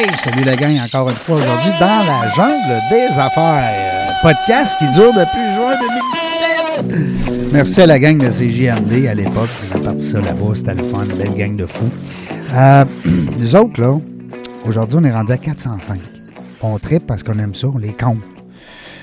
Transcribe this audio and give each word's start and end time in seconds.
Salut 0.00 0.44
la 0.46 0.56
gang 0.56 0.78
encore 0.82 1.10
une 1.10 1.16
fois 1.16 1.36
aujourd'hui 1.36 1.72
dans 1.78 1.86
la 1.86 2.30
jungle 2.34 2.80
des 2.88 3.18
affaires. 3.18 4.08
Podcast 4.22 4.74
qui 4.78 4.86
dure 4.92 5.12
depuis 5.12 5.44
juin 5.54 5.74
2017. 6.88 7.52
Merci 7.52 7.82
à 7.82 7.86
la 7.86 7.98
gang 7.98 8.16
de 8.16 8.30
CJMD 8.30 9.08
à 9.08 9.14
l'époque. 9.14 9.50
On 9.74 9.78
a 9.78 9.84
parti 9.84 10.06
ça 10.06 10.20
là-bas, 10.22 10.54
c'était 10.54 10.74
le 10.74 10.82
fun, 10.84 11.04
belle 11.18 11.36
gang 11.36 11.54
de 11.54 11.66
fous. 11.66 11.90
Euh, 12.54 12.84
nous 13.38 13.56
autres, 13.56 13.78
là, 13.78 13.98
aujourd'hui, 14.64 14.96
on 14.98 15.04
est 15.04 15.12
rendu 15.12 15.32
à 15.32 15.36
405. 15.36 16.00
On 16.62 16.78
tripe 16.78 17.06
parce 17.06 17.22
qu'on 17.22 17.38
aime 17.38 17.54
ça, 17.54 17.66
on 17.66 17.76
les 17.76 17.92
compte. 17.92 18.22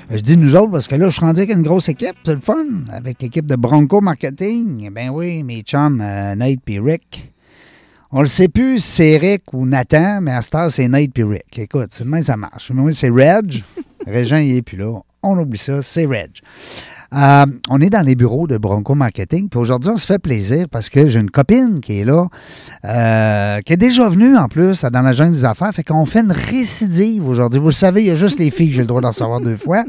Je 0.09 0.17
dis 0.17 0.35
nous 0.35 0.55
autres 0.55 0.71
parce 0.71 0.87
que 0.87 0.95
là, 0.95 1.09
je 1.09 1.11
suis 1.11 1.21
rendu 1.21 1.41
avec 1.41 1.55
une 1.55 1.61
grosse 1.61 1.89
équipe, 1.89 2.15
c'est 2.25 2.33
le 2.33 2.41
fun, 2.41 2.65
avec 2.91 3.21
l'équipe 3.21 3.45
de 3.45 3.55
Bronco 3.55 4.01
Marketing. 4.01 4.89
Ben 4.91 5.11
oui, 5.11 5.43
mes 5.43 5.61
chums, 5.61 6.01
euh, 6.01 6.33
Nate 6.33 6.67
et 6.67 6.79
Rick. 6.79 7.31
On 8.09 8.21
le 8.21 8.27
sait 8.27 8.47
plus 8.47 8.79
si 8.79 8.89
c'est 8.89 9.17
Rick 9.17 9.53
ou 9.53 9.65
Nathan, 9.65 10.21
mais 10.21 10.31
à 10.31 10.41
cette 10.41 10.55
heure, 10.55 10.71
c'est 10.71 10.87
Nate 10.87 11.11
puis 11.13 11.23
Rick. 11.23 11.59
Écoute, 11.59 11.89
c'est 11.91 12.05
demain, 12.05 12.21
ça 12.21 12.37
marche. 12.37 12.71
Mais 12.73 12.81
oui, 12.81 12.93
c'est 12.93 13.09
Reg. 13.09 13.63
Régent, 14.07 14.37
il 14.37 14.55
est 14.55 14.61
plus 14.61 14.77
là. 14.77 14.93
On 15.21 15.37
oublie 15.37 15.57
ça, 15.57 15.81
c'est 15.81 16.05
Reg. 16.05 16.31
Euh, 17.13 17.45
on 17.69 17.81
est 17.81 17.89
dans 17.89 18.05
les 18.05 18.15
bureaux 18.15 18.47
de 18.47 18.57
Bronco 18.57 18.95
Marketing. 18.95 19.49
Puis 19.49 19.59
aujourd'hui, 19.59 19.91
on 19.91 19.97
se 19.97 20.05
fait 20.05 20.19
plaisir 20.19 20.67
parce 20.71 20.87
que 20.89 21.07
j'ai 21.07 21.19
une 21.19 21.31
copine 21.31 21.81
qui 21.81 21.99
est 21.99 22.05
là, 22.05 22.27
euh, 22.85 23.59
qui 23.61 23.73
est 23.73 23.77
déjà 23.77 24.07
venue 24.07 24.37
en 24.37 24.47
plus 24.47 24.83
dans 24.85 25.01
la 25.01 25.11
jungle 25.11 25.33
des 25.33 25.45
affaires. 25.45 25.73
Fait 25.73 25.83
qu'on 25.83 26.05
fait 26.05 26.21
une 26.21 26.31
récidive 26.31 27.27
aujourd'hui. 27.27 27.59
Vous 27.59 27.67
le 27.67 27.71
savez, 27.73 28.03
il 28.03 28.07
y 28.07 28.11
a 28.11 28.15
juste 28.15 28.39
les 28.39 28.51
filles 28.51 28.69
que 28.69 28.75
j'ai 28.75 28.81
le 28.81 28.87
droit 28.87 29.01
d'en 29.01 29.09
recevoir 29.09 29.41
deux 29.41 29.57
fois. 29.57 29.83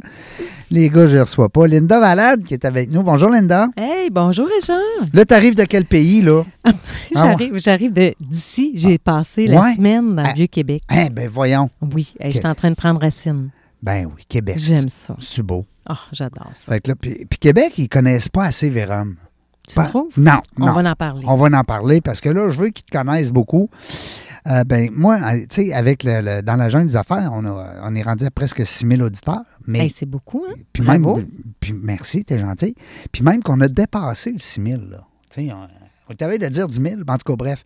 Les 0.71 0.91
gars, 0.91 1.07
je 1.07 1.17
ne 1.17 1.23
reçois 1.23 1.49
pas. 1.49 1.67
Linda 1.67 1.99
Valade 1.99 2.45
qui 2.45 2.53
est 2.53 2.65
avec 2.67 2.91
nous. 2.91 3.03
Bonjour, 3.03 3.31
Linda. 3.31 3.69
Hey, 3.77 4.11
bonjour, 4.11 4.47
Réjean. 4.47 4.79
Là, 5.15 5.25
tu 5.25 5.33
arrives 5.35 5.55
de 5.55 5.65
quel 5.65 5.87
pays, 5.87 6.21
là? 6.21 6.45
j'arrive 7.15 7.59
j'arrive 7.59 7.93
de- 7.93 8.15
d'ici. 8.21 8.73
J'ai 8.75 8.99
passé 8.99 9.47
la 9.47 9.73
semaine 9.73 10.15
dans 10.15 10.23
le 10.23 10.29
Ah. 10.29 10.33
Vieux-Québec. 10.35 10.83
Hein, 10.91 11.07
ben 11.11 11.27
voyons. 11.29 11.71
Oui, 11.81 12.13
hey, 12.21 12.33
j'étais 12.33 12.47
en 12.49 12.55
train 12.55 12.71
de 12.71 12.75
prendre 12.77 13.01
racine. 13.01 13.49
Ben 13.83 14.07
oui, 14.15 14.25
Québec. 14.29 14.57
J'aime 14.59 14.89
ça. 14.91 15.17
C'est 15.21 15.43
beau? 15.43 15.65
Oh, 15.89 15.95
j'adore 16.13 16.51
ça. 16.53 16.73
Fait 16.73 16.81
que 16.81 16.91
là, 16.91 16.97
puis, 17.01 17.25
puis 17.31 17.39
Québec, 17.39 17.73
ils 17.79 17.89
connaissent 17.89 18.29
pas 18.29 18.45
assez 18.45 18.69
Vérum. 18.69 19.17
Tu 19.67 19.75
Pas- 19.75 19.85
trouves? 19.87 20.13
Non, 20.19 20.41
On 20.59 20.67
non. 20.67 20.73
va 20.73 20.91
en 20.91 20.95
parler. 20.95 21.23
On 21.27 21.37
va 21.37 21.59
en 21.59 21.65
parler 21.65 22.01
parce 22.03 22.21
que 22.21 22.29
là, 22.29 22.51
je 22.51 22.59
veux 22.59 22.69
qu'ils 22.69 22.85
te 22.85 22.91
connaissent 22.97 23.31
beaucoup. 23.33 23.71
Euh, 24.49 24.65
ben, 24.65 24.89
moi, 24.93 25.19
tu 25.51 25.67
sais, 25.67 25.73
avec 25.75 26.05
le, 26.05 26.21
le- 26.23 26.43
dans 26.43 26.57
la 26.57 26.69
jungle 26.71 26.87
des 26.87 26.97
affaires, 26.97 27.31
on, 27.35 27.45
a- 27.45 27.81
on 27.85 27.95
est 27.95 28.03
rendu 28.03 28.25
à 28.25 28.31
presque 28.31 28.67
6000 28.67 29.03
auditeurs. 29.03 29.43
Mais, 29.67 29.81
Hey, 29.81 29.91
c'est 29.91 30.07
beaucoup, 30.07 30.43
hein? 30.49 30.55
puis 30.73 30.83
même, 30.83 31.03
Bravo. 31.03 31.21
puis 31.61 31.75
merci, 31.75 32.25
t'es 32.25 32.39
gentil. 32.39 32.75
Puis 33.13 33.23
même 33.23 33.43
qu'on 33.43 33.61
a 33.61 33.69
dépassé 33.69 34.33
le 34.33 34.39
6000, 34.39 34.89
là. 34.91 35.05
Tu 35.31 35.47
sais, 35.47 35.53
on, 35.53 35.69
on 36.11 36.15
t'avait 36.15 36.39
de 36.39 36.49
dire 36.49 36.67
10 36.67 36.81
000, 36.81 36.95
mais 37.07 37.13
en 37.13 37.19
tout 37.19 37.31
cas, 37.31 37.37
bref. 37.37 37.63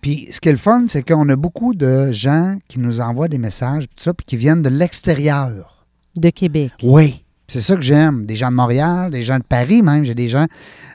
Puis 0.00 0.28
ce 0.30 0.40
qui 0.40 0.48
est 0.48 0.52
le 0.52 0.58
fun, 0.58 0.84
c'est 0.88 1.02
qu'on 1.02 1.28
a 1.28 1.34
beaucoup 1.36 1.74
de 1.74 2.12
gens 2.12 2.56
qui 2.68 2.78
nous 2.78 3.00
envoient 3.00 3.26
des 3.28 3.38
messages, 3.38 3.84
tout 3.96 4.04
ça, 4.04 4.14
puis 4.14 4.24
qui 4.24 4.36
viennent 4.36 4.62
de 4.62 4.68
l'extérieur. 4.70 5.84
De 6.16 6.30
Québec. 6.30 6.72
Oui. 6.82 7.24
C'est 7.48 7.60
ça 7.60 7.74
que 7.74 7.82
j'aime. 7.82 8.26
Des 8.26 8.36
gens 8.36 8.50
de 8.52 8.54
Montréal, 8.56 9.10
des 9.10 9.22
gens 9.22 9.38
de 9.38 9.42
Paris 9.42 9.82
même, 9.82 10.04
j'ai 10.04 10.14
des 10.14 10.28
gens 10.28 10.46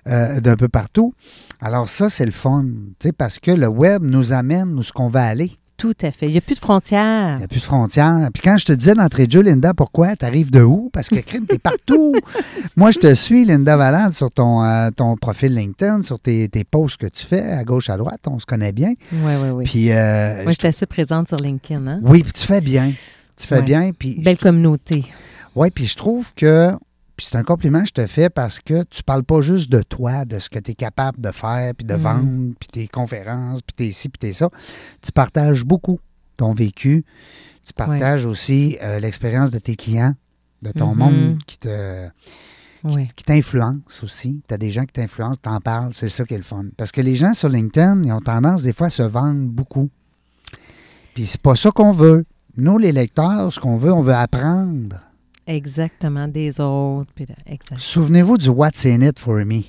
euh, 0.08 0.40
d'un 0.40 0.56
peu 0.56 0.70
partout. 0.70 1.14
Alors 1.62 1.90
ça, 1.90 2.10
c'est 2.10 2.26
le 2.26 2.32
fun, 2.32 2.66
parce 3.18 3.40
que 3.40 3.52
le 3.52 3.68
web 3.68 4.04
nous 4.04 4.34
amène 4.34 4.74
où 4.78 4.84
ce 4.84 4.92
qu'on 4.94 5.08
va 5.08 5.24
aller. 5.26 5.52
Tout 5.78 5.94
à 6.04 6.12
fait. 6.12 6.28
Il 6.28 6.32
n'y 6.32 6.38
a 6.38 6.42
plus 6.42 6.56
de 6.56 6.60
frontières. 6.60 7.34
Il 7.36 7.40
n'y 7.40 7.44
a 7.44 7.48
plus 7.50 7.60
de 7.60 7.66
frontières. 7.66 8.30
Puis 8.34 8.42
quand 8.42 8.58
je 8.58 8.66
te 8.66 8.72
disais 8.72 8.94
d'entrée 8.94 9.28
de 9.28 9.32
jeu, 9.34 9.42
Linda, 9.42 9.74
pourquoi? 9.74 10.16
Tu 10.16 10.24
arrives 10.24 10.50
de 10.50 10.62
où? 10.62 10.90
Parce 10.94 11.10
que 11.10 11.16
crime, 11.20 11.46
t'es 11.48 11.60
partout. 11.60 12.14
Moi, 12.78 12.92
je 12.92 13.00
te 13.00 13.14
suis, 13.14 13.44
Linda 13.44 13.76
Valade, 13.76 14.14
sur 14.14 14.32
ton, 14.32 14.64
euh, 14.64 14.90
ton 14.96 15.18
profil 15.18 15.54
LinkedIn, 15.54 16.02
sur 16.02 16.18
tes, 16.18 16.48
tes 16.48 16.64
posts 16.64 16.96
que 16.98 17.08
tu 17.08 17.26
fais 17.26 17.42
à 17.52 17.66
gauche, 17.66 17.90
à 17.90 17.98
droite. 17.98 18.22
On 18.28 18.40
se 18.40 18.46
connaît 18.46 18.72
bien. 18.72 18.94
Oui, 19.12 19.34
oui, 19.44 19.50
oui. 19.50 19.64
Puis, 19.66 19.92
euh, 19.92 20.44
Moi, 20.44 20.54
je- 20.54 20.60
suis 20.60 20.68
assez 20.68 20.86
présente 20.86 21.28
sur 21.28 21.38
LinkedIn. 21.38 21.86
Hein? 21.88 22.00
oui, 22.04 22.24
puis 22.24 22.32
tu 22.32 22.46
fais 22.46 22.62
bien. 22.62 22.94
Tu 23.36 23.46
fais 23.46 23.56
Ouais. 23.58 23.62
bien. 23.62 23.92
Puis 23.92 24.18
Belle 24.24 24.38
communauté. 24.38 25.04
Oui, 25.56 25.72
puis 25.72 25.88
je 25.88 25.98
trouve 25.98 26.34
que, 26.36 26.72
puis 27.16 27.26
c'est 27.30 27.38
un 27.38 27.44
compliment 27.44 27.82
que 27.82 27.88
je 27.88 27.94
te 27.94 28.08
fais 28.08 28.30
parce 28.30 28.60
que 28.60 28.84
tu 28.84 29.04
parles 29.04 29.24
pas 29.24 29.42
juste 29.42 29.72
de 29.72 29.82
toi, 29.82 30.26
de 30.26 30.40
ce 30.40 30.50
que 30.50 30.60
tu 30.60 30.72
es 30.72 30.76
capable 30.76 31.22
de 31.22 31.32
faire, 31.32 31.74
puis 31.76 31.86
de 31.86 31.94
Mhm. 31.96 32.02
vendre, 32.02 32.54
puis 32.60 32.70
tes 32.72 32.88
conférences, 32.88 33.62
puis 33.62 33.74
tes 33.74 33.92
ci, 33.92 34.10
puis 34.10 34.20
tes 34.20 34.34
ça. 34.34 34.50
Tu 35.02 35.12
partages 35.12 35.64
beaucoup 35.64 36.00
ton 36.38 36.54
vécu. 36.54 37.06
Tu 37.64 37.74
partages 37.74 38.26
aussi 38.26 38.78
euh, 38.84 39.00
l'expérience 39.00 39.52
de 39.52 39.60
tes 39.60 39.76
clients, 39.76 40.14
de 40.62 40.72
ton 40.72 40.94
Mhm. 40.94 40.98
monde 40.98 41.38
qui 41.48 41.58
te 41.58 42.08
Oui. 42.84 43.08
qui 43.16 43.24
t'influence 43.24 44.04
aussi. 44.04 44.42
Tu 44.48 44.54
as 44.54 44.58
des 44.58 44.70
gens 44.70 44.84
qui 44.84 44.94
t'influencent, 44.94 45.40
t'en 45.42 45.60
parles, 45.60 45.92
c'est 45.94 46.10
ça 46.10 46.24
qui 46.26 46.34
est 46.36 46.38
le 46.38 46.44
fun. 46.44 46.66
Parce 46.78 46.92
que 46.92 47.02
les 47.02 47.16
gens 47.16 47.34
sur 47.34 47.50
LinkedIn, 47.50 48.04
ils 48.04 48.12
ont 48.12 48.20
tendance 48.22 48.62
des 48.64 48.74
fois 48.74 48.88
à 48.88 48.90
se 48.92 49.02
vendre 49.04 49.48
beaucoup. 49.48 49.90
Puis 51.16 51.26
c'est 51.26 51.42
pas 51.42 51.56
ça 51.56 51.72
qu'on 51.72 51.92
veut. 51.92 52.26
Nous, 52.58 52.78
les 52.78 52.92
lecteurs, 52.92 53.52
ce 53.52 53.60
qu'on 53.60 53.78
veut, 53.78 53.92
on 53.92 54.02
veut 54.02 54.14
apprendre. 54.14 54.98
Exactement. 55.48 56.28
Des 56.28 56.60
autres. 56.60 57.12
puis 57.14 57.26
de- 57.26 57.34
Exact. 57.46 57.80
Souvenez-vous 57.80 58.38
du 58.38 58.50
What's 58.50 58.86
in 58.86 59.02
it 59.02 59.20
for 59.20 59.36
me? 59.46 59.62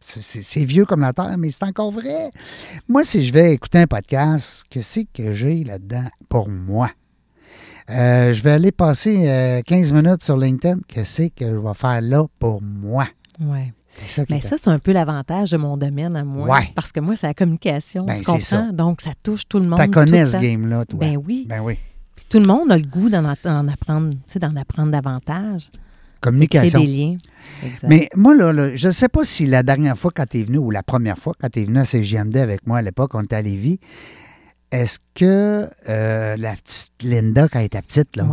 C'est- 0.00 0.64
vieux 0.64 0.84
comme 0.84 1.00
la 1.00 1.12
terre, 1.12 1.36
mais 1.38 1.50
c'est 1.50 1.64
encore 1.64 1.90
vrai. 1.90 2.30
Moi, 2.88 3.02
si 3.02 3.24
je 3.24 3.32
vais 3.32 3.52
écouter 3.54 3.78
un 3.78 3.86
podcast, 3.86 4.64
qu'est-ce 4.70 5.00
que 5.12 5.32
j'ai 5.32 5.64
là-dedans 5.64 6.08
pour 6.28 6.48
moi? 6.48 6.90
Euh, 7.90 8.32
je 8.32 8.42
vais 8.42 8.50
aller 8.52 8.72
passer 8.72 9.28
euh, 9.28 9.62
15 9.62 9.92
minutes 9.92 10.22
sur 10.22 10.36
LinkedIn. 10.36 10.80
Qu'est-ce 10.88 11.28
que 11.28 11.46
je 11.46 11.56
vais 11.56 11.74
faire 11.74 12.00
là 12.00 12.24
pour 12.38 12.60
moi? 12.62 13.06
Ouais. 13.40 13.72
C'est 13.88 14.08
ça 14.08 14.26
qui 14.26 14.32
Mais 14.34 14.40
ça, 14.40 14.56
c'est 14.58 14.68
un 14.68 14.78
peu 14.78 14.92
l'avantage 14.92 15.50
de 15.52 15.56
mon 15.56 15.76
domaine 15.76 16.16
à 16.16 16.24
moi. 16.24 16.48
Ouais. 16.48 16.72
Parce 16.74 16.92
que 16.92 17.00
moi, 17.00 17.16
c'est 17.16 17.26
la 17.28 17.34
communication. 17.34 18.04
Ben, 18.04 18.18
tu 18.18 18.24
comprends? 18.24 18.40
ça. 18.40 18.70
Donc, 18.72 19.00
ça 19.00 19.12
touche 19.22 19.48
tout 19.48 19.58
le 19.58 19.66
monde. 19.66 19.78
Tu 19.80 19.86
tout 19.86 19.90
connais 19.92 20.20
le 20.20 20.26
ce 20.26 20.36
game-là, 20.36 20.84
toi. 20.84 20.98
Ben 21.00 21.16
oui. 21.16 21.46
Ben 21.48 21.60
oui. 21.60 21.78
Puis 22.16 22.24
tout 22.28 22.38
le 22.40 22.46
monde 22.46 22.72
a 22.72 22.76
le 22.76 22.86
goût 22.86 23.08
d'en 23.08 23.24
apprendre, 23.24 24.10
tu 24.10 24.16
sais, 24.26 24.38
d'en 24.38 24.56
apprendre 24.56 24.90
davantage. 24.90 25.70
Communication. 26.20 26.80
des 26.80 26.86
liens. 26.86 27.16
Exact. 27.64 27.88
Mais 27.88 28.08
moi, 28.16 28.34
là, 28.34 28.52
là, 28.52 28.74
je 28.74 28.86
ne 28.88 28.92
sais 28.92 29.08
pas 29.08 29.24
si 29.24 29.46
la 29.46 29.62
dernière 29.62 29.96
fois 29.96 30.10
quand 30.14 30.26
tu 30.26 30.40
es 30.40 30.42
venu 30.42 30.58
ou 30.58 30.70
la 30.70 30.82
première 30.82 31.18
fois 31.18 31.34
quand 31.40 31.48
tu 31.50 31.60
es 31.60 31.64
venu 31.64 31.78
à 31.78 31.84
CGMD 31.84 32.36
avec 32.38 32.66
moi 32.66 32.78
à 32.78 32.82
l'époque, 32.82 33.14
on 33.14 33.20
était 33.22 33.36
à 33.36 33.42
Lévis, 33.42 33.78
est-ce 34.72 34.98
que 35.14 35.68
euh, 35.88 36.36
la 36.36 36.54
petite 36.56 36.90
Linda, 37.02 37.48
quand 37.48 37.60
elle 37.60 37.66
était 37.66 37.82
petite, 37.82 38.16
là, 38.16 38.26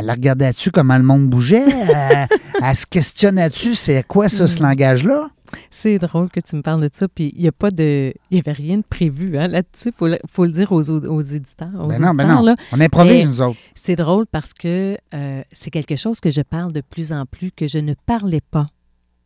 elle 0.00 0.10
regardait-tu 0.10 0.70
comment 0.72 0.96
le 0.96 1.04
monde 1.04 1.28
bougeait? 1.28 1.64
elle, 1.68 2.26
elle 2.62 2.74
se 2.74 2.86
questionnait-tu 2.86 3.74
c'est 3.74 4.02
quoi 4.06 4.28
ça, 4.28 4.44
Mm. 4.44 4.48
ce 4.48 4.62
langage-là? 4.62 5.28
C'est 5.70 5.98
drôle 5.98 6.28
que 6.30 6.40
tu 6.40 6.56
me 6.56 6.62
parles 6.62 6.82
de 6.82 6.90
ça. 6.92 7.08
Puis 7.08 7.32
il 7.34 7.42
n'y 7.42 7.48
a 7.48 7.52
pas 7.52 7.70
de. 7.70 8.12
Il 8.30 8.34
n'y 8.34 8.40
avait 8.40 8.52
rien 8.52 8.78
de 8.78 8.82
prévu 8.88 9.38
hein, 9.38 9.48
là-dessus. 9.48 9.88
Il 9.88 9.92
faut, 9.92 10.06
le- 10.08 10.18
faut 10.30 10.44
le 10.44 10.50
dire 10.52 10.72
aux, 10.72 10.90
aux- 10.90 11.22
éditeurs. 11.22 11.68
Aux 11.78 11.88
Ben 11.88 12.00
non, 12.00 12.14
ben 12.14 12.26
non. 12.26 12.42
là. 12.42 12.54
On 12.72 12.80
improvise, 12.80 13.26
nous 13.26 13.40
autres. 13.42 13.58
C'est 13.74 13.96
drôle 13.96 14.26
parce 14.26 14.52
que 14.52 14.96
euh, 15.14 15.42
c'est 15.52 15.70
quelque 15.70 15.96
chose 15.96 16.20
que 16.20 16.30
je 16.30 16.42
parle 16.42 16.72
de 16.72 16.80
plus 16.82 17.12
en 17.12 17.24
plus, 17.26 17.50
que 17.52 17.66
je 17.66 17.78
ne 17.78 17.94
parlais 18.06 18.40
pas 18.40 18.66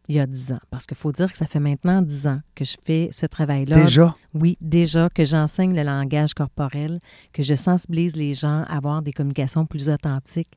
il 0.09 0.17
y 0.17 0.21
a 0.21 0.27
dix 0.27 0.51
ans. 0.53 0.59
Parce 0.71 0.85
qu'il 0.85 0.97
faut 0.97 1.13
dire 1.13 1.31
que 1.31 1.39
ça 1.39 1.47
fait 1.47 1.61
maintenant 1.61 2.03
dix 2.03 2.27
ans 2.27 2.41
que 2.57 2.65
je 2.65 2.77
fais 2.85 3.09
ce 3.13 3.25
travail-là. 3.25 3.85
Déjà? 3.85 4.15
Oui, 4.35 4.59
déjà 4.61 5.09
que 5.09 5.25
j'enseigne 5.25 5.75
le 5.75 5.83
langage 5.85 6.35
corporel, 6.35 6.99
que 7.33 7.43
je 7.43 7.55
sensibilise 7.55 8.17
les 8.17 8.35
gens 8.35 8.65
à 8.69 8.77
avoir 8.77 9.01
des 9.03 9.13
communications 9.13 9.65
plus 9.65 9.89
authentiques. 9.89 10.53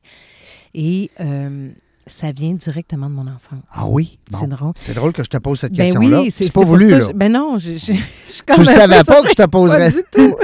Et 0.74 1.10
euh, 1.20 1.70
ça 2.06 2.30
vient 2.32 2.54
directement 2.54 3.08
de 3.10 3.14
mon 3.14 3.26
enfance. 3.26 3.62
Ah 3.72 3.86
oui? 3.88 4.18
Bon. 4.30 4.38
C'est 4.40 4.46
drôle. 4.46 4.72
C'est 4.80 4.94
drôle 4.94 5.12
que 5.12 5.24
je 5.24 5.28
te 5.30 5.36
pose 5.38 5.58
cette 5.60 5.72
Ben 5.72 5.84
question-là. 5.84 6.20
oui, 6.22 6.30
c'est 6.30 6.46
pas 6.52 6.60
pour 6.60 6.66
voulu, 6.66 6.90
ça, 6.90 6.98
là. 6.98 7.04
je- 7.08 7.12
ben 7.12 7.32
non, 7.32 7.58
je, 7.58 7.72
je, 7.72 7.92
je, 7.92 8.52
Tu 8.54 8.60
ne 8.60 8.64
savais 8.64 9.02
pas 9.04 9.22
que 9.22 9.28
je 9.30 9.34
te 9.34 9.46
poserais. 9.50 9.90
Pas 9.90 9.96
du 9.96 10.04
tout. 10.12 10.36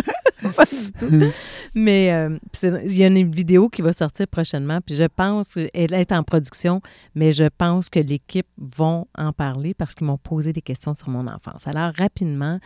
pas 0.56 0.64
du 0.64 0.92
tout. 1.20 1.32
Mais 1.74 2.12
euh, 2.12 2.36
il 2.84 2.96
y 2.96 3.04
a 3.04 3.06
une 3.06 3.30
vidéo 3.30 3.68
qui 3.68 3.80
va 3.80 3.92
sortir 3.92 4.26
prochainement, 4.26 4.80
puis 4.84 4.96
je 4.96 5.04
pense, 5.04 5.56
elle 5.72 5.94
est 5.94 6.12
en 6.12 6.22
production, 6.22 6.82
mais 7.14 7.32
je 7.32 7.44
pense 7.56 7.88
que 7.88 8.00
l'équipe 8.00 8.46
vont 8.58 9.06
en 9.16 9.32
parler 9.32 9.72
parce 9.72 9.94
qu'ils 9.94 10.06
m'ont 10.06 10.18
posé 10.18 10.52
des 10.52 10.62
questions 10.62 10.94
sur 10.94 11.08
mon 11.10 11.26
enfance. 11.28 11.66
Alors, 11.66 11.92
rapidement, 11.96 12.58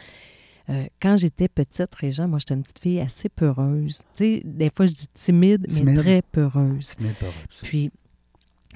euh, 0.71 0.85
quand 1.01 1.17
j'étais 1.19 1.47
petite, 1.49 1.95
Régent, 1.95 2.27
moi, 2.27 2.39
j'étais 2.41 2.55
une 2.55 2.63
petite 2.63 2.81
fille 2.81 2.99
assez 3.01 3.29
peureuse. 3.29 3.99
Tu 4.17 4.25
sais, 4.39 4.43
des 4.45 4.71
fois, 4.75 4.87
je 4.87 4.93
dis 4.93 5.07
timide, 5.15 5.67
mais 5.85 5.95
très 5.95 6.23
peureuse. 6.23 6.95
Vrai. 6.99 7.13
Puis, 7.63 7.93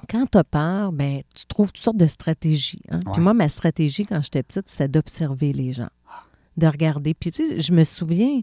quand 0.08 0.26
tu 0.31 0.38
as 0.38 0.44
peur, 0.44 0.93
ben, 0.93 1.23
tu 1.35 1.47
trouves 1.47 1.73
toutes 1.73 1.82
sortes 1.85 1.97
de 1.97 2.06
stratégies. 2.06 2.82
hein. 2.91 2.99
Ouais. 3.06 3.12
Puis 3.12 3.23
moi, 3.23 3.35
ma 3.35 3.49
stratégie 3.49 4.05
quand 4.06 4.20
j'étais 4.23 4.43
petite, 4.43 4.69
c'était 4.69 4.88
d'observer 4.88 5.52
les 5.52 5.73
gens, 5.73 5.91
de 6.56 6.67
regarder. 6.67 7.14
Puis, 7.14 7.31
tu 7.31 7.47
sais, 7.47 7.61
je 7.61 7.73
me 7.73 7.85
souviens, 7.85 8.41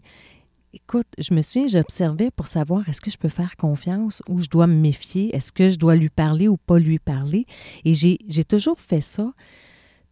écoute, 0.72 1.06
je 1.18 1.32
me 1.34 1.42
souviens, 1.42 1.66
j'observais 1.68 2.30
pour 2.30 2.46
savoir 2.46 2.88
est-ce 2.88 3.00
que 3.00 3.10
je 3.10 3.16
peux 3.18 3.28
faire 3.28 3.56
confiance 3.56 4.22
ou 4.28 4.40
je 4.42 4.48
dois 4.48 4.66
me 4.66 4.74
méfier, 4.74 5.34
est-ce 5.34 5.52
que 5.52 5.70
je 5.70 5.78
dois 5.78 5.96
lui 5.96 6.10
parler 6.10 6.48
ou 6.48 6.56
pas 6.56 6.78
lui 6.78 6.98
parler? 6.98 7.46
Et 7.84 7.94
j'ai 7.94 8.18
j'ai 8.28 8.44
toujours 8.44 8.80
fait 8.80 9.00
ça 9.00 9.32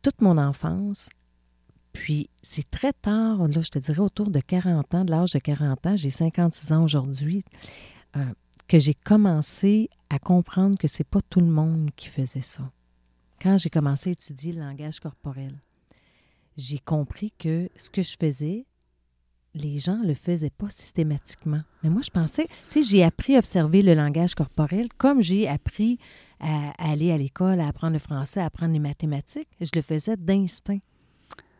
toute 0.02 0.22
mon 0.22 0.38
enfance. 0.38 1.08
Puis 1.92 2.28
c'est 2.42 2.70
très 2.70 2.92
tard, 2.92 3.48
là, 3.48 3.60
je 3.62 3.70
te 3.70 3.78
dirais 3.78 4.00
autour 4.00 4.30
de 4.30 4.40
40 4.40 4.94
ans, 4.94 5.04
de 5.04 5.10
l'âge 5.10 5.32
de 5.32 5.38
40 5.38 5.86
ans, 5.86 5.96
j'ai 5.96 6.10
56 6.10 6.72
ans 6.72 6.84
aujourd'hui, 6.84 7.42
euh, 8.16 8.20
que 8.68 8.78
j'ai 8.78 8.94
commencé 8.94 9.88
à 10.10 10.18
comprendre 10.18 10.76
que 10.76 10.88
c'est 10.88 11.04
pas 11.04 11.20
tout 11.28 11.40
le 11.40 11.46
monde 11.46 11.90
qui 11.96 12.08
faisait 12.08 12.40
ça. 12.40 12.70
Quand 13.40 13.58
j'ai 13.58 13.70
commencé 13.70 14.10
à 14.10 14.12
étudier 14.12 14.52
le 14.52 14.60
langage 14.60 15.00
corporel, 15.00 15.60
j'ai 16.56 16.78
compris 16.78 17.32
que 17.38 17.68
ce 17.76 17.90
que 17.90 18.02
je 18.02 18.16
faisais, 18.18 18.66
les 19.54 19.78
gens 19.78 20.00
le 20.02 20.14
faisaient 20.14 20.50
pas 20.50 20.70
systématiquement. 20.70 21.62
Mais 21.82 21.90
moi, 21.90 22.02
je 22.02 22.10
pensais, 22.10 22.46
tu 22.68 22.82
sais, 22.82 22.82
j'ai 22.82 23.02
appris 23.02 23.36
à 23.36 23.38
observer 23.38 23.82
le 23.82 23.94
langage 23.94 24.34
corporel 24.34 24.88
comme 24.96 25.22
j'ai 25.22 25.48
appris 25.48 25.98
à, 26.40 26.70
à 26.78 26.90
aller 26.92 27.12
à 27.12 27.16
l'école, 27.16 27.60
à 27.60 27.68
apprendre 27.68 27.94
le 27.94 27.98
français, 27.98 28.40
à 28.40 28.46
apprendre 28.46 28.72
les 28.72 28.78
mathématiques. 28.78 29.48
Je 29.60 29.70
le 29.74 29.82
faisais 29.82 30.16
d'instinct. 30.16 30.78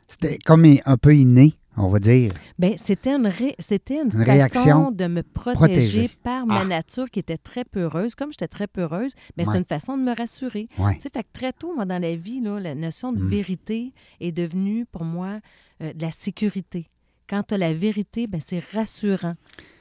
C'était 0.09 0.39
comme 0.39 0.65
un 0.65 0.97
peu 0.97 1.17
inné, 1.17 1.55
on 1.77 1.89
va 1.89 1.99
dire. 1.99 2.33
Ben, 2.59 2.75
c'était 2.79 3.11
une, 3.15 3.27
ré- 3.27 3.55
c'était 3.59 3.97
une, 3.97 4.05
Une 4.07 4.11
façon 4.13 4.25
réaction 4.25 4.91
de 4.93 5.07
me 5.07 5.23
protéger, 5.23 6.09
par 6.23 6.47
ma 6.47 6.61
Ah. 6.61 6.65
nature 6.65 7.11
qui 7.11 7.19
était 7.19 7.39
très 7.39 7.65
peureuse. 7.65 8.15
Comme 8.15 8.31
j'étais 8.33 8.49
très 8.49 8.67
peureuse, 8.67 9.13
ben, 9.37 9.47
Ouais. 9.47 9.53
c'est 9.53 9.59
une 9.59 9.65
façon 9.67 9.97
de 9.99 10.03
me 10.03 10.15
rassurer. 10.17 10.69
Ouais. 10.79 10.95
Tu 10.97 11.03
sais, 11.03 11.11
fait 11.13 11.23
que 11.25 11.29
très 11.33 11.53
tôt, 11.53 11.75
moi, 11.75 11.85
dans 11.85 12.01
la 12.01 12.17
vie, 12.17 12.41
là, 12.41 12.59
la 12.61 12.75
notion 12.75 13.13
de 13.13 13.19
Mm. 13.23 13.29
vérité 13.29 13.93
est 14.21 14.33
devenue, 14.33 14.87
pour 14.87 15.05
moi, 15.05 15.41
euh, 15.83 15.93
de 15.93 16.03
la 16.03 16.11
sécurité. 16.13 16.89
Quand 17.29 17.43
tu 17.49 17.55
as 17.55 17.59
la 17.59 17.73
vérité, 17.73 18.27
ben, 18.27 18.41
c'est 18.41 18.63
rassurant. 18.73 19.33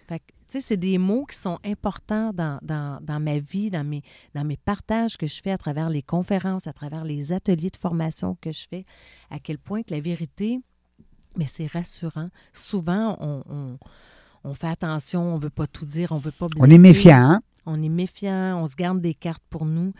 Fait 0.07 0.19
que, 0.19 0.23
tu 0.27 0.33
sais, 0.47 0.61
c'est 0.61 0.77
des 0.77 0.97
mots 0.97 1.25
qui 1.25 1.37
sont 1.37 1.57
importants 1.65 2.31
dans, 2.33 2.59
dans, 2.61 2.99
dans 3.01 3.19
ma 3.19 3.39
vie, 3.39 3.69
dans 3.71 3.83
mes, 3.83 4.01
dans 4.35 4.43
mes 4.43 4.57
partages 4.57 5.17
que 5.17 5.25
je 5.27 5.41
fais 5.41 5.51
à 5.51 5.57
travers 5.57 5.89
les 5.89 6.01
conférences, 6.03 6.67
à 6.67 6.73
travers 6.73 7.03
les 7.03 7.31
ateliers 7.31 7.69
de 7.69 7.77
formation 7.77 8.37
que 8.41 8.51
je 8.51 8.67
fais, 8.69 8.83
à 9.31 9.39
quel 9.39 9.57
point 9.57 9.81
que 9.83 9.93
la 9.93 9.99
vérité, 9.99 10.59
mais 11.37 11.45
c'est 11.47 11.67
rassurant. 11.67 12.27
Souvent, 12.53 13.17
on, 13.19 13.43
on, 13.49 13.77
on 14.43 14.53
fait 14.53 14.67
attention, 14.67 15.33
on 15.33 15.37
ne 15.37 15.41
veut 15.43 15.49
pas 15.49 15.67
tout 15.67 15.85
dire, 15.85 16.11
on 16.11 16.15
ne 16.15 16.21
veut 16.21 16.31
pas 16.31 16.47
On 16.57 16.63
est 16.65 16.67
blesser. 16.67 16.77
méfiant, 16.79 17.15
hein? 17.31 17.41
On 17.65 17.81
est 17.81 17.89
méfiant, 17.89 18.61
on 18.61 18.67
se 18.67 18.75
garde 18.75 19.01
des 19.01 19.13
cartes 19.13 19.43
pour 19.49 19.65
nous. 19.65 19.93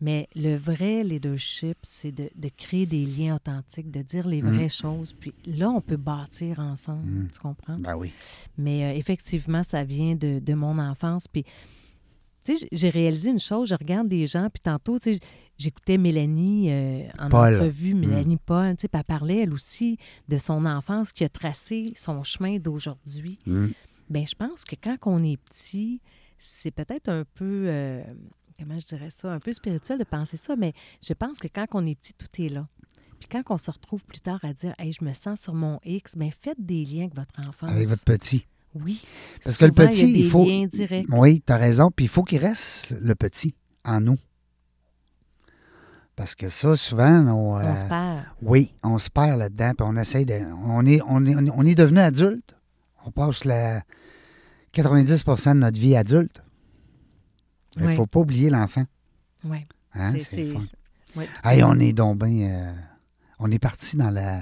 Mais 0.00 0.28
le 0.34 0.56
vrai 0.56 1.04
leadership, 1.04 1.76
c'est 1.82 2.10
de, 2.10 2.28
de 2.34 2.48
créer 2.54 2.84
des 2.84 3.06
liens 3.06 3.36
authentiques, 3.36 3.90
de 3.90 4.02
dire 4.02 4.26
les 4.26 4.42
Mm. 4.42 4.48
vraies 4.54 4.68
choses. 4.68 5.12
Puis 5.12 5.32
là, 5.46 5.70
on 5.70 5.80
peut 5.80 5.96
bâtir 5.96 6.58
ensemble, 6.58 7.08
Mm. 7.08 7.28
tu 7.32 7.38
comprends? 7.38 7.78
Ben 7.78 7.94
oui. 7.96 8.10
Mais 8.58 8.84
euh, 8.84 8.98
effectivement, 8.98 9.62
ça 9.62 9.84
vient 9.84 10.14
de, 10.16 10.40
de 10.40 10.54
mon 10.54 10.78
enfance. 10.78 11.28
Puis, 11.28 11.44
tu 12.44 12.56
sais, 12.58 12.68
j'ai 12.72 12.90
réalisé 12.90 13.30
une 13.30 13.40
chose, 13.40 13.68
je 13.70 13.74
regarde 13.76 14.08
des 14.08 14.26
gens, 14.26 14.48
puis 14.52 14.60
tantôt, 14.60 14.98
tu 14.98 15.14
sais, 15.14 15.20
j'écoutais 15.58 15.98
Mélanie 15.98 16.70
euh, 16.70 17.08
en 17.18 17.28
Paul. 17.28 17.54
entrevue, 17.54 17.94
Mélanie 17.94 18.36
Paul, 18.36 18.76
tu 18.76 18.82
sais, 18.82 18.88
puis 18.88 18.98
elle 18.98 19.04
parlait, 19.04 19.42
elle 19.42 19.52
aussi, 19.52 19.98
de 20.28 20.38
son 20.38 20.64
enfance 20.64 21.12
qui 21.12 21.24
a 21.24 21.28
tracé 21.28 21.92
son 21.96 22.22
chemin 22.22 22.58
d'aujourd'hui. 22.58 23.38
Mm. 23.46 23.68
Bien, 24.10 24.24
je 24.26 24.34
pense 24.34 24.64
que 24.64 24.76
quand 24.82 24.96
on 25.06 25.22
est 25.24 25.36
petit, 25.36 26.00
c'est 26.38 26.70
peut-être 26.70 27.08
un 27.08 27.24
peu, 27.34 27.64
euh, 27.66 28.02
comment 28.58 28.78
je 28.78 28.86
dirais 28.86 29.10
ça, 29.10 29.32
un 29.32 29.38
peu 29.38 29.52
spirituel 29.52 29.98
de 29.98 30.04
penser 30.04 30.36
ça, 30.36 30.56
mais 30.56 30.72
je 31.02 31.12
pense 31.14 31.38
que 31.38 31.48
quand 31.48 31.66
on 31.72 31.86
est 31.86 31.94
petit, 31.94 32.14
tout 32.14 32.42
est 32.42 32.48
là. 32.48 32.68
Puis 33.18 33.28
quand 33.30 33.54
on 33.54 33.58
se 33.58 33.70
retrouve 33.70 34.04
plus 34.04 34.20
tard 34.20 34.40
à 34.42 34.52
dire, 34.52 34.74
hey, 34.78 34.92
je 34.92 35.04
me 35.04 35.12
sens 35.12 35.40
sur 35.40 35.54
mon 35.54 35.80
X, 35.84 36.16
bien, 36.16 36.30
faites 36.30 36.60
des 36.60 36.84
liens 36.84 37.04
avec 37.04 37.14
votre 37.14 37.48
enfance. 37.48 37.70
Avec 37.70 37.88
votre 37.88 38.04
petit. 38.04 38.46
Oui. 38.74 39.00
Parce 39.42 39.56
que 39.56 39.64
le 39.66 39.72
petit, 39.72 40.02
il, 40.02 40.10
y 40.10 40.10
a 40.10 40.18
des 40.18 40.24
il 40.24 40.30
faut. 40.30 40.44
liens 40.44 40.66
directs. 40.66 41.06
Oui, 41.10 41.42
tu 41.46 41.52
as 41.52 41.56
raison. 41.56 41.90
Puis 41.94 42.06
il 42.06 42.08
faut 42.08 42.24
qu'il 42.24 42.38
reste 42.38 42.94
le 43.00 43.14
petit 43.14 43.54
en 43.84 44.00
nous. 44.00 44.18
Parce 46.16 46.34
que 46.36 46.48
ça, 46.48 46.76
souvent, 46.76 47.26
on, 47.26 47.54
On 47.54 47.58
euh, 47.58 47.74
se 47.76 47.84
perd. 47.84 48.22
oui, 48.42 48.74
on 48.84 48.98
se 48.98 49.10
perd 49.10 49.38
là-dedans. 49.38 49.72
Puis 49.76 49.86
on 49.88 49.96
essaye 49.96 50.24
de. 50.24 50.40
On 50.64 50.86
est, 50.86 51.00
on 51.08 51.24
est, 51.26 51.34
on 51.52 51.62
est 51.64 51.74
devenu 51.74 51.98
adulte. 51.98 52.56
On 53.04 53.10
passe 53.10 53.44
la 53.44 53.82
90% 54.72 55.54
de 55.54 55.58
notre 55.58 55.78
vie 55.78 55.96
adulte. 55.96 56.42
Il 57.76 57.82
ne 57.82 57.88
Oui. 57.88 57.96
faut 57.96 58.06
pas 58.06 58.20
oublier 58.20 58.50
l'enfant. 58.50 58.84
Oui. 59.44 59.66
Hein? 59.94 60.12
C'est- 60.12 60.24
C'est 60.24 60.36
le 60.44 60.46
c'est- 60.46 60.52
fun. 60.52 60.60
c'est- 60.60 61.18
oui. 61.18 61.24
Hey, 61.44 61.62
on 61.64 61.78
est 61.80 61.92
donc 61.92 62.24
bien. 62.24 62.48
euh, 62.48 62.72
on 63.40 63.50
est 63.50 63.58
parti 63.58 63.96
dans 63.96 64.10
la, 64.10 64.40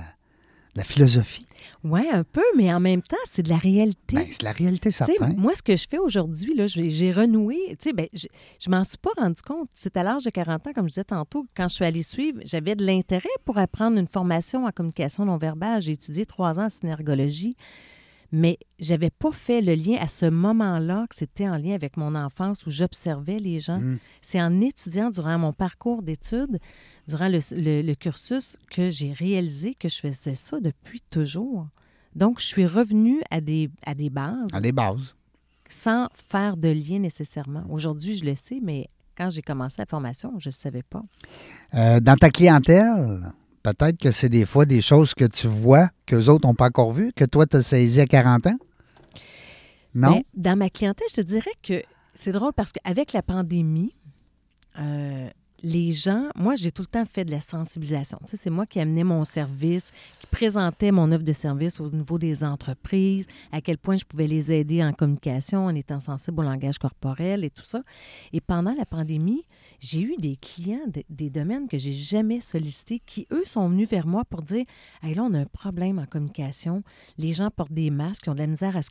la 0.75 0.85
philosophie. 0.85 1.47
Oui, 1.85 2.03
un 2.13 2.25
peu, 2.25 2.45
mais 2.57 2.73
en 2.73 2.81
même 2.81 3.03
temps, 3.03 3.17
c'est 3.31 3.43
de 3.43 3.49
la 3.49 3.57
réalité. 3.57 4.17
Ben, 4.17 4.27
c'est 4.31 4.43
la 4.43 4.53
réalité, 4.53 4.91
certain. 4.91 5.29
moi, 5.37 5.53
ce 5.55 5.63
que 5.63 5.77
je 5.77 5.87
fais 5.89 5.99
aujourd'hui, 5.99 6.55
j'ai 6.67 7.13
renoué. 7.13 7.77
Ben, 7.95 8.07
je, 8.13 8.27
je 8.59 8.71
m'en 8.71 8.85
suis 8.85 8.99
pas 8.99 9.11
rendu 9.17 9.43
compte. 9.43 9.69
C'est 9.75 9.97
à 9.97 10.03
l'âge 10.03 10.25
de 10.25 10.31
40 10.31 10.67
ans, 10.67 10.73
comme 10.73 10.85
je 10.85 10.91
disais 10.91 11.05
tantôt, 11.05 11.47
quand 11.57 11.69
je 11.69 11.75
suis 11.75 11.85
allée 11.85 12.03
suivre, 12.03 12.41
j'avais 12.45 12.75
de 12.75 12.85
l'intérêt 12.85 13.29
pour 13.45 13.59
apprendre 13.59 13.99
une 13.99 14.09
formation 14.09 14.65
en 14.67 14.71
communication 14.71 15.25
non 15.25 15.37
verbale. 15.37 15.83
J'ai 15.83 15.93
étudié 15.93 16.25
trois 16.25 16.59
ans 16.59 16.67
en 16.67 16.71
synergologie, 16.71 17.57
mais 18.33 18.59
j'avais 18.79 19.11
pas 19.11 19.31
fait 19.31 19.61
le 19.61 19.75
lien 19.75 19.97
à 20.01 20.07
ce 20.07 20.27
moment-là 20.27 21.07
que 21.09 21.15
c'était 21.15 21.49
en 21.49 21.57
lien 21.59 21.75
avec 21.75 21.97
mon 21.97 22.15
enfance 22.15 22.65
où 22.67 22.71
j'observais 22.71 23.39
les 23.39 23.61
gens. 23.61 23.79
Mm. 23.79 23.99
C'est 24.23 24.41
en 24.41 24.61
étudiant 24.61 25.11
durant 25.11 25.39
mon 25.39 25.53
parcours 25.53 26.03
d'études, 26.03 26.59
durant 27.07 27.29
le, 27.29 27.39
le- 27.53 27.83
le 27.83 27.95
cursus, 27.95 28.57
que 28.71 28.89
j'ai 28.91 29.13
réalisé 29.13 29.75
que 29.75 29.89
je 29.89 29.99
faisais 29.99 30.35
ça 30.35 30.59
depuis 30.61 31.03
toujours. 31.11 31.69
Donc, 32.17 32.41
je 32.41 32.47
suis 32.47 32.67
revenue 32.67 33.21
à 33.31 33.41
des, 33.41 33.71
à 33.87 33.95
des 33.95 34.11
bases 34.11 34.49
À 34.53 34.61
des 34.61 34.73
bases. 34.73 35.15
sans 35.69 36.09
faire 36.15 36.57
de 36.57 36.69
lien 36.69 36.99
nécessairement. 36.99 37.65
Aujourd'hui, 37.71 38.17
je 38.17 38.25
le 38.25 38.35
sais, 38.35 38.59
mais 38.63 38.89
quand 39.17 39.29
j'ai 39.31 39.43
commencé 39.43 39.77
la 39.79 39.87
formation, 39.87 40.33
je 40.39 40.49
ne 40.49 40.53
savais 40.53 40.83
pas. 40.83 41.03
Euh, 41.75 42.01
dans 42.01 42.17
ta 42.17 42.31
clientèle, 42.31 43.33
peut-être 43.63 43.99
que 44.01 44.11
c'est 44.11 44.29
des 44.29 44.45
fois 44.45 44.65
des 44.65 44.81
choses 44.81 45.15
que 45.15 45.25
tu 45.25 45.47
vois 45.47 45.89
qu'eux 46.07 46.29
autres 46.29 46.47
n'ont 46.47 46.55
pas 46.55 46.67
encore 46.67 46.93
vues, 46.93 47.13
que 47.15 47.25
toi, 47.25 47.47
tu 47.47 47.57
as 47.57 47.63
saisi 47.63 48.01
à 48.01 48.07
40 48.07 48.49
ans? 48.49 48.59
Non? 49.95 50.17
Mais 50.17 50.25
dans 50.35 50.57
ma 50.57 50.71
clientèle, 50.71 51.07
je 51.11 51.17
te 51.17 51.21
dirais 51.21 51.53
que 51.63 51.83
c'est 52.15 52.33
drôle 52.33 52.53
parce 52.53 52.73
qu'avec 52.73 53.13
la 53.13 53.23
pandémie, 53.23 53.95
euh, 54.79 55.29
les 55.63 55.93
gens, 55.93 56.29
moi, 56.37 56.57
j'ai 56.57 56.73
tout 56.73 56.83
le 56.83 56.87
temps 56.89 57.05
fait 57.05 57.25
de 57.25 57.31
la 57.31 57.41
sensibilisation. 57.41 58.19
Tu 58.25 58.31
sais, 58.33 58.37
c'est 58.37 58.51
moi 58.51 58.67
qui 58.67 58.81
amenais 58.81 59.05
mon 59.05 59.25
service, 59.25 59.93
qui 60.21 60.27
présentais 60.27 60.91
mon 60.91 61.11
offre 61.13 61.23
de 61.25 61.33
service 61.33 61.79
au 61.81 61.89
niveau 61.91 62.19
des 62.19 62.43
entreprises, 62.45 63.27
à 63.53 63.61
quel 63.61 63.79
point 63.79 63.97
je 63.97 64.05
pouvais 64.05 64.27
les 64.27 64.51
aider 64.53 64.83
en 64.83 64.93
communication, 64.93 65.67
en 65.67 65.75
étant 65.75 66.01
sensible 66.01 66.41
au 66.41 66.43
langage 66.43 66.79
corporel 66.79 67.45
et 67.45 67.51
tout 67.51 67.65
ça. 67.65 67.83
Et 68.33 68.41
pendant 68.41 68.75
la 68.75 68.85
pandémie, 68.87 69.45
j'ai 69.79 70.01
eu 70.01 70.17
des 70.19 70.37
clients 70.37 70.87
de- 70.87 71.05
des 71.09 71.31
domaines 71.31 71.69
que 71.69 71.79
j'ai 71.79 71.93
jamais 71.93 72.41
sollicités 72.41 73.01
qui, 73.05 73.27
eux, 73.33 73.45
sont 73.45 73.69
venus 73.69 73.89
vers 73.89 74.07
moi 74.07 74.25
pour 74.25 74.43
dire 74.43 74.65
Hey, 75.03 75.15
là, 75.15 75.23
on 75.25 75.35
a 75.35 75.39
un 75.41 75.45
problème 75.47 75.99
en 75.99 76.07
communication. 76.07 76.83
Les 77.19 77.33
gens 77.33 77.51
portent 77.55 77.73
des 77.73 77.91
masques, 77.91 78.23
ils 78.27 78.31
ont 78.31 78.35
de 78.35 78.41
la 78.41 78.47
misère 78.47 78.77
à, 78.77 78.83
se 78.83 78.91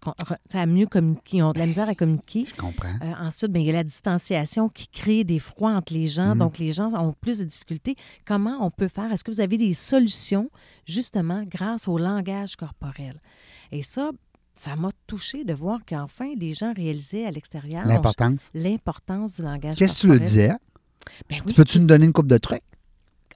à 0.54 0.66
mieux 0.66 0.86
communiquer, 0.86 1.38
ils 1.38 1.44
ont 1.44 1.52
de 1.52 1.60
la 1.60 1.66
misère 1.66 1.90
à 1.90 1.96
communiquer. 1.96 2.46
Je 2.46 2.56
comprends. 2.56 2.94
Euh, 3.04 3.14
ensuite, 3.20 3.52
bien, 3.52 3.62
il 3.62 3.68
y 3.68 3.70
a 3.70 3.74
la 3.74 3.84
distanciation 3.84 4.70
qui 4.70 4.88
crée 4.88 5.24
des 5.24 5.40
froids 5.40 5.72
entre 5.72 5.94
les 5.94 6.08
gens. 6.08 6.34
Mhm. 6.34 6.38
Donc, 6.40 6.58
les 6.62 6.72
gens 6.72 6.94
ont 6.94 7.14
plus 7.14 7.40
de 7.40 7.44
difficultés. 7.46 7.96
Comment 8.26 8.58
on 8.66 8.70
peut 8.72 8.88
faire? 8.88 9.12
Est-ce 9.12 9.24
que 9.24 9.32
vous 9.32 9.42
avez 9.42 9.58
des 9.58 9.74
solutions, 9.74 10.50
justement, 10.86 11.44
grâce 11.46 11.88
au 11.88 11.98
langage 11.98 12.56
corporel? 12.56 13.20
Et 13.72 13.84
ça, 13.84 14.12
ça 14.56 14.76
m'a 14.76 14.90
touché 15.08 15.44
de 15.44 15.54
voir 15.54 15.80
qu'enfin, 15.88 16.34
les 16.38 16.54
gens 16.54 16.74
réalisaient 16.74 17.26
à 17.26 17.32
l'extérieur 17.32 17.86
L'important. 17.86 18.36
l'importance 18.54 19.38
du 19.38 19.42
langage 19.44 19.76
Qu'est-ce 19.76 19.96
que 19.96 20.02
tu 20.02 20.08
le 20.08 20.20
disais? 20.20 20.50
Ben 21.30 21.38
oui. 21.40 21.46
Tu 21.48 21.54
peux-tu 21.56 21.80
nous 21.80 21.88
donner 21.88 22.06
une 22.06 22.14
coupe 22.14 22.28
de 22.28 22.38
trucs? 22.38 22.62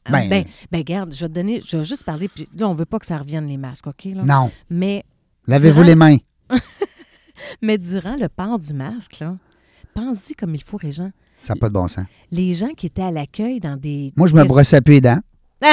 Ah, 0.05 0.11
ben- 0.11 0.29
ben, 0.29 0.45
ben, 0.71 0.77
regarde, 0.77 1.11
je 1.11 1.21
vais 1.21 1.29
te 1.29 1.33
donner, 1.33 1.61
je 1.65 1.77
vais 1.77 1.83
juste 1.83 2.03
parler, 2.03 2.27
puis 2.27 2.47
là, 2.55 2.69
on 2.69 2.75
veut 2.75 2.85
pas 2.85 2.99
que 2.99 3.07
ça 3.07 3.17
revienne 3.17 3.47
les 3.47 3.57
masques, 3.57 3.87
OK? 3.87 4.05
Là? 4.05 4.23
Non. 4.23 4.51
Mais, 4.69 5.03
Lavez-vous 5.47 5.77
Durant- 5.83 5.87
les 5.87 5.95
mains. 5.95 6.17
mais 7.61 7.77
durant 7.79 8.15
le 8.15 8.29
port 8.29 8.59
du 8.59 8.73
masque, 8.73 9.19
là, 9.19 9.35
pense-y 9.95 10.33
comme 10.35 10.53
il 10.53 10.61
faut, 10.63 10.77
Régent. 10.77 11.11
Ça 11.37 11.53
n'a 11.53 11.59
pas 11.59 11.69
de 11.69 11.73
bon 11.73 11.87
sens. 11.87 12.05
Les 12.31 12.53
gens 12.53 12.69
qui 12.75 12.85
étaient 12.87 13.01
à 13.03 13.11
l'accueil 13.11 13.59
dans 13.59 13.77
des... 13.77 14.13
Moi, 14.15 14.27
je 14.27 14.35
me 14.35 14.43
brossais 14.45 14.81
plus 14.81 14.95
les 14.95 15.01
dents. 15.01 15.19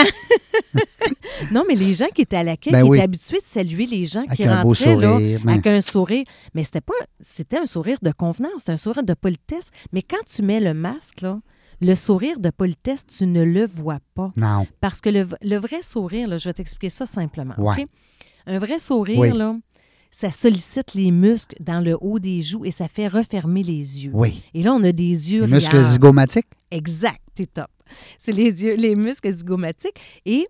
Non, 1.50 1.64
mais 1.66 1.74
les 1.74 1.94
gens 1.94 2.06
qui 2.14 2.22
étaient 2.22 2.36
à 2.36 2.42
l'accueil, 2.42 2.72
Ben 2.72 2.82
qui 2.84 2.88
oui. 2.90 2.98
étaient 2.98 3.04
habitués 3.04 3.38
de 3.38 3.44
saluer 3.46 3.86
les 3.86 4.06
gens 4.06 4.20
Avec 4.22 4.34
qui 4.36 4.44
un 4.44 4.62
beau 4.62 4.68
rentraient 4.68 4.94
là, 4.96 5.10
sourire. 5.12 5.40
ben, 5.44 5.52
avec 5.54 5.66
un 5.66 5.80
sourire. 5.80 6.24
Mais 6.54 6.62
c'était 6.64 6.80
pas, 6.80 6.94
c'était 7.20 7.58
un 7.58 7.66
sourire 7.66 7.98
de 8.00 8.12
convenance, 8.12 8.52
c'était 8.58 8.72
un 8.72 8.76
sourire 8.76 9.02
de 9.02 9.14
politesse. 9.14 9.70
Mais 9.92 10.02
quand 10.02 10.22
tu 10.26 10.42
mets 10.42 10.60
le 10.60 10.72
masque, 10.72 11.20
là, 11.20 11.40
le 11.80 11.94
sourire 11.96 12.38
de 12.38 12.50
politesse, 12.50 13.04
tu 13.06 13.26
ne 13.26 13.42
le 13.42 13.66
vois 13.66 13.98
pas. 14.14 14.30
non. 14.36 14.66
Parce 14.80 15.00
que 15.00 15.10
le, 15.10 15.26
le 15.42 15.56
vrai 15.56 15.82
sourire, 15.82 16.28
là, 16.28 16.38
je 16.38 16.48
vais 16.48 16.54
t'expliquer 16.54 16.90
ça 16.90 17.06
simplement. 17.06 17.54
Ouais. 17.58 17.82
OK? 17.82 17.88
Un 18.46 18.58
vrai 18.58 18.78
sourire, 18.78 19.18
Oui. 19.18 19.32
là, 19.32 19.56
ça 20.14 20.30
sollicite 20.30 20.92
les 20.94 21.10
muscles 21.10 21.56
dans 21.60 21.80
le 21.80 21.96
haut 22.00 22.18
des 22.20 22.42
joues 22.42 22.64
et 22.66 22.70
ça 22.70 22.86
fait 22.86 23.08
refermer 23.08 23.62
les 23.62 24.04
yeux. 24.04 24.10
Oui. 24.14 24.42
Et 24.52 24.62
là, 24.62 24.72
on 24.74 24.84
a 24.84 24.92
des 24.92 25.32
yeux 25.32 25.46
Les 25.46 25.54
muscles 25.54 25.82
zygomatiques? 25.82 26.46
Exact, 26.70 27.18
t'es 27.34 27.46
top. 27.46 27.66
C'est 28.18 28.32
les 28.32 28.62
yeux, 28.62 28.76
les 28.76 28.94
muscles 28.94 29.32
zygomatiques. 29.32 29.98
Et 30.26 30.46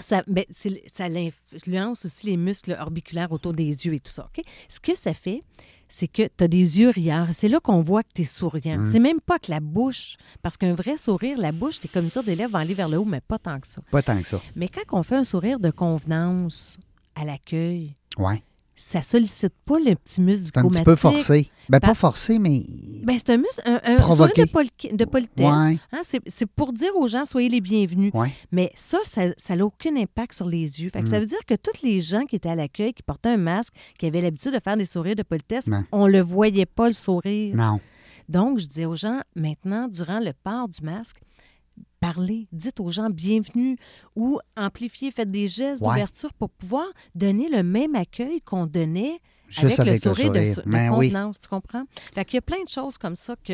ça, 0.00 0.24
ben, 0.26 0.44
c'est- 0.50 0.82
ça 0.92 1.04
influence 1.04 2.04
aussi 2.06 2.26
les 2.26 2.36
muscles 2.36 2.76
orbiculaires 2.80 3.30
autour 3.30 3.52
des 3.52 3.86
yeux 3.86 3.94
et 3.94 4.00
tout 4.00 4.12
ça. 4.12 4.28
OK? 4.36 4.44
Ce 4.68 4.80
que 4.80 4.96
ça 4.96 5.14
fait, 5.14 5.40
c'est 5.88 6.08
que 6.08 6.22
tu 6.36 6.42
as 6.44 6.48
des 6.48 6.80
yeux 6.80 6.88
rieurs. 6.90 7.28
C'est 7.32 7.48
là 7.48 7.60
qu'on 7.60 7.82
voit 7.82 8.02
que 8.02 8.08
tu 8.14 8.22
es 8.22 8.24
souriant. 8.24 8.78
Mm. 8.78 8.86
C'est 8.90 8.98
même 8.98 9.20
pas 9.20 9.38
que 9.38 9.50
la 9.50 9.60
bouche, 9.60 10.16
parce 10.42 10.56
qu'un 10.56 10.74
vrai 10.74 10.98
sourire, 10.98 11.38
la 11.38 11.52
bouche, 11.52 11.78
t'es 11.78 11.88
comme 11.88 12.10
ça, 12.10 12.22
des 12.22 12.34
lèvres 12.34 12.50
vont 12.52 12.58
aller 12.58 12.74
vers 12.74 12.88
le 12.88 12.96
haut, 12.98 13.04
mais 13.04 13.20
pas 13.20 13.38
tant 13.38 13.60
que 13.60 13.66
ça. 13.68 13.80
Pas 13.92 14.02
tant 14.02 14.20
que 14.20 14.26
ça. 14.26 14.40
Mais 14.56 14.68
quand 14.68 14.98
on 14.98 15.02
fait 15.04 15.16
un 15.16 15.24
sourire 15.24 15.60
de 15.60 15.70
convenance 15.70 16.78
à 17.14 17.24
l'accueil, 17.24 17.94
Ouais. 18.18 18.42
Ça 18.84 19.00
sollicite 19.00 19.54
pas 19.64 19.78
le 19.78 19.94
petit 19.94 20.20
muscle 20.20 20.50
C'est 20.52 20.58
un 20.58 20.68
petit 20.68 20.82
peu 20.82 20.96
forcé. 20.96 21.48
Ben, 21.68 21.78
pas 21.78 21.94
forcé, 21.94 22.40
mais. 22.40 22.64
Ben, 23.04 23.16
c'est 23.16 23.32
un 23.32 23.36
muscle, 23.36 23.62
un, 23.64 23.80
un 23.84 23.98
sourire 24.10 24.32
de, 24.36 24.50
poli- 24.50 24.70
de 24.92 25.04
politesse. 25.04 25.46
Ouais. 25.46 25.78
Hein, 25.92 26.00
c'est, 26.26 26.46
pour 26.46 26.72
dire 26.72 26.90
aux 26.96 27.06
gens, 27.06 27.24
soyez 27.24 27.48
les 27.48 27.60
bienvenus. 27.60 28.10
Ouais. 28.12 28.32
Mais 28.50 28.72
ça, 28.74 28.98
ça 29.06 29.56
n'a 29.56 29.64
aucun 29.64 29.94
impact 29.96 30.34
sur 30.34 30.48
les 30.48 30.82
yeux. 30.82 30.90
Fait 30.92 30.98
que 31.00 31.04
Mm. 31.04 31.10
Ça 31.10 31.20
veut 31.20 31.26
dire 31.26 31.38
que 31.46 31.54
tous 31.54 31.82
les 31.84 32.00
gens 32.00 32.24
qui 32.24 32.34
étaient 32.36 32.48
à 32.48 32.56
l'accueil, 32.56 32.92
qui 32.92 33.04
portaient 33.04 33.28
un 33.28 33.36
masque, 33.36 33.72
qui 33.98 34.06
avaient 34.06 34.20
l'habitude 34.20 34.52
de 34.52 34.58
faire 34.58 34.76
des 34.76 34.86
sourires 34.86 35.14
de 35.16 35.22
politesse, 35.22 35.68
Non. 35.68 35.84
on 35.92 36.08
le 36.08 36.20
voyait 36.20 36.66
pas, 36.66 36.88
le 36.88 36.92
sourire. 36.92 37.54
Non. 37.54 37.78
Donc, 38.28 38.58
je 38.58 38.66
disais 38.66 38.84
aux 38.86 38.96
gens, 38.96 39.20
maintenant, 39.36 39.86
durant 39.86 40.18
le 40.18 40.32
port 40.42 40.68
du 40.68 40.80
masque, 40.84 41.18
parlez, 42.02 42.48
dites 42.52 42.80
aux 42.80 42.90
gens 42.90 43.08
bienvenue 43.10 43.76
ou 44.16 44.38
amplifiez, 44.56 45.10
faites 45.12 45.30
des 45.30 45.46
gestes 45.48 45.82
Ouais. 45.82 45.88
d'ouverture 45.88 46.32
pour 46.34 46.50
pouvoir 46.50 46.86
donner 47.14 47.48
le 47.48 47.62
même 47.62 47.94
accueil 47.94 48.40
qu'on 48.42 48.66
donnait 48.66 49.20
Juste 49.48 49.80
avec, 49.80 49.90
avec 49.90 50.04
le 50.04 50.10
le 50.10 50.14
sourire, 50.16 50.32
de, 50.32 50.62
de 50.62 50.70
Ben 50.70 50.90
oui. 50.96 51.08
contenance, 51.10 51.38
tu 51.38 51.48
comprends? 51.48 51.84
Fait 52.14 52.24
qu'il 52.24 52.36
y 52.36 52.38
a 52.38 52.42
plein 52.42 52.62
de 52.64 52.68
choses 52.68 52.98
comme 52.98 53.14
ça 53.14 53.36
que 53.36 53.52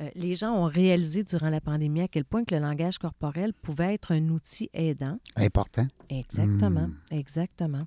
euh, 0.00 0.08
les 0.14 0.34
gens 0.34 0.52
ont 0.54 0.64
réalisé 0.68 1.22
durant 1.22 1.50
la 1.50 1.60
pandémie 1.60 2.00
à 2.00 2.08
quel 2.08 2.24
point 2.24 2.44
que 2.44 2.54
le 2.54 2.60
langage 2.60 2.98
corporel 2.98 3.52
pouvait 3.54 3.94
être 3.94 4.12
un 4.12 4.28
outil 4.30 4.68
aidant. 4.74 5.18
Important. 5.36 5.86
Exactement, 6.08 6.88
Hmm. 6.88 7.14
exactement. 7.14 7.86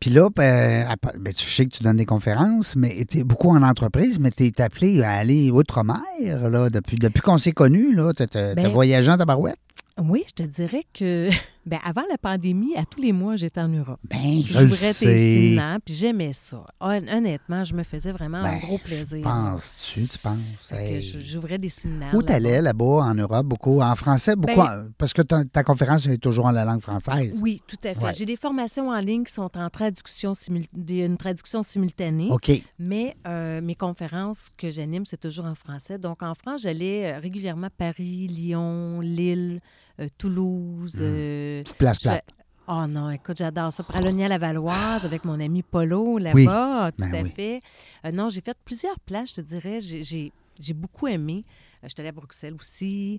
Puis 0.00 0.10
là, 0.10 0.28
ben, 0.34 0.86
à- 0.88 0.96
ben, 1.18 1.32
tu 1.32 1.46
sais 1.48 1.66
que 1.66 1.70
tu 1.76 1.82
donnes 1.82 1.96
des 1.96 2.06
conférences, 2.06 2.76
mais 2.76 3.04
tu 3.10 3.18
es 3.18 3.24
beaucoup 3.24 3.50
en 3.50 3.62
entreprise, 3.62 4.18
mais 4.20 4.30
tu 4.30 4.46
es 4.46 4.60
appelé 4.60 5.02
à 5.02 5.12
aller 5.12 5.50
outre-mer, 5.50 6.48
là, 6.50 6.70
depuis, 6.70 6.96
depuis 6.96 7.20
qu'on 7.20 7.38
s'est 7.38 7.52
connus, 7.52 7.94
là. 7.94 8.12
Tu 8.14 8.22
as 8.38 8.54
Ben- 8.54 8.68
voyagé 8.68 9.10
en 9.10 9.16
tabarouette? 9.18 9.58
Oui, 10.00 10.24
je 10.28 10.44
te 10.44 10.48
dirais 10.48 10.84
que 10.94 11.28
ben, 11.68 11.78
avant 11.84 12.02
la 12.10 12.18
pandémie, 12.18 12.74
à 12.76 12.84
tous 12.84 13.00
les 13.00 13.12
mois, 13.12 13.36
j'étais 13.36 13.60
en 13.60 13.68
Europe. 13.68 14.00
Ben, 14.04 14.42
je 14.44 14.54
le 14.58 14.68
J'ouvrais 14.68 14.94
tes 14.94 15.54
sais. 15.56 15.78
puis 15.84 15.94
j'aimais 15.94 16.32
ça. 16.32 16.64
Hon- 16.80 17.06
Honnêtement, 17.08 17.64
je 17.64 17.74
me 17.74 17.82
faisais 17.82 18.10
vraiment 18.12 18.38
un 18.38 18.54
Ben, 18.54 18.58
gros 18.60 18.78
plaisir. 18.78 19.22
Penses-tu, 19.22 20.06
tu 20.06 20.18
penses? 20.18 20.72
Hey. 20.72 21.00
J'ouvrais 21.00 21.58
des 21.58 21.68
séminaires. 21.68 22.14
Où 22.14 22.22
t'allais 22.22 22.60
là-bas, 22.62 22.84
en 22.84 23.14
Europe, 23.14 23.46
beaucoup? 23.46 23.80
En 23.80 23.94
français, 23.96 24.34
beaucoup? 24.36 24.56
Ben- 24.60 24.86
en- 24.86 24.90
parce 24.98 25.12
que 25.12 25.22
ta, 25.22 25.44
ta 25.44 25.62
conférence 25.62 26.06
est 26.06 26.18
toujours 26.18 26.46
en 26.46 26.50
la 26.50 26.64
langue 26.64 26.80
française. 26.80 27.34
Oui, 27.40 27.60
tout 27.66 27.76
à 27.84 27.94
fait. 27.94 28.04
Ouais. 28.04 28.12
J'ai 28.12 28.26
des 28.26 28.36
formations 28.36 28.88
en 28.90 28.98
ligne 29.00 29.24
qui 29.24 29.32
sont 29.32 29.50
en 29.56 29.70
traduction, 29.70 30.32
une 30.88 31.16
traduction 31.16 31.62
simultanée. 31.62 32.28
OK. 32.30 32.50
Mais 32.78 33.16
euh, 33.26 33.60
mes 33.60 33.74
conférences 33.74 34.50
que 34.56 34.70
j'anime, 34.70 35.04
c'est 35.06 35.20
toujours 35.20 35.44
en 35.46 35.54
français. 35.54 35.98
Donc, 35.98 36.22
en 36.22 36.34
France, 36.34 36.62
j'allais 36.62 37.12
euh, 37.14 37.18
régulièrement 37.18 37.66
à 37.66 37.70
Paris, 37.70 38.26
Lyon, 38.28 39.00
Lille, 39.00 39.60
Toulouse. 40.16 40.98
euh, 41.00 41.62
Petite 41.62 41.76
place 41.78 41.96
je 41.98 42.02
plate. 42.08 42.24
fais- 42.26 42.34
Oh 42.70 42.86
non, 42.86 43.10
écoute, 43.10 43.38
j'adore 43.38 43.72
ça. 43.72 43.82
Pralonia-la-Valoise 43.82 45.04
avec 45.06 45.24
mon 45.24 45.40
ami 45.40 45.62
Polo 45.62 46.18
là-bas, 46.18 46.90
tout 46.92 47.02
ben 47.10 47.14
à 47.14 47.22
oui. 47.22 47.32
fait. 47.34 47.60
Euh, 48.04 48.12
non, 48.12 48.28
j'ai 48.28 48.42
fait 48.42 48.56
plusieurs 48.64 48.98
places, 49.00 49.30
je 49.30 49.34
te 49.36 49.40
dirais. 49.40 49.78
J'ai- 49.80 50.32
beaucoup 50.74 51.06
aimé. 51.08 51.44
Euh, 51.82 51.86
J'étais 51.88 52.00
allée 52.02 52.08
à 52.10 52.12
Bruxelles 52.12 52.54
aussi. 52.60 53.18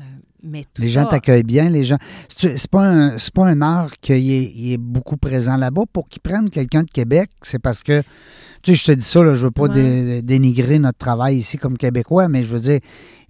Euh, 0.00 0.04
mais 0.42 0.64
tout 0.74 0.82
Les 0.82 0.88
gens 0.88 1.04
t'accueillent 1.04 1.42
bien, 1.44 1.68
les 1.68 1.84
gens. 1.84 1.98
C'est 2.28 2.66
pas 2.68 2.84
un, 2.88 3.16
pas 3.34 3.46
un 3.46 3.60
art 3.62 3.92
qu'il 4.00 4.72
est, 4.72 4.78
beaucoup 4.78 5.16
présent 5.16 5.56
là-bas. 5.56 5.82
Pour 5.92 6.08
qu'ils 6.08 6.22
prennent 6.22 6.50
quelqu'un 6.50 6.82
de 6.82 6.90
Québec, 6.90 7.30
c'est 7.42 7.58
parce 7.60 7.82
que, 7.84 8.00
tu 8.62 8.72
sais, 8.72 8.74
je 8.74 8.84
te 8.86 8.92
dis 8.98 9.04
ça, 9.04 9.22
là, 9.22 9.34
je 9.36 9.44
veux 9.44 9.50
pas 9.52 9.64
Ouais. 9.64 9.68
dé- 9.74 10.22
dénigrer 10.22 10.78
notre 10.80 10.98
travail 10.98 11.36
ici 11.36 11.56
comme 11.58 11.76
Québécois, 11.78 12.26
mais 12.28 12.42
je 12.44 12.52
veux 12.52 12.60
dire, 12.60 12.80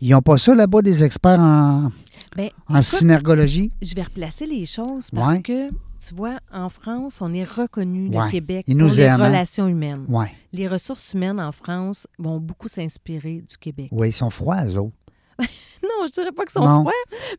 ils 0.00 0.10
n'ont 0.10 0.22
pas 0.22 0.38
ça 0.38 0.54
là-bas, 0.54 0.80
des 0.82 1.02
experts 1.04 1.40
en, 1.40 1.90
Ben, 2.38 2.50
en 2.68 2.74
écoute, 2.76 2.82
synergologie? 2.84 3.72
je 3.82 3.94
vais 3.94 4.02
replacer 4.02 4.46
les 4.46 4.64
choses 4.64 5.10
parce 5.10 5.36
Ouais. 5.38 5.42
que, 5.42 5.70
tu 5.70 6.14
vois, 6.14 6.38
en 6.52 6.68
France, 6.68 7.20
on 7.20 7.34
est 7.34 7.42
reconnu, 7.42 8.08
Ouais. 8.16 8.26
le 8.26 8.30
Québec, 8.30 8.64
Ils 8.68 8.74
pour 8.76 8.84
nous 8.84 8.88
les 8.90 9.00
aiment, 9.02 9.20
hein? 9.20 9.26
relations 9.26 9.66
humaines. 9.66 10.04
Ouais. 10.08 10.30
Les 10.52 10.68
ressources 10.68 11.12
humaines 11.14 11.40
en 11.40 11.50
France 11.50 12.06
vont 12.18 12.38
beaucoup 12.38 12.68
s'inspirer 12.68 13.42
du 13.46 13.56
Québec. 13.58 13.88
Oui, 13.90 14.10
ils 14.10 14.12
sont 14.12 14.30
froids, 14.30 14.64
eux 14.66 14.76
autres. 14.76 14.94
Non, 15.82 16.06
je 16.06 16.12
dirais 16.12 16.30
pas 16.32 16.44
qu'ils 16.44 16.52
sont 16.52 16.64
Non. 16.68 16.80
froids, 16.80 16.92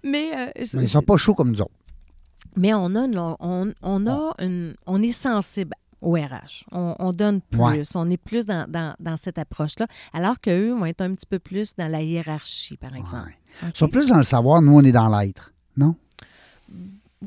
mais, 0.04 0.32
euh, 0.36 0.46
je- 0.64 0.78
Mais 0.78 0.84
ils 0.84 0.90
sont 0.90 1.02
pas 1.02 1.16
chauds 1.18 1.34
comme 1.34 1.52
nous 1.52 1.62
autres. 1.62 1.72
mais 2.58 2.74
on 2.74 2.94
a, 2.96 3.06
une- 3.06 3.36
on, 3.40 3.74
on 3.82 4.08
a 4.08 4.34
une, 4.40 4.76
on 4.86 5.02
est 5.02 5.12
sensible 5.14 5.74
au 6.02 6.14
RH. 6.14 6.66
On, 6.72 6.96
on 7.00 7.12
donne 7.12 7.42
plus. 7.42 7.60
Ouais. 7.60 7.82
On 7.96 8.10
est 8.10 8.18
plus 8.18 8.46
dans, 8.46 8.70
dans, 8.70 8.96
dans 9.00 9.18
cette 9.18 9.38
approche-là, 9.38 9.88
alors 10.14 10.40
qu'eux 10.40 10.72
vont 10.72 10.86
être 10.86 11.02
un 11.02 11.14
petit 11.14 11.26
peu 11.26 11.40
plus 11.40 11.76
dans 11.76 11.88
la 11.92 12.02
hiérarchie, 12.02 12.78
par 12.78 12.96
exemple. 12.96 13.34
Ils 13.64 13.72
sont 13.78 13.90
plus 13.90 14.08
dans 14.08 14.18
le 14.18 14.24
savoir, 14.24 14.62
nous, 14.62 14.74
on 14.76 14.82
est 14.84 14.92
dans 14.92 15.10
l'être. 15.10 15.52
Non? 15.78 15.96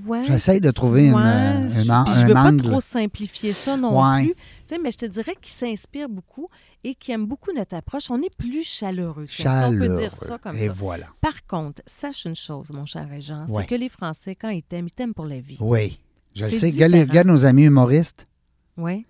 Ouais, 0.07 0.23
J'essaye 0.23 0.59
de 0.59 0.71
trouver 0.71 1.09
une, 1.09 1.15
euh, 1.17 1.69
je- 1.69 1.81
une 1.81 1.85
je 1.85 1.91
un 1.93 2.27
veux 2.27 2.33
pas 2.33 2.53
trop 2.57 2.81
simplifier 2.81 3.53
ça 3.53 3.77
non 3.77 4.01
Ouais. 4.03 4.25
plus. 4.25 4.35
Tu 4.35 4.41
sais, 4.69 4.79
mais 4.83 4.91
je 4.91 4.97
te 4.97 5.05
dirais 5.05 5.35
qu'ils 5.39 5.53
s'inspirent 5.53 6.09
beaucoup 6.09 6.49
et 6.83 6.95
qu'ils 6.95 7.13
aiment 7.13 7.27
beaucoup 7.27 7.53
notre 7.55 7.77
approche. 7.77 8.05
On 8.11 8.23
est 8.23 8.35
plus 8.35 8.63
chaleureux. 8.67 9.27
tiens, 9.29 9.69
si 9.69 9.75
on 9.75 9.79
peut 9.79 9.95
dire 9.99 10.15
ça 10.15 10.39
comme 10.39 10.57
Et 10.57 10.69
ça. 10.69 10.73
voilà. 10.73 11.09
Par 11.21 11.47
contre, 11.47 11.83
sache 11.85 12.25
une 12.25 12.35
chose, 12.35 12.71
mon 12.73 12.87
cher 12.87 13.07
Régent, 13.07 13.45
Ouais. 13.51 13.63
c'est 13.63 13.69
que 13.69 13.75
les 13.75 13.91
Français, 13.91 14.35
quand 14.35 14.49
ils 14.49 14.63
t'aiment, 14.63 14.87
ils 14.87 14.93
t'aiment 14.93 15.13
pour 15.13 15.27
la 15.27 15.41
vie. 15.41 15.59
Oui. 15.61 15.99
Je 16.35 16.47
le 16.47 16.53
sais. 16.53 16.71
Regarde, 16.71 16.95
regarde 16.95 17.29
nos 17.29 17.45
amis 17.45 17.65
humoristes. 17.65 18.27
Oui. 18.77 19.07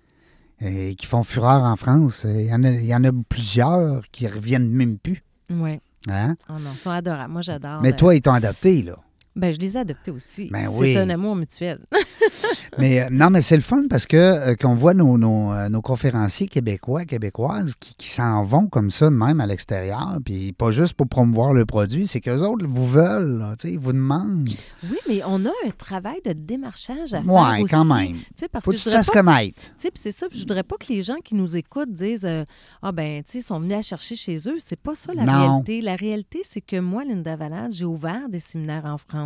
euh, 0.63 0.95
qui 0.95 1.07
font 1.07 1.23
fureur 1.23 1.63
en 1.63 1.77
France. 1.77 2.25
Il 2.29 2.47
y 2.47 2.55
en 2.55 2.63
a, 2.65 2.71
il 2.71 2.85
y 2.85 2.95
en 2.95 3.05
a 3.05 3.11
plusieurs 3.29 4.03
qui 4.11 4.27
reviennent 4.27 4.71
même 4.71 4.99
plus. 4.99 5.23
Oui. 5.51 5.81
Hein? 6.09 6.37
Oh 6.49 6.55
non, 6.55 6.71
ils 6.73 6.79
sont 6.79 6.91
adorables. 6.91 7.33
Moi, 7.33 7.43
j'adore. 7.43 7.81
Mais 7.83 7.93
euh, 7.93 7.97
toi, 7.97 8.15
ils 8.15 8.23
t'ont 8.23 8.33
adopté, 8.33 8.83
là. 8.83 8.97
Ben, 9.35 9.51
je 9.53 9.59
les 9.59 9.77
ai 9.77 9.81
adoptés 9.81 10.11
aussi. 10.11 10.49
Ben 10.53 10.65
c'est 10.65 10.69
oui. 10.79 10.97
un 10.97 11.09
amour 11.09 11.35
mutuel. 11.37 11.79
Mais 12.79 13.01
euh, 13.03 13.09
non, 13.11 13.29
mais 13.29 13.43
c'est 13.43 13.57
le 13.57 13.63
fun 13.63 13.85
parce 13.91 14.07
que 14.07 14.17
euh, 14.17 14.55
qu'on 14.57 14.75
voit 14.75 14.95
nos, 14.95 15.19
nos, 15.19 15.53
euh, 15.53 15.69
nos 15.69 15.83
conférenciers 15.83 16.49
québécois, 16.49 17.05
québécoises 17.05 17.75
qui, 17.79 17.95
qui 17.97 18.09
s'en 18.09 18.45
vont 18.45 18.67
comme 18.67 18.91
ça 18.91 19.11
de 19.11 19.15
même 19.15 19.43
à 19.43 19.47
l'extérieur, 19.47 20.19
puis 20.25 20.53
pas 20.53 20.71
juste 20.71 20.95
pour 20.95 21.07
promouvoir 21.07 21.53
le 21.53 21.67
produit, 21.67 22.07
c'est 22.07 22.21
qu'eux 22.21 22.41
autres 22.41 22.67
vous 22.67 22.87
veulent, 22.87 23.39
là, 23.39 23.55
ils 23.65 23.79
vous 23.79 23.93
demandent. 23.93 24.49
oui, 24.85 24.97
mais 25.07 25.21
on 25.27 25.45
a 25.45 25.51
un 25.67 25.71
travail 25.77 26.21
de 26.25 26.33
démarchage 26.33 27.13
à 27.13 27.21
faire 27.23 27.61
aussi. 27.61 27.75
quand 27.75 27.85
même. 27.85 28.17
Parce 28.51 28.65
Faut 28.65 28.71
que 28.71 28.77
tu 28.77 28.85
te 28.85 28.91
fasses 28.91 29.11
pas 29.11 29.23
connaître. 29.23 29.61
C'est 29.95 30.13
ça, 30.13 30.27
je 30.33 30.39
voudrais 30.39 30.63
pas 30.63 30.77
que 30.77 30.91
les 30.91 31.03
gens 31.03 31.19
qui 31.23 31.35
nous 31.35 31.57
écoutent 31.57 31.93
disent 31.93 32.25
euh, 32.25 32.45
Ah, 32.81 32.93
ben, 32.93 33.23
tu 33.23 33.33
sais, 33.33 33.39
ils 33.39 33.43
sont 33.43 33.61
venus 33.61 33.77
à 33.77 33.83
chercher 33.83 34.17
chez 34.17 34.37
eux. 34.49 34.57
C'est 34.59 34.81
pas 34.81 34.95
ça 34.95 35.13
la 35.15 35.25
Non. 35.25 35.33
réalité. 35.49 35.81
La 35.83 35.97
réalité, 35.97 36.41
c'est 36.45 36.61
que 36.63 36.77
moi, 36.81 37.05
Linda 37.05 37.37
Valade, 37.37 37.73
j'ai 37.73 37.85
ouvert 37.85 38.29
des 38.31 38.41
séminaires 38.41 38.87
en 38.87 38.97
France. 38.99 39.22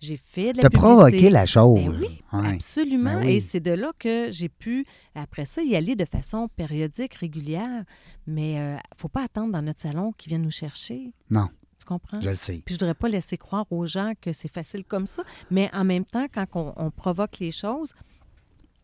J'ai 0.00 0.16
fait 0.16 0.52
de 0.52 0.58
la 0.62 0.68
publicité. 0.68 0.78
provoqué 0.78 1.30
la 1.30 1.46
chose. 1.46 1.78
Ben 1.80 1.96
oui, 2.00 2.22
Ouais. 2.32 2.54
absolument. 2.54 3.14
Ben 3.20 3.26
oui. 3.26 3.32
Et 3.34 3.40
c'est 3.40 3.60
de 3.60 3.72
là 3.72 3.92
que 3.98 4.28
j'ai 4.30 4.48
pu, 4.48 4.84
après 5.14 5.44
ça, 5.44 5.62
y 5.62 5.74
aller 5.76 5.94
de 5.96 6.04
façon 6.04 6.48
périodique, 6.48 7.14
régulière. 7.14 7.84
Mais 8.26 8.52
il 8.54 8.58
ne 8.74 8.76
faut 8.96 9.08
pas 9.08 9.24
attendre 9.24 9.52
dans 9.52 9.62
notre 9.62 9.80
salon 9.80 10.12
qu'ils 10.12 10.30
viennent 10.30 10.42
nous 10.42 10.50
chercher. 10.50 11.12
Non, 11.30 11.48
Tu 11.78 11.84
comprends? 11.86 12.20
je 12.20 12.30
le 12.30 12.36
sais. 12.36 12.62
Puis 12.64 12.74
je 12.74 12.78
voudrais 12.80 12.94
pas 12.94 13.08
laisser 13.08 13.36
croire 13.36 13.66
aux 13.70 13.86
gens 13.86 14.12
que 14.20 14.32
c'est 14.32 14.48
facile 14.52 14.84
comme 14.84 15.06
ça. 15.06 15.22
Mais 15.50 15.68
en 15.72 15.84
même 15.84 16.04
temps, 16.04 16.26
quand 16.32 16.46
on, 16.54 16.72
on 16.76 16.90
provoque 16.90 17.38
les 17.40 17.50
choses, 17.50 17.92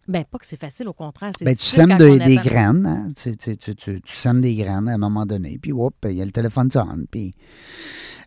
ben 0.09 0.25
pas 0.25 0.38
que 0.38 0.47
c'est 0.47 0.59
facile, 0.59 0.88
au 0.88 0.93
contraire. 0.93 1.31
c'est 1.38 1.45
Ben, 1.45 1.55
tu 1.55 1.62
sèmes 1.65 1.97
de- 1.97 2.19
des 2.19 2.37
graines, 2.37 2.87
hein? 2.87 3.12
tu, 3.17 3.37
tu, 3.37 3.57
tu, 3.57 3.75
tu- 3.75 4.00
tu 4.00 4.17
sèmes 4.17 4.41
des 4.41 4.55
graines 4.57 4.88
à 4.88 4.95
un 4.95 4.99
moment 4.99 5.27
donné, 5.27 5.59
puis 5.61 5.73
hop, 5.73 5.95
il 6.05 6.12
y 6.12 6.23
a 6.23 6.25
le 6.25 6.33
téléphone 6.33 6.69
qui 6.69 6.73
sonne. 6.79 7.07
Puis... 7.11 7.35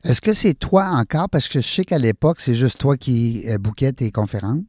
Est-ce 0.03 0.19
que 0.21 0.33
c'est 0.33 0.55
toi 0.55 0.85
encore? 0.87 1.29
Parce 1.29 1.47
que 1.47 1.59
je 1.61 1.67
sais 1.67 1.83
qu'à 1.85 1.97
l'époque, 1.99 2.39
c'est 2.39 2.55
juste 2.55 2.79
toi 2.79 2.97
qui 2.97 3.43
euh, 3.47 3.57
bouquais 3.59 3.93
tes 3.93 4.09
conférences. 4.11 4.63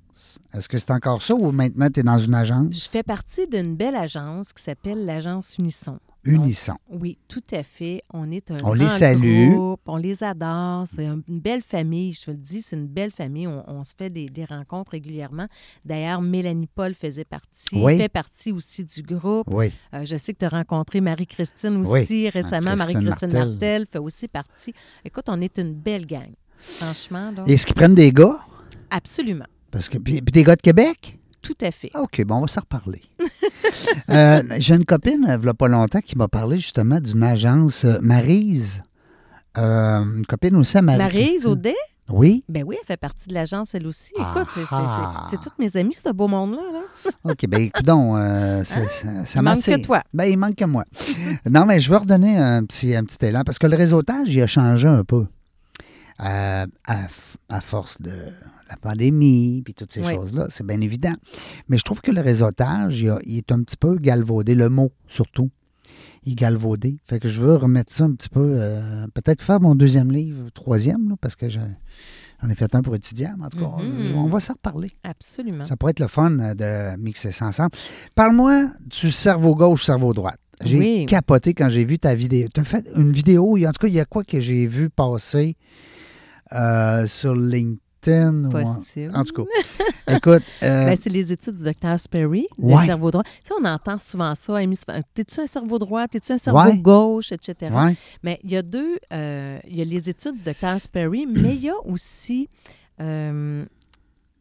Est-ce 0.52 0.68
que 0.68 0.76
c'est 0.78 0.90
encore 0.90 1.22
ça 1.22 1.34
ou 1.34 1.52
maintenant 1.52 1.88
tu 1.90 2.00
es 2.00 2.02
dans 2.02 2.18
une 2.18 2.34
agence? 2.34 2.74
Je 2.84 2.88
fais 2.88 3.02
partie 3.02 3.46
d'une 3.46 3.74
belle 3.76 3.96
agence 3.96 4.52
qui 4.52 4.62
s'appelle 4.62 5.04
l'agence 5.06 5.56
Unisson. 5.58 5.98
Oui, 6.24 7.18
tout 7.28 7.42
à 7.52 7.62
fait. 7.62 8.02
On 8.12 8.30
est 8.30 8.50
un 8.50 8.58
On 8.64 8.72
les 8.74 8.84
grand 8.84 8.94
salue. 8.94 9.50
groupe, 9.52 9.80
on 9.86 9.96
les 9.96 10.22
adore. 10.22 10.86
C'est 10.86 11.06
un- 11.06 11.20
une 11.28 11.40
belle 11.40 11.62
famille, 11.62 12.12
je 12.12 12.22
te 12.26 12.30
le 12.30 12.36
dis, 12.36 12.62
c'est 12.62 12.76
une 12.76 12.86
belle 12.86 13.10
famille. 13.10 13.46
On, 13.48 13.64
on 13.68 13.82
se 13.84 13.92
fait 13.96 14.08
des, 14.10 14.26
des 14.26 14.44
rencontres 14.44 14.92
régulièrement. 14.92 15.46
D'ailleurs, 15.84 16.20
Mélanie 16.22 16.68
Paul 16.72 16.94
faisait 16.94 17.24
partie, 17.24 17.74
Oui. 17.74 17.96
fait 17.96 18.08
partie 18.08 18.52
aussi 18.52 18.84
du 18.84 19.02
groupe. 19.02 19.48
Oui. 19.50 19.72
Euh, 19.94 20.04
je 20.04 20.16
sais 20.16 20.32
que 20.32 20.38
tu 20.38 20.44
as 20.44 20.48
rencontré 20.50 21.00
Marie-Christine 21.00 21.84
Oui, 21.86 22.02
aussi 22.02 22.28
récemment. 22.28 22.76
Marie-Christine 22.76 23.32
Martel. 23.32 23.48
Martel. 23.50 23.86
fait 23.90 23.98
aussi 23.98 24.28
partie. 24.28 24.72
Écoute, 25.04 25.24
on 25.28 25.40
est 25.40 25.58
une 25.58 25.74
belle 25.74 26.06
gang. 26.06 26.30
Franchement, 26.58 27.32
là. 27.36 27.42
Est-ce 27.46 27.66
qu'ils 27.66 27.74
prennent 27.74 27.94
des 27.96 28.12
gars? 28.12 28.38
Absolument. 28.90 29.46
Parce 29.72 29.88
que, 29.88 29.98
puis, 29.98 30.22
puis 30.22 30.30
des 30.32 30.44
gars 30.44 30.54
de 30.54 30.60
Québec? 30.62 31.18
Tout 31.40 31.56
à 31.60 31.72
fait. 31.72 31.90
Ah, 31.94 32.02
OK, 32.02 32.22
bon, 32.24 32.36
on 32.36 32.40
va 32.42 32.46
s'en 32.46 32.60
reparler. 32.60 33.00
Euh, 34.10 34.42
J'ai 34.58 34.74
une 34.74 34.84
copine, 34.84 35.24
il 35.28 35.38
n'y 35.40 35.48
a 35.48 35.54
pas 35.54 35.68
longtemps, 35.68 36.00
qui 36.00 36.16
m'a 36.16 36.28
parlé 36.28 36.56
justement 36.58 37.00
d'une 37.00 37.22
agence 37.22 37.84
euh, 37.84 37.98
Marise. 38.02 38.82
Euh, 39.58 40.02
une 40.02 40.26
copine 40.26 40.56
aussi 40.56 40.76
à 40.78 40.82
Marie. 40.82 40.98
Marise 40.98 41.46
Audet? 41.46 41.74
Oui? 42.08 42.44
Ben 42.48 42.64
oui, 42.66 42.76
elle 42.80 42.86
fait 42.86 42.96
partie 42.96 43.28
de 43.28 43.34
l'agence, 43.34 43.74
elle 43.74 43.86
aussi. 43.86 44.12
Écoute, 44.18 44.48
c'est- 44.54 44.60
c'est- 44.62 44.66
Ah. 44.72 45.26
c'est 45.30 45.40
tous 45.40 45.52
mes 45.58 45.74
amis, 45.76 45.94
ce 45.94 46.10
beau 46.10 46.26
monde-là. 46.28 46.60
là. 46.72 47.10
OK, 47.32 47.46
bien, 47.46 47.60
écoute 47.60 47.84
donc, 47.86 48.16
euh, 48.16 48.64
ça, 48.64 48.80
Il 49.34 49.42
manque 49.42 49.62
que 49.62 49.80
toi. 49.82 50.02
Ben, 50.12 50.24
il 50.24 50.36
manque 50.36 50.56
que 50.56 50.64
moi. 50.64 50.84
non, 51.48 51.64
mais 51.64 51.80
je 51.80 51.90
veux 51.90 51.96
redonner 51.98 52.36
un 52.38 52.64
petit, 52.64 52.94
un 52.94 53.04
petit 53.04 53.24
élan, 53.24 53.42
parce 53.44 53.58
que 53.58 53.66
le 53.66 53.76
réseautage, 53.76 54.28
il 54.34 54.42
a 54.42 54.46
changé 54.46 54.88
un 54.88 55.04
peu. 55.04 55.26
Euh, 56.24 56.66
à, 56.86 56.96
à 57.48 57.60
force 57.60 58.00
de 58.00 58.12
la 58.72 58.76
pandémie, 58.76 59.62
puis 59.64 59.74
toutes 59.74 59.92
ces 59.92 60.00
Oui. 60.00 60.14
choses-là, 60.14 60.46
c'est 60.50 60.66
bien 60.66 60.80
évident. 60.80 61.14
Mais 61.68 61.78
je 61.78 61.82
trouve 61.84 62.00
que 62.00 62.10
le 62.10 62.20
réseautage, 62.20 63.00
il, 63.00 63.08
a- 63.10 63.18
il 63.24 63.38
est 63.38 63.52
un 63.52 63.62
petit 63.62 63.76
peu 63.76 63.96
galvaudé, 63.96 64.54
le 64.54 64.68
mot 64.68 64.92
surtout. 65.08 65.50
Il 66.24 66.32
est 66.32 66.36
galvaudé. 66.36 66.98
Fait 67.04 67.18
que 67.18 67.28
je 67.28 67.40
veux 67.40 67.56
remettre 67.56 67.92
ça 67.92 68.04
un 68.04 68.12
petit 68.12 68.28
peu, 68.28 68.52
euh, 68.54 69.06
peut-être 69.12 69.42
faire 69.42 69.60
mon 69.60 69.74
deuxième 69.74 70.10
livre, 70.10 70.50
troisième, 70.54 71.08
là, 71.10 71.16
parce 71.20 71.34
que 71.34 71.48
j'en 71.48 72.48
ai 72.48 72.54
fait 72.54 72.74
un 72.76 72.82
pour 72.82 72.94
étudiants, 72.94 73.34
mais 73.38 73.46
en 73.46 73.48
tout 73.48 73.58
cas, 73.58 73.82
Mhm. 73.82 74.14
on 74.16 74.26
va 74.28 74.38
s'en 74.40 74.52
reparler. 74.52 74.92
Absolument. 75.02 75.64
Ça 75.64 75.76
pourrait 75.76 75.90
être 75.90 76.00
le 76.00 76.06
fun 76.06 76.38
euh, 76.38 76.54
de 76.54 76.96
mixer 77.00 77.32
ça 77.32 77.46
ensemble. 77.46 77.72
Parle-moi 78.14 78.66
du 78.86 79.10
cerveau 79.10 79.54
gauche, 79.56 79.84
cerveau 79.84 80.12
droite. 80.14 80.38
J'ai 80.64 80.78
Oui. 80.78 81.06
capoté 81.06 81.54
quand 81.54 81.68
j'ai 81.68 81.84
vu 81.84 81.98
ta 81.98 82.14
vidéo. 82.14 82.46
Tu 82.54 82.60
as 82.60 82.64
fait 82.64 82.86
une 82.94 83.10
vidéo, 83.10 83.56
en 83.58 83.72
tout 83.72 83.80
cas, 83.80 83.88
il 83.88 83.94
y 83.94 84.00
a 84.00 84.04
quoi 84.04 84.22
que 84.22 84.40
j'ai 84.40 84.68
vu 84.68 84.90
passer 84.90 85.56
euh, 86.52 87.04
sur 87.08 87.34
LinkedIn? 87.34 87.78
Ou 88.10 88.56
en- 88.56 88.74
Possible. 88.74 89.12
En 89.16 89.24
tout 89.24 89.32
cas, 89.44 90.14
écoute, 90.16 90.42
euh, 90.62 90.86
Ben, 90.86 90.96
c'est 91.00 91.10
les 91.10 91.30
études 91.32 91.54
du 91.54 91.62
docteur 91.62 91.98
Sperry, 92.00 92.46
le 92.58 92.86
cerveau 92.86 93.10
droit. 93.10 93.22
Tu 93.24 93.30
sais, 93.44 93.54
on 93.60 93.64
entend 93.64 93.98
souvent 94.00 94.34
ça, 94.34 94.54
t'es-tu 95.14 95.40
un 95.40 95.46
cerveau 95.46 95.78
droit, 95.78 96.06
t'es-tu 96.08 96.32
un 96.32 96.38
cerveau 96.38 96.60
Ouais. 96.60 96.78
gauche, 96.78 97.32
etc. 97.32 97.72
ouais, 97.74 97.96
Mais 98.22 98.40
il 98.42 98.50
y 98.52 98.56
a 98.56 98.62
deux, 98.62 98.98
euh, 99.12 99.58
il 99.68 99.76
y 99.76 99.82
a 99.82 99.84
les 99.84 100.08
études 100.08 100.36
du 100.36 100.42
docteur 100.42 100.80
Sperry, 100.80 101.26
mais 101.26 101.54
il 101.54 101.62
y 101.64 101.70
a 101.70 101.76
aussi, 101.84 102.48
euh, 103.00 103.64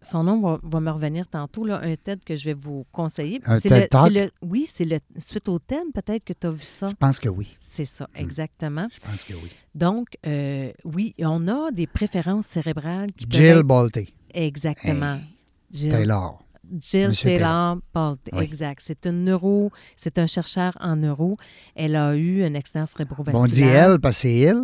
son 0.01 0.23
nom 0.23 0.39
va, 0.41 0.59
va 0.63 0.79
me 0.79 0.89
revenir 0.91 1.27
tantôt, 1.27 1.63
là, 1.65 1.79
un 1.83 1.95
TED 1.95 2.23
que 2.23 2.35
je 2.35 2.45
vais 2.45 2.53
vous 2.53 2.85
conseiller. 2.91 3.39
Un 3.45 3.59
C'est 3.59 3.69
TED 3.69 3.81
le- 3.83 3.87
Talk? 3.87 4.11
c'est 4.13 4.25
le- 4.25 4.31
oui, 4.41 4.65
c'est 4.69 4.85
le 4.85 4.99
suite 5.19 5.47
au 5.49 5.59
TED, 5.59 5.83
peut-être 5.93 6.23
que 6.23 6.33
tu 6.33 6.47
as 6.47 6.51
vu 6.51 6.63
ça. 6.63 6.87
je 6.89 6.95
pense 6.95 7.19
que 7.19 7.29
oui. 7.29 7.55
C'est 7.59 7.85
ça, 7.85 8.07
Hmm. 8.15 8.19
exactement. 8.21 8.87
Je 8.93 9.09
pense 9.09 9.23
que 9.23 9.33
oui. 9.33 9.51
Donc, 9.75 10.17
euh, 10.27 10.71
oui, 10.83 11.13
on 11.19 11.47
a 11.47 11.71
des 11.71 11.87
préférences 11.87 12.47
cérébrales 12.47 13.11
qui 13.13 13.25
Jill 13.29 13.43
être- 13.45 13.61
Balté, 13.63 14.13
Exactement. 14.33 15.19
Jill, 15.71 15.91
Taylor. 15.91 16.43
Jill 16.79 17.09
Monsieur 17.09 17.31
Taylor 17.33 17.77
Bolt, 17.93 18.19
Oui. 18.31 18.43
exact. 18.45 18.81
C'est 18.85 19.05
une 19.05 19.25
neuro, 19.25 19.71
c'est 19.97 20.17
un 20.19 20.25
chercheur 20.27 20.77
en 20.79 20.95
neuro. 20.95 21.35
Elle 21.75 21.97
a 21.97 22.15
eu 22.15 22.43
un 22.43 22.55
accident 22.55 22.85
cérébrovasculaire. 22.87 23.41
Bon, 23.41 23.45
on 23.45 23.51
dit 23.53 23.63
elle 23.63 23.99
parce 23.99 24.15
que 24.17 24.21
c'est 24.21 24.39
elle. 24.39 24.63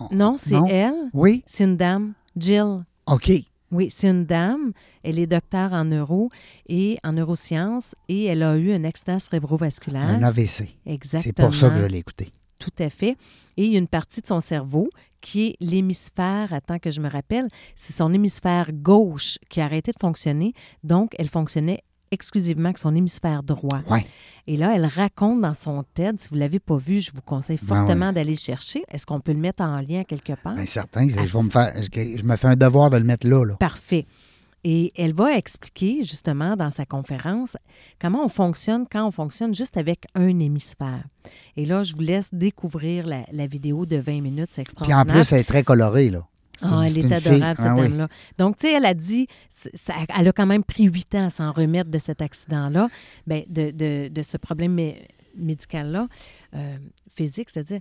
On- 0.00 0.14
Non, 0.14 0.36
c'est 0.38 0.54
elle. 0.68 0.94
Oui, 1.14 1.42
C'est 1.46 1.64
une 1.64 1.76
dame, 1.78 2.12
Jill. 2.36 2.84
OK. 3.06 3.30
Oui, 3.72 3.88
c'est 3.90 4.08
une 4.08 4.24
dame. 4.24 4.72
Elle 5.02 5.18
est 5.18 5.26
docteur 5.26 5.72
en 5.72 5.84
neuro 5.84 6.30
et 6.68 6.98
en 7.02 7.12
neurosciences 7.12 7.94
et 8.08 8.24
elle 8.24 8.42
a 8.42 8.56
eu 8.56 8.72
un 8.72 8.84
accident 8.84 9.18
cérébrovasculaire. 9.18 10.02
Un 10.02 10.22
AVC. 10.22 10.76
Exactement. 10.86 11.22
C'est 11.22 11.32
pour 11.32 11.54
ça 11.54 11.70
que 11.70 11.76
je 11.76 11.86
l'ai 11.86 11.98
écouté. 11.98 12.30
Tout 12.58 12.72
à 12.78 12.88
fait. 12.88 13.16
Et 13.56 13.64
il 13.64 13.72
y 13.72 13.76
a 13.76 13.78
une 13.78 13.88
partie 13.88 14.20
de 14.20 14.26
son 14.26 14.40
cerveau 14.40 14.88
qui 15.20 15.48
est 15.48 15.56
l'hémisphère, 15.60 16.52
attends 16.52 16.78
que 16.78 16.90
je 16.90 17.00
me 17.00 17.08
rappelle, 17.08 17.48
c'est 17.74 17.92
son 17.92 18.12
hémisphère 18.12 18.72
gauche 18.72 19.38
qui 19.48 19.60
a 19.60 19.64
arrêté 19.64 19.92
de 19.92 19.98
fonctionner. 19.98 20.54
Donc, 20.84 21.14
elle 21.18 21.28
fonctionnait 21.28 21.82
exclusivement 22.10 22.66
avec 22.66 22.78
son 22.78 22.94
hémisphère 22.94 23.42
droit. 23.42 23.80
Ouais. 23.90 24.06
Et 24.46 24.56
là, 24.56 24.72
elle 24.74 24.86
raconte 24.86 25.40
dans 25.40 25.54
son 25.54 25.84
TED, 25.94 26.20
si 26.20 26.28
vous 26.28 26.36
ne 26.36 26.40
l'avez 26.40 26.60
pas 26.60 26.76
vu, 26.76 27.00
je 27.00 27.10
vous 27.12 27.20
conseille 27.20 27.58
Ben 27.62 27.76
fortement 27.76 28.12
d'aller 28.12 28.32
le 28.32 28.38
chercher. 28.38 28.84
Est-ce 28.90 29.04
qu'on 29.06 29.20
peut 29.20 29.32
le 29.32 29.40
mettre 29.40 29.62
en 29.62 29.80
lien 29.80 30.04
quelque 30.04 30.34
part? 30.34 30.54
Bien 30.54 30.66
certain, 30.66 31.08
je, 31.08 31.14
vais 31.14 31.42
me 31.42 31.50
faire, 31.50 31.72
je 31.74 32.22
me 32.22 32.36
fais 32.36 32.48
un 32.48 32.56
devoir 32.56 32.90
de 32.90 32.96
le 32.96 33.04
mettre 33.04 33.26
là. 33.26 33.44
là? 33.44 33.54
Parfait. 33.56 34.06
Et 34.62 34.92
elle 34.96 35.14
va 35.14 35.36
expliquer 35.36 36.02
justement 36.02 36.56
dans 36.56 36.70
sa 36.70 36.84
conférence 36.84 37.56
comment 38.00 38.24
on 38.24 38.28
fonctionne 38.28 38.84
quand 38.90 39.06
on 39.06 39.12
fonctionne 39.12 39.54
juste 39.54 39.76
avec 39.76 40.06
un 40.14 40.40
hémisphère. 40.40 41.04
Et 41.56 41.64
là, 41.64 41.82
je 41.84 41.94
vous 41.94 42.02
laisse 42.02 42.32
découvrir 42.32 43.06
la, 43.06 43.24
la 43.30 43.46
vidéo 43.46 43.86
de 43.86 43.96
20 43.96 44.20
minutes, 44.22 44.48
c'est 44.50 44.62
Puis 44.64 44.72
extraordinaire. 44.72 45.14
en 45.14 45.18
plus, 45.18 45.32
elle 45.32 45.40
est 45.40 45.44
très 45.44 45.62
colorée. 45.62 46.10
Là. 46.10 46.26
Ah, 46.62 46.82
elle 46.86 46.98
est 46.98 47.12
adorable, 47.12 47.56
cette 47.56 47.66
Ah 47.66 47.74
oui. 47.74 47.82
dame-là. 47.88 48.08
Donc, 48.38 48.56
tu 48.56 48.66
sais, 48.66 48.74
elle 48.74 48.86
a 48.86 48.94
dit, 48.94 49.26
ça- 49.50 49.94
elle 50.18 50.28
a 50.28 50.32
quand 50.32 50.46
même 50.46 50.64
pris 50.64 50.84
huit 50.84 51.14
ans 51.14 51.26
à 51.26 51.30
s'en 51.30 51.52
remettre 51.52 51.90
de 51.90 51.98
cet 51.98 52.20
accident-là, 52.22 52.88
ben, 53.26 53.42
de, 53.48 53.70
de- 53.70 54.08
de 54.08 54.22
ce 54.22 54.36
problème 54.36 54.76
mé- 54.76 55.02
médical-là, 55.36 56.06
euh, 56.54 56.76
physique, 57.14 57.50
c'est-à-dire. 57.50 57.80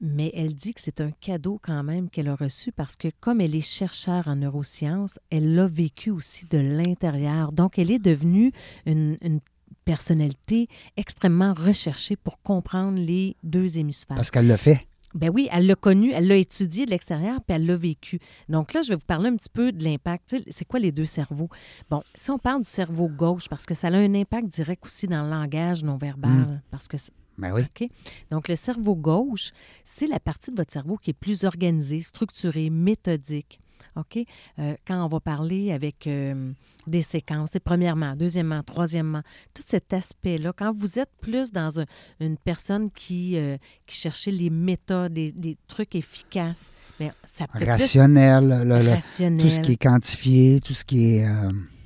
Mais 0.00 0.32
elle 0.34 0.54
dit 0.54 0.74
que 0.74 0.80
c'est 0.82 1.00
un 1.00 1.12
cadeau 1.12 1.58
quand 1.62 1.82
même 1.82 2.10
qu'elle 2.10 2.28
a 2.28 2.34
reçu 2.34 2.72
parce 2.72 2.94
que 2.96 3.08
comme 3.20 3.40
elle 3.40 3.54
est 3.54 3.60
chercheure 3.62 4.28
en 4.28 4.36
neurosciences, 4.36 5.18
elle 5.30 5.54
l'a 5.54 5.66
vécu 5.66 6.10
aussi 6.10 6.44
de 6.50 6.58
l'intérieur. 6.58 7.52
Donc, 7.52 7.78
elle 7.78 7.90
est 7.90 8.00
devenue 8.00 8.52
une, 8.84 9.16
une 9.22 9.40
personnalité 9.84 10.68
extrêmement 10.96 11.54
recherchée 11.54 12.16
pour 12.16 12.40
comprendre 12.42 12.98
les 12.98 13.36
deux 13.42 13.78
hémisphères. 13.78 14.16
Parce 14.16 14.30
qu'elle 14.30 14.48
le 14.48 14.56
fait. 14.56 14.80
Ben 15.14 15.30
oui, 15.32 15.48
elle 15.52 15.66
l'a 15.66 15.76
connu, 15.76 16.10
elle 16.12 16.26
l'a 16.26 16.36
étudié 16.36 16.86
de 16.86 16.90
l'extérieur, 16.90 17.40
puis 17.40 17.54
elle 17.54 17.66
l'a 17.66 17.76
vécu. 17.76 18.18
Donc 18.48 18.72
là, 18.72 18.82
je 18.82 18.90
vais 18.90 18.96
vous 18.96 19.06
parler 19.06 19.28
un 19.28 19.36
petit 19.36 19.50
peu 19.52 19.72
de 19.72 19.82
l'impact. 19.82 20.36
C'est 20.50 20.64
quoi 20.64 20.80
les 20.80 20.92
deux 20.92 21.04
cerveaux? 21.04 21.48
Bon, 21.88 22.02
si 22.14 22.30
on 22.30 22.38
parle 22.38 22.62
du 22.62 22.68
cerveau 22.68 23.08
gauche, 23.08 23.48
parce 23.48 23.64
que 23.64 23.74
ça 23.74 23.88
a 23.88 23.92
un 23.92 24.14
impact 24.14 24.48
direct 24.48 24.84
aussi 24.84 25.06
dans 25.06 25.22
le 25.22 25.30
langage 25.30 25.84
non 25.84 25.96
verbal, 25.96 26.62
parce 26.70 26.88
que 26.88 26.96
Ben 27.36 27.52
oui. 27.52 27.62
Donc, 28.30 28.48
le 28.48 28.56
cerveau 28.56 28.94
gauche, 28.94 29.50
c'est 29.84 30.06
la 30.06 30.20
partie 30.20 30.50
de 30.50 30.56
votre 30.56 30.72
cerveau 30.72 30.96
qui 30.96 31.10
est 31.10 31.14
plus 31.14 31.44
organisée, 31.44 32.00
structurée, 32.00 32.70
méthodique. 32.70 33.60
OK? 33.96 34.18
Euh, 34.58 34.74
quand 34.86 35.04
on 35.04 35.08
va 35.08 35.20
parler 35.20 35.72
avec 35.72 36.06
euh, 36.06 36.52
des 36.86 37.02
séquences, 37.02 37.50
c'est 37.52 37.60
premièrement, 37.62 38.14
deuxièmement, 38.16 38.62
troisièmement, 38.62 39.22
tout 39.54 39.62
cet 39.66 39.92
aspect-là, 39.92 40.52
quand 40.56 40.72
vous 40.74 40.98
êtes 40.98 41.10
plus 41.20 41.50
dans 41.52 41.80
un- 41.80 41.86
une 42.20 42.36
personne 42.36 42.90
qui, 42.90 43.36
euh, 43.36 43.56
qui 43.86 43.96
cherchait 43.96 44.30
les 44.30 44.50
méthodes, 44.50 45.14
les, 45.16 45.32
les 45.40 45.56
trucs 45.68 45.94
efficaces, 45.94 46.70
bien, 46.98 47.12
ça 47.24 47.46
peut 47.48 47.64
Rationnel, 47.64 48.44
plus 48.60 48.68
le- 48.68 48.90
rationnel. 48.90 49.40
tout 49.46 49.50
ce 49.52 49.60
qui 49.60 49.72
est 49.72 49.76
quantifié, 49.82 50.60
tout 50.60 50.74
ce 50.74 50.84
qui 50.84 51.16
est. 51.16 51.26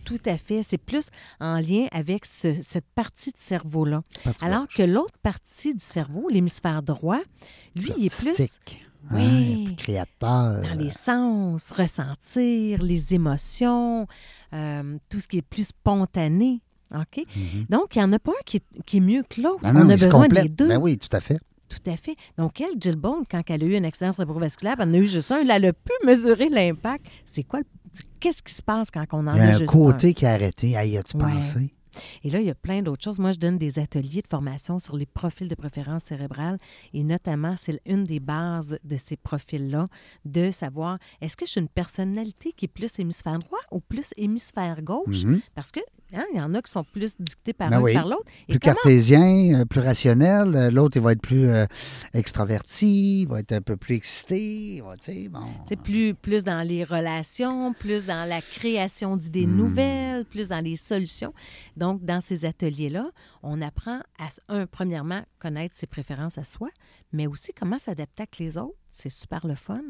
Tout 0.04 0.18
à 0.24 0.38
fait. 0.38 0.62
C'est 0.62 0.78
plus 0.78 1.10
en 1.38 1.60
lien 1.60 1.86
avec 1.92 2.24
ce- 2.24 2.62
cette 2.62 2.86
partie 2.94 3.30
de 3.30 3.36
cerveau-là. 3.36 4.02
Alors 4.46 4.66
que 4.66 4.82
l'autre 4.82 5.18
partie 5.22 5.74
du 5.74 5.84
cerveau, 5.84 6.30
l'hémisphère 6.30 6.82
droit, 6.82 7.20
lui, 7.76 7.92
il 7.98 8.06
est 8.06 8.16
plus. 8.22 8.58
Oui. 9.10 9.66
Hein, 9.70 9.74
créateur. 9.76 10.60
dans 10.62 10.78
les 10.78 10.90
sens, 10.90 11.70
ressentir, 11.72 12.82
les 12.82 13.14
émotions, 13.14 14.06
euh, 14.52 14.98
tout 15.08 15.18
ce 15.18 15.28
qui 15.28 15.38
est 15.38 15.42
plus 15.42 15.68
spontané. 15.68 16.60
OK? 16.94 17.22
Mhm. 17.36 17.66
Donc, 17.68 17.94
il 17.96 17.98
n'y 17.98 18.04
en 18.04 18.12
a 18.12 18.18
pas 18.18 18.32
un 18.32 18.42
qui 18.44 18.58
est, 18.58 18.64
qui 18.86 18.96
est 18.96 19.00
mieux 19.00 19.22
que 19.28 19.40
l'autre. 19.40 19.60
On 19.62 19.74
a 19.76 19.84
besoin 19.84 20.28
des 20.28 20.48
deux. 20.48 20.68
Ben 20.68 20.78
oui, 20.78 20.96
tout 20.98 21.14
à 21.14 21.20
fait. 21.20 21.38
Tout 21.68 21.90
à 21.90 21.96
fait. 21.96 22.16
Donc, 22.38 22.60
elle, 22.62 22.80
Jill 22.80 22.96
Bone, 22.96 23.24
quand 23.30 23.42
elle 23.50 23.62
a 23.62 23.66
eu 23.66 23.76
un 23.76 23.84
accident 23.84 24.12
cérébrovasculaire, 24.12 24.76
elle 24.78 24.88
en 24.88 24.94
a 24.94 24.96
eu 24.96 25.06
juste 25.06 25.30
un, 25.30 25.40
elle 25.46 25.64
a 25.66 25.72
pu 25.72 25.92
mesurer 26.06 26.48
l'impact. 26.48 27.04
C'est 27.26 27.42
quoi? 27.44 27.60
le- 27.60 27.66
Qu'est-ce 28.20 28.42
qui 28.42 28.52
se 28.54 28.62
passe 28.62 28.90
quand 28.90 29.04
on 29.12 29.26
en 29.26 29.34
Il 29.34 29.38
y 29.38 29.40
a, 29.40 29.44
a 29.44 29.48
un 29.48 29.58
juste 29.58 29.66
côté 29.70 30.14
qui 30.14 30.24
a 30.26 30.32
arrêté. 30.32 30.72
Hey, 30.72 30.96
as-tu 30.96 31.16
Ouais. 31.18 31.30
pensé? 31.34 31.74
Et 32.24 32.30
là, 32.30 32.40
il 32.40 32.46
y 32.46 32.50
a 32.50 32.54
plein 32.54 32.82
d'autres 32.82 33.04
choses. 33.04 33.18
Moi, 33.18 33.32
je 33.32 33.38
donne 33.38 33.58
des 33.58 33.78
ateliers 33.78 34.22
de 34.22 34.28
formation 34.28 34.78
sur 34.78 34.96
les 34.96 35.06
profils 35.06 35.48
de 35.48 35.54
préférence 35.54 36.04
cérébrale 36.04 36.58
et 36.92 37.02
notamment, 37.04 37.54
c'est 37.56 37.80
une 37.86 38.04
des 38.04 38.20
bases 38.20 38.78
de 38.84 38.96
ces 38.96 39.16
profils-là, 39.16 39.84
de 40.24 40.50
savoir 40.50 40.98
est-ce 41.20 41.36
que 41.36 41.46
je 41.46 41.52
suis 41.52 41.60
une 41.60 41.68
personnalité 41.68 42.52
qui 42.56 42.66
est 42.66 42.68
plus 42.68 42.98
hémisphère 42.98 43.38
droit 43.38 43.60
ou 43.70 43.80
plus 43.80 44.12
hémisphère 44.16 44.82
gauche? 44.82 45.24
Mhm. 45.24 45.40
Parce 45.54 45.72
que 45.72 45.80
hein, 46.14 46.24
il 46.32 46.38
y 46.38 46.40
en 46.40 46.54
a 46.54 46.62
qui 46.62 46.70
sont 46.70 46.84
plus 46.84 47.14
dictés 47.18 47.52
par 47.52 47.70
Ben 47.70 47.78
un 47.78 47.80
oui. 47.82 47.92
que 47.92 47.98
par 47.98 48.08
l'autre. 48.08 48.24
Plus 48.48 48.58
comment- 48.58 48.74
cartésien, 48.74 49.60
euh, 49.60 49.64
plus 49.64 49.80
rationnel. 49.80 50.54
Euh, 50.54 50.70
L'autre, 50.70 50.96
il 50.96 51.02
va 51.02 51.12
être 51.12 51.20
plus 51.20 51.48
euh, 51.48 51.66
extraverti, 52.14 53.22
il 53.22 53.28
va 53.28 53.40
être 53.40 53.52
un 53.52 53.60
peu 53.62 53.76
plus 53.76 53.94
excité. 53.96 54.76
il 54.76 54.82
va, 54.82 54.94
bon. 55.40 55.76
Plus, 55.82 56.14
plus 56.14 56.44
dans 56.44 56.66
les 56.66 56.84
relations, 56.84 57.72
plus 57.72 58.06
dans 58.06 58.28
la 58.28 58.40
création 58.40 59.16
d'idées 59.16 59.46
Hmm. 59.46 59.56
nouvelles, 59.56 60.24
plus 60.24 60.48
dans 60.48 60.62
les 60.62 60.76
solutions. 60.76 61.32
Donc, 61.76 62.04
dans 62.04 62.20
ces 62.20 62.44
ateliers-là, 62.44 63.04
on 63.42 63.62
apprend 63.62 64.00
à, 64.18 64.28
un, 64.48 64.66
premièrement, 64.66 65.22
connaître 65.38 65.76
ses 65.76 65.86
préférences 65.86 66.38
à 66.38 66.44
soi, 66.44 66.68
mais 67.12 67.26
aussi 67.26 67.52
comment 67.58 67.78
s'adapter 67.78 68.22
avec 68.22 68.38
les 68.38 68.58
autres. 68.58 68.74
C'est 68.90 69.10
super 69.10 69.46
le 69.46 69.54
fun. 69.54 69.80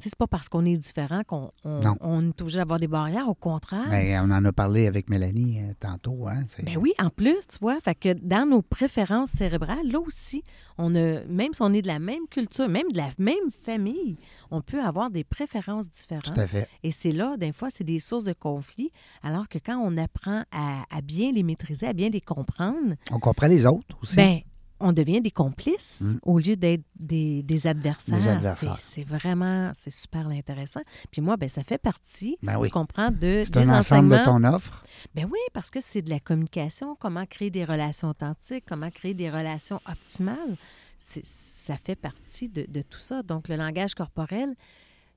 Sais, 0.00 0.08
C'est 0.10 0.16
pas 0.16 0.26
parce 0.26 0.48
qu'on 0.48 0.64
est 0.64 0.76
différent 0.76 1.22
qu'on 1.26 1.50
on, 1.64 1.80
on 2.00 2.28
est 2.28 2.40
obligé 2.40 2.58
d'avoir 2.58 2.78
des 2.78 2.86
barrières, 2.88 3.28
au 3.28 3.34
contraire. 3.34 3.88
Ben, 3.90 4.20
on 4.24 4.30
en 4.32 4.44
a 4.44 4.52
parlé 4.52 4.86
avec 4.86 5.08
Mélanie 5.10 5.60
euh, 5.60 5.72
tantôt. 5.78 6.26
Hein, 6.28 6.44
Ben 6.62 6.76
oui, 6.76 6.92
en 6.98 7.10
plus, 7.10 7.46
tu 7.48 7.58
vois, 7.60 7.78
fait 7.80 7.94
que 7.94 8.12
dans 8.12 8.46
nos 8.48 8.62
préférences 8.62 9.30
cérébrales, 9.30 9.86
là 9.90 10.00
aussi, 10.00 10.42
on 10.78 10.94
a, 10.94 11.22
même 11.24 11.52
si 11.54 11.62
on 11.62 11.72
est 11.72 11.82
de 11.82 11.86
la 11.86 11.98
même 11.98 12.26
culture, 12.30 12.68
même 12.68 12.90
de 12.92 12.96
la 12.96 13.10
même 13.18 13.50
famille, 13.50 14.16
on 14.50 14.60
peut 14.60 14.80
avoir 14.82 15.10
des 15.10 15.24
préférences 15.24 15.88
différentes. 15.90 16.34
Tout 16.34 16.40
à 16.40 16.46
fait. 16.46 16.68
Et 16.82 16.90
c'est 16.90 17.12
là, 17.12 17.36
des 17.36 17.52
fois, 17.52 17.70
c'est 17.70 17.84
des 17.84 18.00
sources 18.00 18.24
de 18.24 18.32
conflit, 18.32 18.90
alors 19.22 19.48
que 19.48 19.58
quand 19.58 19.78
on 19.78 19.96
apprend 19.96 20.42
à, 20.52 20.84
à 20.90 21.00
bien 21.00 21.32
les 21.32 21.42
maîtriser, 21.42 21.86
à 21.86 21.92
bien 21.92 22.08
les 22.08 22.20
comprendre, 22.20 22.94
On 23.10 23.18
comprend 23.18 23.46
les 23.46 23.66
autres 23.66 23.96
aussi. 24.02 24.16
ben 24.16 24.40
on 24.84 24.92
devient 24.92 25.20
des 25.20 25.30
complices 25.30 26.00
Mm. 26.00 26.18
au 26.22 26.38
lieu 26.38 26.56
d'être 26.56 26.84
des, 26.98 27.42
des 27.42 27.66
adversaires. 27.66 28.76
C'est 28.78 29.02
vraiment, 29.04 29.72
c'est 29.74 29.92
super 29.92 30.28
intéressant. 30.28 30.80
Puis 31.10 31.20
moi, 31.20 31.36
ben 31.36 31.48
ça 31.48 31.62
fait 31.64 31.78
partie, 31.78 32.36
Ben 32.42 32.58
oui. 32.58 32.68
tu 32.68 32.72
comprends, 32.72 33.10
de, 33.10 33.42
C'est 33.44 33.50
des 33.52 33.60
un 33.68 33.78
ensemble 33.78 34.10
de 34.18 34.24
ton 34.24 34.44
offre. 34.44 34.84
Ben 35.14 35.24
oui, 35.24 35.38
parce 35.52 35.70
que 35.70 35.80
c'est 35.80 36.02
de 36.02 36.10
la 36.10 36.20
communication, 36.20 36.96
comment 36.98 37.26
créer 37.26 37.50
des 37.50 37.64
relations 37.64 38.08
authentiques, 38.08 38.64
comment 38.68 38.90
créer 38.90 39.14
des 39.14 39.30
relations 39.30 39.80
optimales. 39.90 40.56
Ça 40.98 41.76
fait 41.76 41.96
partie 41.96 42.48
de, 42.48 42.66
de 42.68 42.82
tout 42.82 42.98
ça. 42.98 43.22
Donc, 43.22 43.48
le 43.48 43.56
langage 43.56 43.94
corporel, 43.94 44.54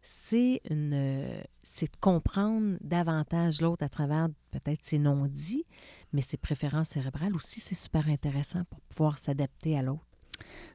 c'est 0.01 0.61
une, 0.69 0.91
euh, 0.93 1.41
c'est 1.63 1.91
de 1.91 1.97
comprendre 1.99 2.77
davantage 2.81 3.61
l'autre 3.61 3.83
à 3.83 3.89
travers 3.89 4.27
peut-être 4.51 4.83
ses 4.83 4.99
non-dits, 4.99 5.65
mais 6.13 6.21
ses 6.21 6.37
préférences 6.37 6.89
cérébrales 6.89 7.35
aussi, 7.35 7.59
c'est 7.59 7.75
super 7.75 8.07
intéressant 8.07 8.63
pour 8.69 8.79
pouvoir 8.81 9.19
s'adapter 9.19 9.77
à 9.77 9.81
l'autre. 9.81 10.05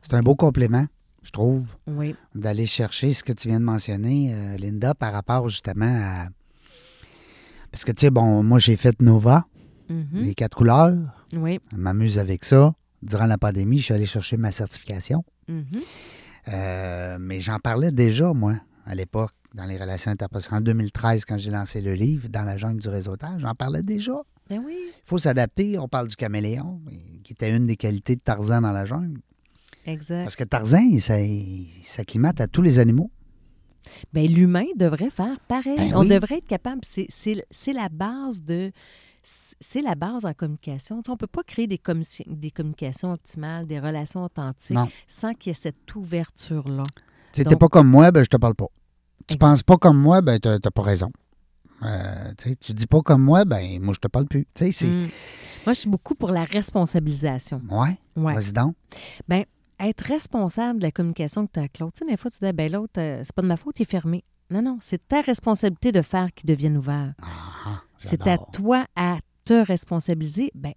C'est 0.02 0.14
un 0.14 0.22
beau 0.22 0.34
complément, 0.34 0.86
je 1.22 1.30
trouve, 1.30 1.66
Oui. 1.86 2.14
d'aller 2.34 2.66
chercher 2.66 3.12
ce 3.14 3.24
que 3.24 3.32
tu 3.32 3.48
viens 3.48 3.60
de 3.60 3.64
mentionner, 3.64 4.34
euh, 4.34 4.56
Linda, 4.58 4.94
par 4.94 5.12
rapport 5.12 5.48
justement 5.48 5.86
à. 6.04 6.28
Parce 7.70 7.84
que, 7.84 7.92
tu 7.92 8.00
sais, 8.00 8.10
bon, 8.10 8.42
moi, 8.42 8.58
j'ai 8.58 8.76
fait 8.76 9.00
Nova, 9.00 9.46
Mhm. 9.88 10.22
les 10.22 10.34
quatre 10.34 10.56
couleurs. 10.56 10.94
Oui. 11.32 11.58
Je 11.72 11.76
m'amuse 11.76 12.18
avec 12.18 12.44
ça. 12.44 12.74
Durant 13.02 13.26
la 13.26 13.38
pandémie, 13.38 13.78
je 13.78 13.84
suis 13.84 13.94
allé 13.94 14.06
chercher 14.06 14.36
ma 14.36 14.52
certification. 14.52 15.24
Mhm. 15.48 15.64
Euh, 16.48 17.16
mais 17.20 17.40
j'en 17.40 17.58
parlais 17.58 17.90
déjà, 17.92 18.32
moi, 18.32 18.54
à 18.86 18.94
l'époque, 18.94 19.32
dans 19.54 19.64
les 19.64 19.76
relations 19.76 20.10
interpersonnelles. 20.10 20.60
En 20.60 20.64
2013, 20.64 21.24
quand 21.24 21.38
j'ai 21.38 21.50
lancé 21.50 21.80
le 21.80 21.94
livre, 21.94 22.28
Dans 22.28 22.42
la 22.42 22.56
jungle 22.56 22.80
du 22.80 22.88
réseautage, 22.88 23.40
j'en 23.42 23.54
parlais 23.54 23.82
déjà. 23.82 24.14
Ben 24.48 24.62
oui, 24.64 24.76
Il 24.86 24.92
faut 25.04 25.18
s'adapter. 25.18 25.78
On 25.78 25.88
parle 25.88 26.08
du 26.08 26.16
caméléon, 26.16 26.80
qui 27.22 27.32
était 27.32 27.54
une 27.54 27.66
des 27.66 27.76
qualités 27.76 28.16
de 28.16 28.20
Tarzan 28.20 28.60
dans 28.62 28.72
la 28.72 28.84
jungle. 28.84 29.20
exact. 29.86 30.24
Parce 30.24 30.36
que 30.36 30.44
Tarzan, 30.44 30.80
il 30.90 31.00
s'a- 31.00 31.20
il 31.20 31.68
s'acclimate 31.84 32.40
à 32.40 32.46
tous 32.48 32.62
les 32.62 32.78
animaux. 32.78 33.10
Ben, 34.12 34.26
l'humain 34.30 34.66
devrait 34.76 35.10
faire 35.10 35.38
pareil. 35.40 35.76
Ben 35.76 35.94
On 35.96 36.04
devrait 36.04 36.38
être 36.38 36.48
capable. 36.48 36.80
C'est- 36.84 37.72
la 37.72 37.88
base 37.88 38.42
de. 38.42 38.70
C'est 39.24 39.82
la 39.82 39.94
base 39.94 40.24
en 40.24 40.32
communication. 40.34 40.96
Tu 40.98 41.04
sais, 41.04 41.10
on 41.10 41.14
ne 41.14 41.18
peut 41.18 41.28
pas 41.28 41.44
créer 41.44 41.68
des, 41.68 41.80
des 42.26 42.50
communications 42.50 43.12
optimales, 43.12 43.66
des 43.66 43.78
relations 43.78 44.24
authentiques, 44.24 44.74
Non. 44.76 44.88
sans 45.06 45.32
qu'il 45.34 45.50
y 45.50 45.52
ait 45.52 45.54
cette 45.54 45.94
ouverture-là. 45.94 46.82
Tu 47.32 47.42
Donc- 47.44 47.58
pas 47.58 47.68
comme 47.68 47.88
moi, 47.88 48.10
ben 48.10 48.22
je 48.24 48.28
te 48.28 48.36
parle 48.36 48.54
pas. 48.54 48.66
Tu 49.26 49.34
Exact. 49.34 49.38
penses 49.40 49.62
pas 49.62 49.76
comme 49.76 49.98
moi, 49.98 50.20
ben 50.20 50.38
t'as 50.40 50.58
t'as 50.58 50.70
pas 50.70 50.82
raison. 50.82 51.10
Euh, 51.84 52.32
tu 52.38 52.56
tu 52.56 52.74
dis 52.74 52.86
pas 52.86 53.00
comme 53.02 53.22
moi, 53.22 53.44
ben 53.44 53.80
moi 53.82 53.94
je 53.94 54.00
te 54.00 54.08
parle 54.08 54.26
plus. 54.26 54.46
Tu 54.54 54.72
c'est. 54.72 54.86
Mm. 54.86 55.08
Moi, 55.64 55.74
je 55.74 55.80
suis 55.80 55.88
beaucoup 55.88 56.14
pour 56.16 56.30
la 56.32 56.44
responsabilisation. 56.44 57.62
Ouais, 57.70 57.96
Ouais. 58.16 58.34
vas-y 58.34 58.52
donc. 58.52 58.74
Être 59.80 60.00
responsable 60.04 60.78
de 60.78 60.84
la 60.84 60.92
communication 60.92 61.44
que 61.46 61.52
tu 61.52 61.58
as 61.58 61.62
avec 61.62 61.78
l'autre. 61.80 61.94
Tu 61.98 62.04
sais, 62.04 62.10
des 62.10 62.16
fois, 62.16 62.30
tu 62.30 62.38
dis, 62.44 62.52
ben 62.52 62.70
l'autre, 62.70 62.92
euh, 62.98 63.20
c'est 63.24 63.32
pas 63.34 63.42
de 63.42 63.48
ma 63.48 63.56
faute, 63.56 63.80
il 63.80 63.82
est 63.82 63.90
fermé. 63.90 64.22
Non, 64.50 64.62
non, 64.62 64.78
c'est 64.80 65.08
ta 65.08 65.22
responsabilité 65.22 65.90
de 65.90 66.02
faire 66.02 66.32
qu'il 66.34 66.48
devienne 66.48 66.76
ouvert. 66.76 67.14
Ah, 67.20 67.82
C'est 68.00 68.26
à 68.28 68.38
toi 68.38 68.86
à 68.94 69.18
te 69.44 69.54
responsabiliser. 69.54 70.52
Ben, 70.54 70.72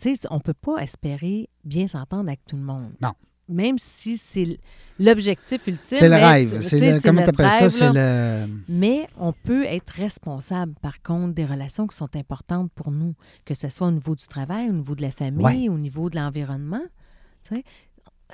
tu 0.00 0.16
sais, 0.16 0.26
on 0.30 0.40
peut 0.40 0.54
pas 0.54 0.78
espérer 0.78 1.48
bien 1.64 1.86
s'entendre 1.86 2.28
avec 2.28 2.44
tout 2.44 2.56
le 2.56 2.62
monde. 2.62 2.90
Non. 3.00 3.12
Même 3.48 3.78
si 3.78 4.16
c'est 4.18 4.58
l'objectif 4.98 5.66
ultime. 5.66 5.98
C'est 5.98 6.08
le 6.08 6.16
ben, 6.16 6.26
rêve. 6.26 6.58
tu 6.60 6.64
C'est 6.78 7.00
comment 7.02 7.20
notre 7.20 7.32
t'appelles 7.32 7.70
ça? 7.70 7.70
C'est 7.70 7.92
le. 7.92 8.46
Mais 8.68 9.06
on 9.18 9.32
peut 9.32 9.64
être 9.64 9.90
responsable, 9.90 10.74
par 10.80 11.02
contre, 11.02 11.34
des 11.34 11.44
relations 11.44 11.86
qui 11.86 11.96
sont 11.96 12.14
importantes 12.16 12.70
pour 12.72 12.90
nous, 12.90 13.14
que 13.44 13.54
ce 13.54 13.68
soit 13.68 13.88
au 13.88 13.90
niveau 13.90 14.14
du 14.14 14.26
travail, 14.26 14.68
au 14.70 14.74
niveau 14.74 14.94
de 14.94 15.02
la 15.02 15.10
famille, 15.10 15.44
Ouais. 15.44 15.68
au 15.68 15.76
niveau 15.78 16.08
de 16.08 16.16
l'environnement. 16.16 16.82
Tu 17.46 17.62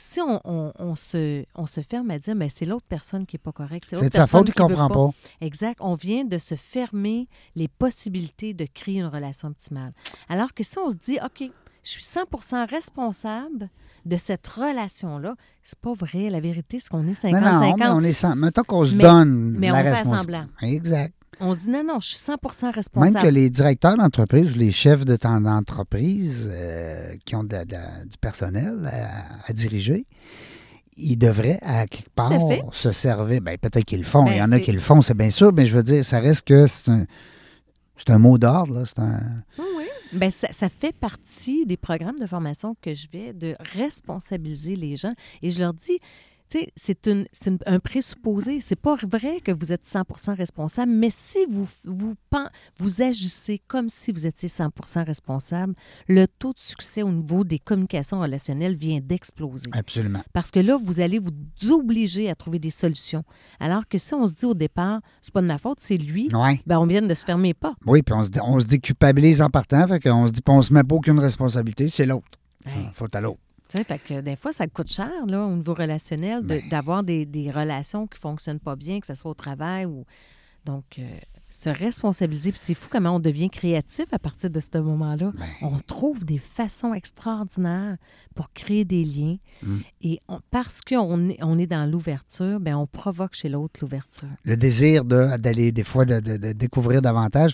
Si 0.00 0.20
on, 0.20 0.40
on- 0.44 0.72
on 0.78 0.94
se, 0.94 1.44
on 1.56 1.66
se 1.66 1.80
ferme 1.80 2.10
à 2.12 2.18
dire, 2.20 2.36
mais 2.36 2.48
c'est 2.50 2.66
l'autre 2.66 2.86
personne 2.88 3.26
qui 3.26 3.34
n'est 3.34 3.40
pas 3.42 3.50
correcte, 3.50 3.84
c'est 3.88 3.96
l'autre 3.96 4.08
de 4.10 4.12
sa 4.14 4.18
personne 4.22 4.40
faute, 4.40 4.48
il 4.50 4.52
qui 4.54 4.62
veut 4.62 4.68
comprend 4.68 4.88
pas. 5.10 5.10
Exact. 5.40 5.78
On 5.80 5.94
vient 5.94 6.24
de 6.24 6.38
se 6.38 6.54
fermer 6.54 7.26
les 7.56 7.66
possibilités 7.66 8.54
de 8.54 8.66
créer 8.72 9.00
une 9.00 9.06
relation 9.06 9.48
optimale. 9.48 9.92
Alors 10.28 10.54
que 10.54 10.62
si 10.62 10.78
on 10.78 10.88
se 10.90 10.96
dit, 10.96 11.18
OK, 11.24 11.50
je 11.96 12.02
suis 12.02 12.02
100% 12.02 12.68
responsable 12.68 13.70
de 14.04 14.16
cette 14.16 14.46
relation-là, 14.46 15.34
c'est 15.62 15.78
pas 15.78 15.92
vrai. 15.94 16.28
La 16.30 16.40
vérité, 16.40 16.78
c'est 16.80 16.88
qu'on 16.88 17.02
est 17.06 17.24
Non, 17.24 17.40
non, 17.40 17.60
50-50. 17.60 17.76
mais 17.78 17.86
on 17.88 18.00
est 18.00 18.12
sans. 18.12 18.36
Mettons 18.36 18.62
qu'on 18.62 18.84
se 18.84 18.94
Mais- 18.94 19.04
donne 19.04 19.56
mais 19.58 19.70
la 19.70 19.80
on 19.92 19.94
fait 19.94 20.04
semblant. 20.04 20.46
Exact. 20.62 21.14
On 21.40 21.54
se 21.54 21.60
dit, 21.60 21.70
non, 21.70 21.84
non, 21.84 22.00
je 22.00 22.08
suis 22.08 22.16
100 22.18 22.32
Même 22.64 22.72
responsable. 22.74 23.22
que 23.22 23.28
les 23.28 23.48
directeurs 23.48 23.96
d'entreprise, 23.96 24.56
les 24.56 24.72
chefs 24.72 25.04
de 25.04 25.14
ton 25.16 25.44
entreprise 25.46 26.48
euh, 26.50 27.14
qui 27.24 27.36
ont 27.36 27.44
de- 27.44 27.64
de- 27.64 28.08
du 28.08 28.16
personnel 28.20 28.78
à, 28.90 29.48
à 29.48 29.52
diriger, 29.52 30.04
ils 30.96 31.16
devraient, 31.16 31.60
à 31.62 31.86
quelque 31.86 32.10
part, 32.10 32.32
se 32.72 32.90
servir. 32.90 33.40
Ben, 33.40 33.56
peut-être 33.56 33.84
qu'ils 33.84 33.98
le 33.98 34.04
font. 34.04 34.24
Ben, 34.24 34.32
Il 34.32 34.38
y 34.38 34.42
en 34.42 34.50
a 34.50 34.58
qui 34.58 34.72
le 34.72 34.80
font, 34.80 35.00
c'est 35.00 35.14
bien 35.16 35.30
sûr, 35.30 35.52
mais 35.52 35.66
je 35.66 35.76
veux 35.76 35.84
dire, 35.84 36.04
ça 36.04 36.18
reste 36.18 36.42
que 36.42 36.66
c'est 36.66 36.90
un, 36.90 37.04
c'est 37.96 38.10
un 38.10 38.18
mot 38.18 38.36
d'ordre. 38.36 38.80
là, 38.80 38.84
C'est 38.84 38.98
un... 38.98 39.20
oui. 40.12 40.18
Ben, 40.18 40.30
ça, 40.30 40.48
ça 40.52 40.68
fait 40.68 40.94
partie 40.96 41.66
des 41.66 41.76
programmes 41.76 42.18
de 42.18 42.26
formation 42.26 42.74
que 42.80 42.94
je 42.94 43.08
vais 43.10 43.32
de 43.32 43.54
responsabiliser 43.74 44.76
les 44.76 44.96
gens. 44.96 45.14
Et 45.42 45.50
je 45.50 45.60
leur 45.60 45.74
dis, 45.74 45.98
c'est 46.76 47.08
un 47.66 47.78
présupposé. 47.80 48.60
C'est 48.60 48.76
pas 48.76 48.96
vrai 48.96 49.40
que 49.40 49.52
vous 49.52 49.72
êtes 49.72 49.84
100% 49.86 50.34
responsable, 50.36 50.92
mais 50.92 51.10
si 51.10 51.38
vous, 51.48 51.68
vous, 51.84 53.02
agissez 53.02 53.60
comme 53.66 53.88
si 53.88 54.12
vous 54.12 54.26
étiez 54.26 54.48
100% 54.48 55.04
responsable, 55.04 55.74
le 56.08 56.26
taux 56.26 56.52
de 56.52 56.58
succès 56.58 57.02
au 57.02 57.10
niveau 57.12 57.44
des 57.44 57.58
communications 57.58 58.20
relationnelles 58.20 58.74
vient 58.74 59.00
d'exploser. 59.00 59.70
Absolument. 59.72 60.22
Parce 60.32 60.50
que 60.50 60.60
là, 60.60 60.76
vous 60.82 61.00
allez 61.00 61.18
vous 61.18 61.30
obliger 61.70 62.30
à 62.30 62.34
trouver 62.34 62.58
des 62.58 62.70
solutions. 62.70 63.24
Alors 63.60 63.86
que 63.88 63.98
si 63.98 64.14
on 64.14 64.26
se 64.26 64.34
dit 64.34 64.46
au 64.46 64.54
départ, 64.54 65.00
c'est 65.20 65.32
pas 65.32 65.42
de 65.42 65.46
ma 65.46 65.58
faute, 65.58 65.78
c'est 65.80 65.96
lui, 65.96 66.28
Ouais. 66.34 66.60
ben 66.66 66.78
on 66.78 66.86
vient 66.86 67.02
de 67.02 67.14
se 67.14 67.24
fermer 67.24 67.54
pas. 67.54 67.74
Oui, 67.86 68.02
puis 68.02 68.14
on 68.14 68.22
se, 68.22 68.30
on 68.42 68.60
se 68.60 68.66
déculpabilise 68.66 69.42
en 69.42 69.50
partant, 69.50 69.86
fait 69.86 70.00
qu'on 70.00 70.26
se 70.26 70.32
dit, 70.32 70.40
on 70.48 70.62
se 70.62 70.72
met 70.72 70.82
pas 70.84 70.94
aucune 70.94 71.18
responsabilité, 71.18 71.88
c'est 71.88 72.06
l'autre. 72.06 72.26
Hey. 72.66 72.72
Ah, 72.86 72.90
Faut 72.94 73.06
à 73.12 73.20
l'autre. 73.20 73.40
Tu 73.68 73.76
sais, 73.76 73.84
fait 73.84 73.98
que 73.98 74.20
des 74.20 74.36
fois, 74.36 74.52
ça 74.52 74.66
coûte 74.66 74.90
cher, 74.90 75.10
là, 75.26 75.44
au 75.44 75.54
niveau 75.54 75.74
relationnel, 75.74 76.42
de- 76.42 76.48
Ben. 76.48 76.68
d'avoir 76.70 77.04
des, 77.04 77.26
des 77.26 77.50
relations 77.50 78.06
qui 78.06 78.16
ne 78.16 78.20
fonctionnent 78.20 78.60
pas 78.60 78.76
bien, 78.76 78.98
que 79.00 79.06
ce 79.06 79.14
soit 79.14 79.30
au 79.30 79.34
travail 79.34 79.84
ou. 79.84 80.04
Donc, 80.64 80.84
euh, 80.98 81.02
se 81.48 81.70
responsabiliser. 81.70 82.50
Puis 82.50 82.60
c'est 82.62 82.74
fou 82.74 82.88
comment 82.90 83.16
on 83.16 83.20
devient 83.20 83.48
créatif 83.48 84.06
à 84.12 84.18
partir 84.18 84.50
de 84.50 84.60
ce 84.60 84.76
moment-là. 84.76 85.30
Ben. 85.38 85.46
On 85.62 85.78
trouve 85.78 86.24
des 86.24 86.36
façons 86.38 86.92
extraordinaires 86.92 87.96
pour 88.34 88.52
créer 88.52 88.84
des 88.84 89.02
liens. 89.04 89.36
Mm. 89.62 89.76
Et 90.02 90.20
on- 90.28 90.40
parce 90.50 90.80
qu'on 90.82 91.30
est, 91.30 91.38
on 91.42 91.58
est 91.58 91.66
dans 91.66 91.90
l'ouverture, 91.90 92.60
ben 92.60 92.74
on 92.74 92.86
provoque 92.86 93.34
chez 93.34 93.48
l'autre 93.48 93.80
l'ouverture. 93.80 94.28
le 94.44 94.56
désir 94.56 95.04
de- 95.04 95.36
d'aller 95.38 95.72
des 95.72 95.84
fois 95.84 96.04
de, 96.04 96.20
de- 96.20 96.36
de 96.36 96.52
découvrir 96.52 97.00
davantage. 97.02 97.52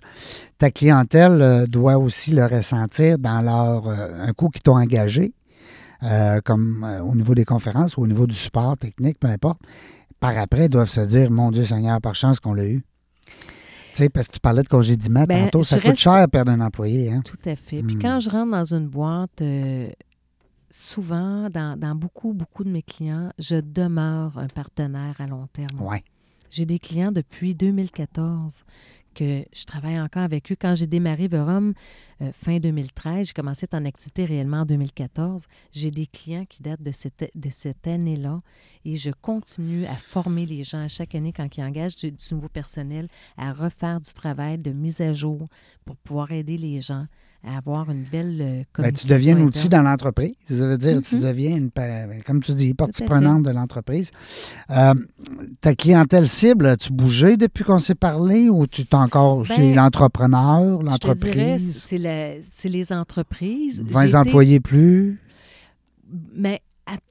Ta 0.59 0.71
clientèle 0.71 1.41
euh, 1.43 1.67
doit 1.67 1.99
aussi 1.99 2.33
le 2.33 2.47
ressentir 2.47 3.19
dans 3.19 3.43
leur 3.43 3.87
euh, 3.89 4.27
un 4.27 4.33
coup 4.33 4.49
qu'ils 4.49 4.63
t'ont 4.63 4.77
engagé, 4.79 5.35
euh, 6.05 6.41
comme 6.45 6.85
euh, 6.85 7.01
au 7.03 7.15
niveau 7.15 7.35
des 7.35 7.45
conférences 7.45 7.97
ou 7.97 8.03
au 8.03 8.07
niveau 8.07 8.27
du 8.27 8.35
support 8.35 8.77
technique, 8.77 9.19
peu 9.19 9.29
importe. 9.29 9.61
Par 10.21 10.37
après, 10.39 10.67
ils 10.67 10.69
doivent 10.71 10.89
se 10.91 11.01
dire 11.01 11.31
Mon 11.31 11.51
Dieu 11.51 11.65
Seigneur, 11.65 12.01
par 12.01 12.15
chance 12.15 12.41
qu'on 12.41 12.55
l'a 12.55 12.67
eu. 12.67 12.85
Tu 13.93 13.99
sais, 14.03 14.09
parce 14.09 14.27
que 14.29 14.33
tu 14.33 14.41
parlais 14.41 14.63
de 14.63 14.69
congédiement 14.69 15.25
Ben, 15.25 15.45
tantôt, 15.45 15.63
ça 15.63 15.77
coûte 15.77 15.85
reste- 15.91 16.01
cher 16.01 16.27
perdre 16.31 16.51
un 16.53 16.61
employé. 16.61 17.13
Hein? 17.13 17.23
Tout 17.25 17.39
à 17.45 17.55
fait. 17.57 17.81
Puis 17.83 17.97
Mm. 17.97 18.03
quand 18.03 18.21
je 18.21 18.29
rentre 18.31 18.51
dans 18.51 18.75
une 18.75 18.89
boîte, 18.89 19.41
euh, 19.41 19.89
souvent, 20.71 21.49
dans, 21.51 21.79
dans 21.79 21.95
beaucoup, 21.95 22.33
beaucoup 22.33 22.65
de 22.65 22.71
mes 22.71 22.83
clients, 22.83 23.31
je 23.39 23.57
demeure 23.57 24.37
un 24.39 24.49
partenaire 24.49 25.15
à 25.21 25.27
long 25.27 25.47
terme. 25.53 25.81
Ouais. 25.81 26.03
J'ai 26.51 26.67
des 26.67 26.79
clients 26.79 27.13
depuis 27.13 27.55
2014 27.55 28.65
que 29.15 29.45
je 29.53 29.65
travaille 29.65 30.01
encore 30.01 30.23
avec 30.23 30.51
eux. 30.53 30.57
Quand 30.61 30.75
j'ai 30.75 30.87
démarré 30.87 31.29
Verum 31.29 31.75
euh, 32.21 32.31
fin 32.33 32.59
2013, 32.59 33.29
j'ai 33.29 33.33
commencé 33.33 33.67
en 33.73 33.85
activité 33.85 34.25
réellement 34.25 34.59
en 34.59 34.67
2014. 34.67 35.47
J'ai 35.73 35.91
des 35.91 36.07
clients 36.07 36.45
qui 36.45 36.63
datent 36.63 36.83
de 36.83 36.93
cette, 36.93 37.87
année-là 37.87 38.39
et 38.85 38.97
je 38.97 39.11
continue 39.11 39.87
à 39.87 39.95
former 39.95 40.47
les 40.47 40.65
gens 40.65 40.85
à 40.85 40.89
chaque 40.89 41.15
année 41.15 41.33
quand 41.33 41.57
ils 41.57 41.63
engagent 41.63 41.97
du 41.97 42.15
nouveau 42.31 42.49
personnel 42.49 43.09
à 43.37 43.53
refaire 43.53 44.01
du 44.01 44.13
travail 44.13 44.59
de 44.59 44.73
mise 44.73 45.01
à 45.01 45.13
jour 45.13 45.49
pour 45.85 45.97
pouvoir 45.97 46.33
aider 46.33 46.57
les 46.59 46.81
gens 46.81 47.07
à 47.47 47.59
avoir 47.59 47.91
une 47.91 48.05
belle 48.05 48.39
euh, 48.41 48.45
Ben, 48.59 48.65
communication. 48.73 49.09
tu 49.09 49.13
deviens 49.15 49.37
un 49.37 49.41
outil 49.43 49.69
dans 49.69 49.83
l'entreprise. 49.83 50.33
Ça 50.49 50.55
veut 50.67 50.79
dire, 50.79 51.01
tu 51.03 51.17
Mhm. 51.17 51.23
deviens, 51.23 51.57
une, 51.57 51.71
pa- 51.71 52.07
comme 52.27 52.41
tu 52.43 52.53
dis, 52.53 52.73
partie 52.75 53.03
prenante 53.05 53.43
de 53.43 53.51
l'entreprise. 53.51 54.11
Euh, 54.71 54.95
ta 55.61 55.75
clientèle 55.75 56.29
cible, 56.29 56.67
as-tu 56.67 56.93
bougé 56.93 57.37
depuis 57.37 57.65
qu'on 57.65 57.79
s'est 57.79 57.95
parlé 57.95 58.49
ou 58.49 58.67
tu 58.67 58.87
t'es 58.87 58.95
encore. 58.95 59.43
Ben, 59.43 59.55
c'est 59.57 59.75
l'entrepreneur, 59.75 60.81
Je 60.81 60.97
te 60.99 61.13
dirais, 61.15 61.35
l'entreprise? 61.59 61.83
c'est 62.53 62.69
les 62.69 62.93
entreprises. 62.93 63.83
20 63.85 64.03
J'ai 64.03 64.09
été- 64.09 64.17
employés 64.17 64.61
plus? 64.61 65.21
Mais 66.35 66.61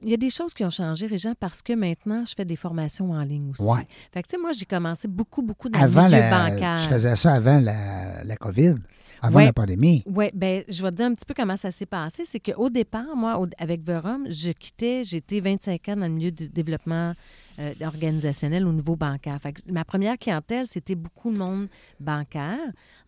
il 0.02 0.08
y 0.10 0.14
a 0.14 0.16
des 0.16 0.30
choses 0.30 0.54
qui 0.54 0.64
ont 0.64 0.70
changé, 0.70 1.06
Régent, 1.06 1.34
parce 1.38 1.60
que 1.62 1.72
maintenant, 1.72 2.24
je 2.24 2.34
fais 2.34 2.44
des 2.44 2.56
formations 2.56 3.10
en 3.10 3.22
ligne 3.22 3.50
aussi. 3.50 3.62
Ouais. 3.62 3.86
Fait 4.12 4.22
que, 4.22 4.28
tu 4.28 4.36
sais, 4.36 4.40
moi, 4.40 4.52
j'ai 4.56 4.64
commencé 4.66 5.08
beaucoup, 5.08 5.42
beaucoup 5.42 5.68
dans 5.68 5.80
Avant 5.80 6.02
le 6.06 6.08
milieu 6.16 6.20
la, 6.20 6.50
bancaire. 6.50 6.80
tu 6.80 6.88
faisais 6.88 7.16
ça 7.16 7.32
avant 7.34 7.58
la, 7.60 8.22
la 8.24 8.36
COVID. 8.36 8.76
Avant 9.22 9.36
Ouais. 9.38 9.44
la 9.46 9.52
pandémie. 9.52 10.02
Oui, 10.06 10.26
ben, 10.34 10.62
je 10.68 10.82
vais 10.82 10.90
te 10.90 10.96
dire 10.96 11.06
un 11.06 11.14
petit 11.14 11.24
peu 11.26 11.34
comment 11.34 11.56
ça 11.56 11.70
s'est 11.70 11.86
passé. 11.86 12.24
C'est 12.26 12.40
qu'au 12.40 12.68
départ, 12.70 13.16
moi, 13.16 13.38
au- 13.40 13.46
avec 13.58 13.82
Verum, 13.82 14.26
je 14.30 14.50
quittais, 14.52 15.02
j'étais 15.04 15.40
25 15.40 15.88
ans 15.90 15.96
dans 15.96 16.06
le 16.06 16.12
milieu 16.12 16.30
du 16.30 16.48
développement 16.48 17.14
euh, 17.60 17.72
organisationnel 17.82 18.66
au 18.66 18.72
niveau 18.72 18.96
bancaire. 18.96 19.38
Fait 19.40 19.52
que 19.52 19.60
ma 19.70 19.84
première 19.84 20.18
clientèle, 20.18 20.66
c'était 20.66 20.96
beaucoup 20.96 21.32
de 21.32 21.36
monde 21.38 21.68
bancaire. 22.00 22.58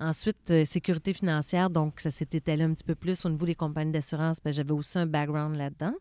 Ensuite, 0.01 0.51
euh, 0.51 0.64
sécurité 0.64 1.12
financière, 1.12 1.69
donc 1.71 1.99
ça 2.01 2.11
s'est 2.11 2.29
étalé 2.33 2.62
un 2.62 2.73
petit 2.73 2.85
peu 2.85 2.95
plus 2.95 3.25
au 3.25 3.31
niveau 3.31 3.45
des 3.47 3.55
compagnies 3.57 3.92
d'assurance. 3.92 4.38
Ben, 4.45 4.53
J'avais 4.53 4.73
aussi 4.73 4.99
un 4.99 5.07
background 5.07 5.57
là-dedans. 5.57 5.95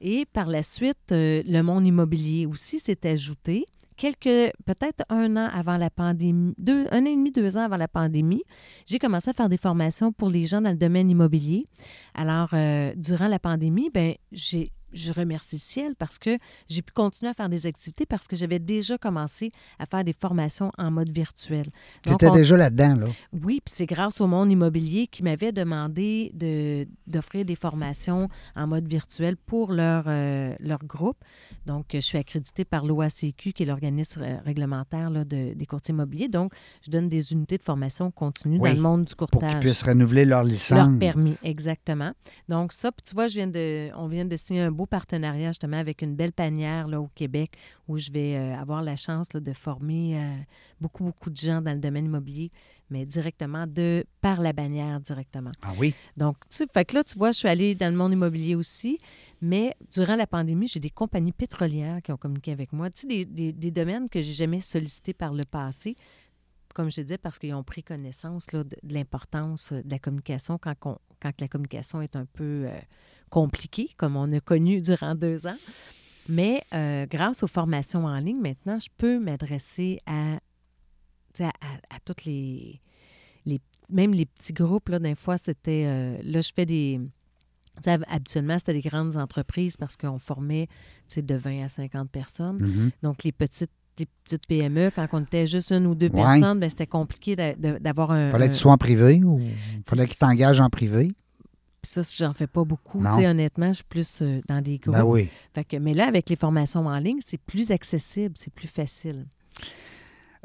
Et 0.00 0.26
par 0.32 0.46
la 0.46 0.62
suite, 0.62 1.12
euh, 1.12 1.42
le 1.46 1.60
monde 1.62 1.86
immobilier 1.86 2.46
aussi 2.46 2.80
s'est 2.80 3.06
ajouté. 3.08 3.64
Quelques, 4.02 4.52
peut-être 4.64 5.04
un 5.10 5.36
an 5.36 5.48
avant 5.54 5.76
la 5.76 5.88
pandémie, 5.88 6.56
deux, 6.58 6.86
un 6.90 7.02
an 7.02 7.06
et 7.06 7.14
demi, 7.14 7.30
deux 7.30 7.56
ans 7.56 7.60
avant 7.60 7.76
la 7.76 7.86
pandémie, 7.86 8.42
j'ai 8.84 8.98
commencé 8.98 9.30
à 9.30 9.32
faire 9.32 9.48
des 9.48 9.56
formations 9.56 10.10
pour 10.10 10.28
les 10.28 10.44
gens 10.44 10.60
dans 10.60 10.70
le 10.70 10.76
domaine 10.76 11.08
immobilier. 11.08 11.66
Alors, 12.12 12.48
euh, 12.52 12.92
durant 12.96 13.28
la 13.28 13.38
pandémie, 13.38 13.90
ben, 13.90 14.16
j'ai, 14.32 14.72
je 14.92 15.12
remercie 15.12 15.58
Ciel 15.58 15.94
parce 15.96 16.18
que 16.18 16.38
j'ai 16.68 16.82
pu 16.82 16.92
continuer 16.92 17.30
à 17.30 17.34
faire 17.34 17.48
des 17.48 17.66
activités 17.66 18.06
parce 18.06 18.26
que 18.28 18.36
j'avais 18.36 18.58
déjà 18.58 18.98
commencé 18.98 19.50
à 19.78 19.86
faire 19.86 20.04
des 20.04 20.12
formations 20.12 20.70
en 20.78 20.90
mode 20.90 21.10
virtuel. 21.10 21.66
Tu 22.02 22.12
étais 22.12 22.28
on- 22.28 22.32
déjà 22.34 22.56
là-dedans, 22.56 22.94
là. 22.96 23.06
oui, 23.32 23.60
puis 23.64 23.74
c'est 23.74 23.86
grâce 23.86 24.20
au 24.20 24.26
monde 24.26 24.50
immobilier 24.50 25.06
qui 25.06 25.22
m'avait 25.22 25.52
demandé 25.52 26.30
de, 26.34 26.86
d'offrir 27.06 27.44
des 27.44 27.56
formations 27.56 28.28
en 28.56 28.66
mode 28.66 28.86
virtuel 28.88 29.36
pour 29.36 29.72
leur, 29.72 30.04
euh, 30.06 30.54
leur 30.60 30.78
groupe. 30.84 31.18
Donc, 31.66 31.86
je 31.92 31.98
suis 32.00 32.18
accréditée 32.18 32.64
par 32.64 32.84
l'OACQ, 32.84 33.52
qui 33.52 33.62
est 33.62 33.66
l'organisme 33.66 34.22
euh, 34.22 34.36
réglementaire 34.44 35.10
là, 35.10 35.24
de- 35.24 35.54
des 35.54 35.66
courtiers 35.66 35.92
immobiliers. 35.92 36.28
Donc, 36.28 36.52
je 36.84 36.90
donne 36.90 37.08
des 37.08 37.32
unités 37.32 37.58
de 37.58 37.62
formation 37.62 38.10
continue 38.10 38.58
Oui, 38.58 38.70
dans 38.70 38.76
le 38.76 38.82
monde 38.82 39.04
du 39.04 39.14
Pour 39.14 39.28
qu'ils 39.28 39.38
courtage. 39.40 39.60
puissent 39.60 39.82
renouveler 39.82 40.24
leur 40.24 40.44
licence. 40.44 40.78
Leur 40.78 40.98
permis, 40.98 41.36
exactement. 41.42 42.12
Donc, 42.48 42.72
ça, 42.72 42.90
puis 42.92 43.02
tu 43.08 43.14
vois, 43.14 43.28
je 43.28 43.34
viens 43.34 43.46
de, 43.46 43.90
on 43.96 44.08
vient 44.08 44.24
de 44.24 44.36
signer 44.36 44.60
un 44.62 44.70
beau 44.70 44.81
partenariat 44.86 45.48
justement 45.50 45.76
avec 45.78 46.02
une 46.02 46.14
belle 46.14 46.32
panière 46.32 46.88
là, 46.88 47.00
au 47.00 47.08
Québec 47.14 47.52
où 47.88 47.98
je 47.98 48.10
vais 48.10 48.36
euh, 48.36 48.56
avoir 48.58 48.82
la 48.82 48.96
chance 48.96 49.32
là, 49.32 49.40
de 49.40 49.52
former 49.52 50.18
euh, 50.18 50.36
beaucoup, 50.80 51.04
beaucoup 51.04 51.30
de 51.30 51.36
gens 51.36 51.60
dans 51.62 51.72
le 51.72 51.78
domaine 51.80 52.06
immobilier, 52.06 52.50
mais 52.90 53.06
directement 53.06 53.66
de 53.66 54.04
par 54.20 54.40
la 54.40 54.52
bannière 54.52 55.00
directement. 55.00 55.52
Ah 55.62 55.72
oui? 55.78 55.94
Donc, 56.16 56.36
tu 56.50 56.56
sais, 56.56 56.66
fait 56.72 56.84
que 56.84 56.94
là, 56.94 57.04
tu 57.04 57.16
vois, 57.18 57.32
je 57.32 57.38
suis 57.38 57.48
allée 57.48 57.74
dans 57.74 57.90
le 57.90 57.96
monde 57.96 58.12
immobilier 58.12 58.54
aussi, 58.54 58.98
mais 59.40 59.74
durant 59.92 60.16
la 60.16 60.26
pandémie, 60.26 60.68
j'ai 60.68 60.80
des 60.80 60.90
compagnies 60.90 61.32
pétrolières 61.32 62.00
qui 62.02 62.12
ont 62.12 62.16
communiqué 62.16 62.52
avec 62.52 62.72
moi. 62.72 62.90
Tu 62.90 63.02
sais, 63.02 63.06
des, 63.06 63.24
des- 63.24 63.52
des 63.52 63.70
domaines 63.70 64.08
que 64.08 64.20
j'ai 64.20 64.34
jamais 64.34 64.60
sollicités 64.60 65.14
par 65.14 65.32
le 65.32 65.44
passé, 65.44 65.96
comme 66.72 66.90
je 66.90 67.00
disais, 67.00 67.18
parce 67.18 67.38
qu'ils 67.38 67.54
ont 67.54 67.62
pris 67.64 67.82
connaissance 67.82 68.52
là, 68.52 68.64
de, 68.64 68.76
de 68.82 68.94
l'importance 68.94 69.72
euh, 69.72 69.82
de 69.82 69.90
la 69.90 69.98
communication 69.98 70.58
quand, 70.58 70.74
on- 70.84 70.98
quand 71.20 71.40
la 71.40 71.48
communication 71.48 72.02
est 72.02 72.16
un 72.16 72.26
peu 72.26 72.64
euh, 72.66 72.78
compliquée, 73.30 73.90
comme 73.96 74.16
on 74.16 74.30
a 74.32 74.40
connu 74.40 74.80
durant 74.80 75.14
deux 75.14 75.46
ans. 75.46 75.56
Mais 76.28 76.62
euh, 76.74 77.06
grâce 77.06 77.42
aux 77.42 77.48
formations 77.48 78.04
en 78.04 78.18
ligne, 78.18 78.40
maintenant, 78.40 78.78
je 78.78 78.88
peux 78.96 79.18
m'adresser 79.18 80.00
à, 80.06 80.34
à, 81.40 81.48
à- 81.48 81.96
à 81.96 82.00
toutes 82.04 82.24
les, 82.24 82.80
les- 83.46 83.60
Même 83.90 84.14
les 84.14 84.26
petits 84.26 84.52
groupes, 84.52 84.88
là, 84.88 84.98
des 84.98 85.14
fois, 85.14 85.36
c'était... 85.38 85.84
euh, 85.86 86.18
là, 86.22 86.40
je 86.40 86.52
fais 86.54 86.64
des... 86.66 87.00
habituellement, 88.08 88.58
c'était 88.58 88.72
des 88.74 88.80
grandes 88.88 89.16
entreprises 89.16 89.76
parce 89.76 89.96
qu'on 89.96 90.18
formait 90.18 90.68
de 91.16 91.34
20 91.34 91.64
à 91.64 91.68
50 91.68 92.10
personnes. 92.10 92.58
Mhm. 92.62 92.90
Donc, 93.02 93.24
les 93.24 93.32
petites, 93.32 93.70
les 93.98 94.06
petites 94.24 94.46
PME, 94.46 94.90
quand 94.94 95.06
on 95.12 95.20
était 95.20 95.46
juste 95.46 95.70
une 95.72 95.86
ou 95.86 95.94
deux 95.94 96.08
Ouais. 96.08 96.22
personnes, 96.22 96.58
ben, 96.60 96.68
c'était 96.70 96.86
compliqué 96.86 97.36
d'avoir 97.80 98.10
un. 98.10 98.30
Fallait 98.30 98.46
un- 98.46 98.48
que 98.48 98.52
tu 98.54 98.58
sois 98.58 98.72
en 98.72 98.78
privé 98.78 99.22
ou 99.22 99.40
fallait 99.86 100.06
qu'ils 100.06 100.16
t'engagent 100.16 100.60
en 100.60 100.70
privé? 100.70 101.12
Puis 101.82 101.90
ça, 101.90 102.02
j'en 102.16 102.32
fais 102.32 102.46
pas 102.46 102.64
beaucoup. 102.64 103.04
Honnêtement, 103.04 103.68
je 103.68 103.76
suis 103.78 103.84
plus 103.84 104.22
euh, 104.22 104.40
dans 104.48 104.60
des 104.62 104.78
groupes. 104.78 104.94
Ben 104.94 105.04
oui. 105.04 105.28
Fait 105.52 105.64
que, 105.64 105.76
mais 105.76 105.94
là, 105.94 106.06
avec 106.06 106.28
les 106.30 106.36
formations 106.36 106.86
en 106.86 106.98
ligne, 106.98 107.18
c'est 107.26 107.40
plus 107.40 107.70
accessible, 107.72 108.34
c'est 108.38 108.52
plus 108.52 108.68
facile. 108.68 109.26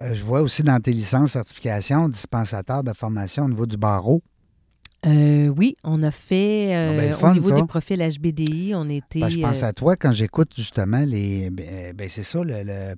Euh, 0.01 0.13
je 0.13 0.23
vois 0.23 0.41
aussi 0.41 0.63
dans 0.63 0.79
tes 0.79 0.91
licences, 0.91 1.31
certifications, 1.31 2.09
dispensateur 2.09 2.83
de 2.83 2.91
formation 2.93 3.45
au 3.45 3.49
niveau 3.49 3.65
du 3.65 3.77
barreau. 3.77 4.21
Euh, 5.05 5.47
oui, 5.49 5.75
on 5.83 6.01
a 6.03 6.09
fait 6.11 6.75
euh, 6.75 6.91
Ah 6.93 6.97
ben, 7.01 7.13
fun, 7.13 7.31
au 7.31 7.33
niveau 7.35 7.49
ça. 7.49 7.55
des 7.55 7.67
profils 7.67 7.99
HBDI, 7.99 8.73
on 8.75 8.89
était. 8.89 9.19
Ben, 9.19 9.29
je 9.29 9.39
pense 9.39 9.61
à 9.63 9.71
toi 9.73 9.95
quand 9.95 10.11
j'écoute 10.11 10.53
justement 10.55 11.03
les. 11.05 11.49
Ben, 11.51 11.95
ben, 11.95 12.09
c'est 12.09 12.23
ça, 12.23 12.43
le, 12.43 12.63
le- 12.63 12.95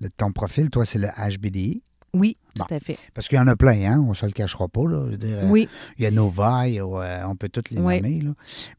le- 0.00 0.10
ton 0.10 0.32
profil, 0.32 0.70
toi, 0.70 0.84
c'est 0.84 0.98
le 0.98 1.08
HBDI. 1.08 1.82
Oui, 2.14 2.38
Bon. 2.56 2.64
tout 2.64 2.74
à 2.74 2.80
fait. 2.80 2.98
Parce 3.12 3.28
qu'il 3.28 3.36
y 3.36 3.40
en 3.40 3.46
a 3.48 3.54
plein, 3.54 3.92
hein? 3.92 4.00
On 4.00 4.08
ne 4.10 4.14
se 4.14 4.24
le 4.24 4.32
cachera 4.32 4.66
pas. 4.66 4.86
Là. 4.88 5.02
Je 5.06 5.10
veux 5.10 5.16
dire, 5.18 5.38
euh, 5.40 5.48
Oui, 5.50 5.68
Il 5.98 6.04
y 6.04 6.06
a 6.06 6.10
Nova, 6.10 6.66
il 6.66 6.74
y 6.76 6.78
a, 6.80 6.84
euh, 6.86 7.22
on 7.26 7.36
peut 7.36 7.50
tous 7.50 7.70
les 7.70 7.76
nommer. 7.76 8.20
Là. 8.22 8.30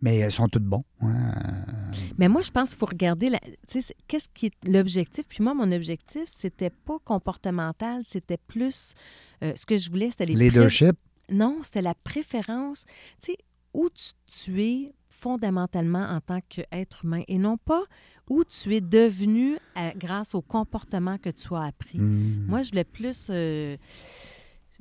Mais 0.02 0.20
ils 0.20 0.32
sont 0.32 0.48
tous 0.48 0.60
bons. 0.60 0.84
hein. 1.02 1.34
mais 2.18 2.28
moi, 2.28 2.42
je 2.42 2.50
pense 2.50 2.70
qu'il 2.70 2.80
faut 2.80 2.88
regarder 2.88 3.30
la- 3.30 3.40
qu'est-ce 4.08 4.30
qui 4.34 4.48
est 4.48 4.54
l'objectif? 4.68 5.26
Puis 5.30 5.44
moi, 5.44 5.54
mon 5.54 5.72
objectif, 5.72 6.24
c'était 6.26 6.72
pas 6.72 6.98
comportemental, 7.06 8.02
c'était 8.04 8.38
plus 8.38 8.94
euh, 9.44 9.54
ce 9.56 9.66
que 9.68 9.78
je 9.78 9.90
voulais, 9.92 10.10
c'était 10.10 10.26
les 10.26 10.34
pré- 10.34 10.46
Leadership. 10.46 10.96
Non, 11.32 11.60
c'était 11.64 11.84
la 11.84 11.94
préférence. 11.94 12.86
Tu 13.22 13.34
sais, 13.34 13.38
où 13.76 13.90
tu, 13.90 14.12
tu 14.26 14.64
es 14.64 14.94
fondamentalement 15.20 16.06
en 16.10 16.22
tant 16.22 16.40
qu'être 16.48 17.04
humain 17.06 17.24
et 17.28 17.38
non 17.38 17.58
pas 17.58 17.84
où 18.30 18.44
tu 18.44 18.76
es 18.76 18.82
devenu 18.82 19.58
à- 19.76 19.92
grâce 19.96 20.36
au 20.36 20.42
comportement 20.42 21.18
que 21.18 21.30
tu 21.30 21.54
as 21.56 21.64
appris. 21.64 22.00
Hmm. 22.00 22.46
Moi, 22.48 22.62
je 22.64 22.70
voulais 22.70 22.84
plus. 22.84 23.28
euh, 23.30 23.76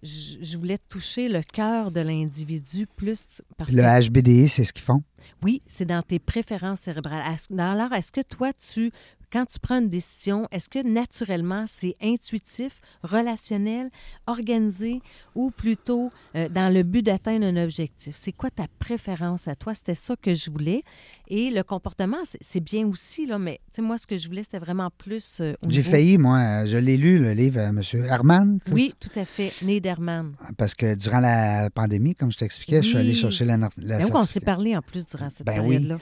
je, 0.02 0.36
je 0.40 0.56
voulais 0.58 0.78
toucher 0.88 1.28
le 1.28 1.42
cœur 1.42 1.90
de 1.90 2.00
l'individu 2.00 2.86
plus 2.86 3.42
parce 3.56 3.72
Le 3.72 3.82
que 3.82 4.06
HBDI, 4.08 4.48
c'est 4.48 4.64
ce 4.64 4.72
qu'ils 4.72 4.84
font? 4.84 5.02
Oui, 5.42 5.62
c'est 5.66 5.84
dans 5.84 6.02
tes 6.02 6.18
préférences 6.18 6.80
cérébrales. 6.80 7.22
Alors, 7.58 7.92
est-ce 7.92 8.12
que 8.12 8.20
toi, 8.22 8.52
tu, 8.52 8.90
quand 9.32 9.44
tu 9.44 9.58
prends 9.58 9.78
une 9.80 9.90
décision, 9.90 10.46
est-ce 10.50 10.68
que 10.68 10.86
naturellement 10.86 11.64
c'est 11.66 11.96
intuitif, 12.02 12.80
relationnel, 13.02 13.90
organisé 14.26 15.00
ou 15.34 15.50
plutôt 15.50 16.10
euh, 16.34 16.48
dans 16.48 16.72
le 16.72 16.82
but 16.82 17.02
d'atteindre 17.04 17.46
un 17.46 17.62
objectif? 17.62 18.14
C'est 18.16 18.32
quoi 18.32 18.50
ta 18.50 18.66
préférence 18.78 19.48
à 19.48 19.54
toi? 19.54 19.74
C'était 19.74 19.94
ça 19.94 20.14
que 20.16 20.34
je 20.34 20.50
voulais. 20.50 20.82
Et 21.28 21.50
le 21.50 21.62
comportement, 21.62 22.16
c'est- 22.24 22.60
bien 22.60 22.86
aussi, 22.86 23.26
là, 23.26 23.38
mais 23.38 23.60
moi, 23.78 23.98
ce 23.98 24.06
que 24.06 24.16
je 24.16 24.26
voulais, 24.28 24.42
c'était 24.42 24.58
vraiment 24.58 24.90
plus. 24.96 25.38
euh, 25.40 25.54
J'ai 25.68 25.78
niveau- 25.78 25.90
failli, 25.90 26.18
moi, 26.18 26.38
euh, 26.38 26.66
je 26.66 26.76
l'ai 26.78 26.96
lu, 26.96 27.18
le 27.18 27.32
livre, 27.32 27.60
M. 27.60 27.80
Herman. 27.94 28.58
Oui, 28.72 28.92
tout 28.98 29.10
à 29.14 29.24
fait. 29.24 29.52
Nederman. 29.62 30.32
Parce 30.56 30.74
que 30.74 30.94
durant 30.96 31.20
la 31.20 31.70
pandémie, 31.70 32.14
comme 32.14 32.32
je 32.32 32.38
t'expliquais, 32.38 32.82
je 32.82 32.88
suis 32.88 32.96
allé 32.96 33.14
chercher 33.14 33.44
la, 33.44 33.56
la 33.56 33.68
Ben 33.98 34.04
oui, 34.06 34.10
on 34.14 34.26
s'est 34.26 34.40
parlé 34.40 34.76
en 34.76 34.82
plus 34.82 35.06
durant 35.10 35.30
cette 35.30 35.46
Ben 35.46 35.60
oui. 35.60 35.76
période-là. 35.76 35.98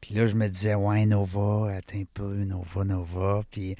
Puis 0.00 0.14
là, 0.14 0.26
je 0.26 0.34
me 0.34 0.48
disais, 0.48 0.74
ouais, 0.74 1.06
Nova, 1.06 1.74
attends 1.76 1.98
un 1.98 2.04
peu, 2.12 2.34
Nova, 2.44 2.84
Nova. 2.84 3.42
Puis, 3.50 3.74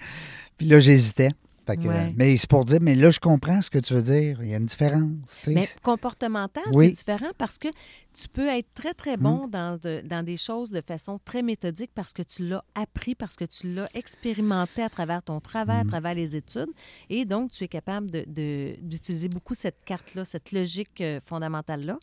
puis 0.57 0.67
là, 0.67 0.79
j'hésitais. 0.79 1.31
Fait 1.67 1.79
que, 1.79 1.89
Ouais. 1.89 2.13
Mais 2.15 2.37
c'est 2.37 2.49
pour 2.51 2.67
dire, 2.67 2.79
mais 2.83 2.95
là, 2.95 3.11
je 3.11 3.19
comprends 3.19 3.63
ce 3.63 3.71
que 3.71 3.79
tu 3.79 3.95
veux 3.95 4.03
dire. 4.03 4.43
Il 4.43 4.49
y 4.51 4.55
a 4.55 4.59
une 4.59 4.67
différence. 4.67 5.09
tu 5.39 5.45
sais. 5.45 5.55
Mais 5.55 5.67
comportemental, 5.83 6.63
Oui. 6.75 6.89
c'est 6.91 6.97
différent 6.97 7.31
parce 7.39 7.57
que 7.57 7.69
tu 8.13 8.29
peux 8.29 8.47
être 8.49 8.69
très, 8.75 8.93
très 8.93 9.17
bon 9.17 9.49
dans, 9.49 9.79
de- 9.83 10.03
dans 10.05 10.23
des 10.23 10.37
choses 10.37 10.71
de 10.73 10.83
façon 10.83 11.19
très 11.25 11.41
méthodique 11.43 11.91
parce 11.95 12.13
que 12.13 12.21
tu 12.21 12.47
l'as 12.47 12.63
appris, 12.75 13.15
parce 13.15 13.35
que 13.37 13.47
tu 13.47 13.73
l'as 13.73 13.89
expérimenté 13.95 14.83
à 14.83 14.91
travers 14.91 15.23
ton 15.23 15.41
travail, 15.41 15.81
à 15.81 15.85
travers 15.87 16.13
les 16.15 16.37
études. 16.37 16.69
Et 17.09 17.25
donc, 17.25 17.51
tu 17.51 17.65
es 17.65 17.69
capable 17.69 18.11
de- 18.11 18.25
de- 18.27 18.77
d'utiliser 18.83 19.29
beaucoup 19.31 19.55
cette 19.55 19.83
carte-là, 19.87 20.27
cette 20.27 20.53
logique 20.53 21.01
euh, 21.01 21.19
fondamentale-là. 21.25 21.99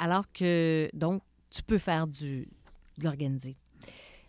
Alors 0.00 0.24
que, 0.32 0.88
donc, 0.92 1.22
tu 1.50 1.62
peux 1.62 1.78
faire 1.78 2.06
du, 2.06 2.48
de 2.98 3.04
l'organiser. 3.04 3.56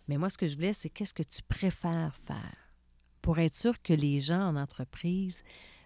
Mais 0.08 0.16
moi, 0.18 0.28
ce 0.30 0.38
que 0.38 0.46
je 0.46 0.54
voulais, 0.56 0.72
c'est 0.72 0.88
qu'est-ce 0.90 1.14
que 1.14 1.22
tu 1.22 1.42
préfères 1.42 2.14
faire 2.16 2.56
pour 3.22 3.38
être 3.38 3.54
sûr 3.54 3.80
que 3.82 3.92
les 3.92 4.18
gens 4.20 4.40
en 4.48 4.56
entreprise, 4.56 5.42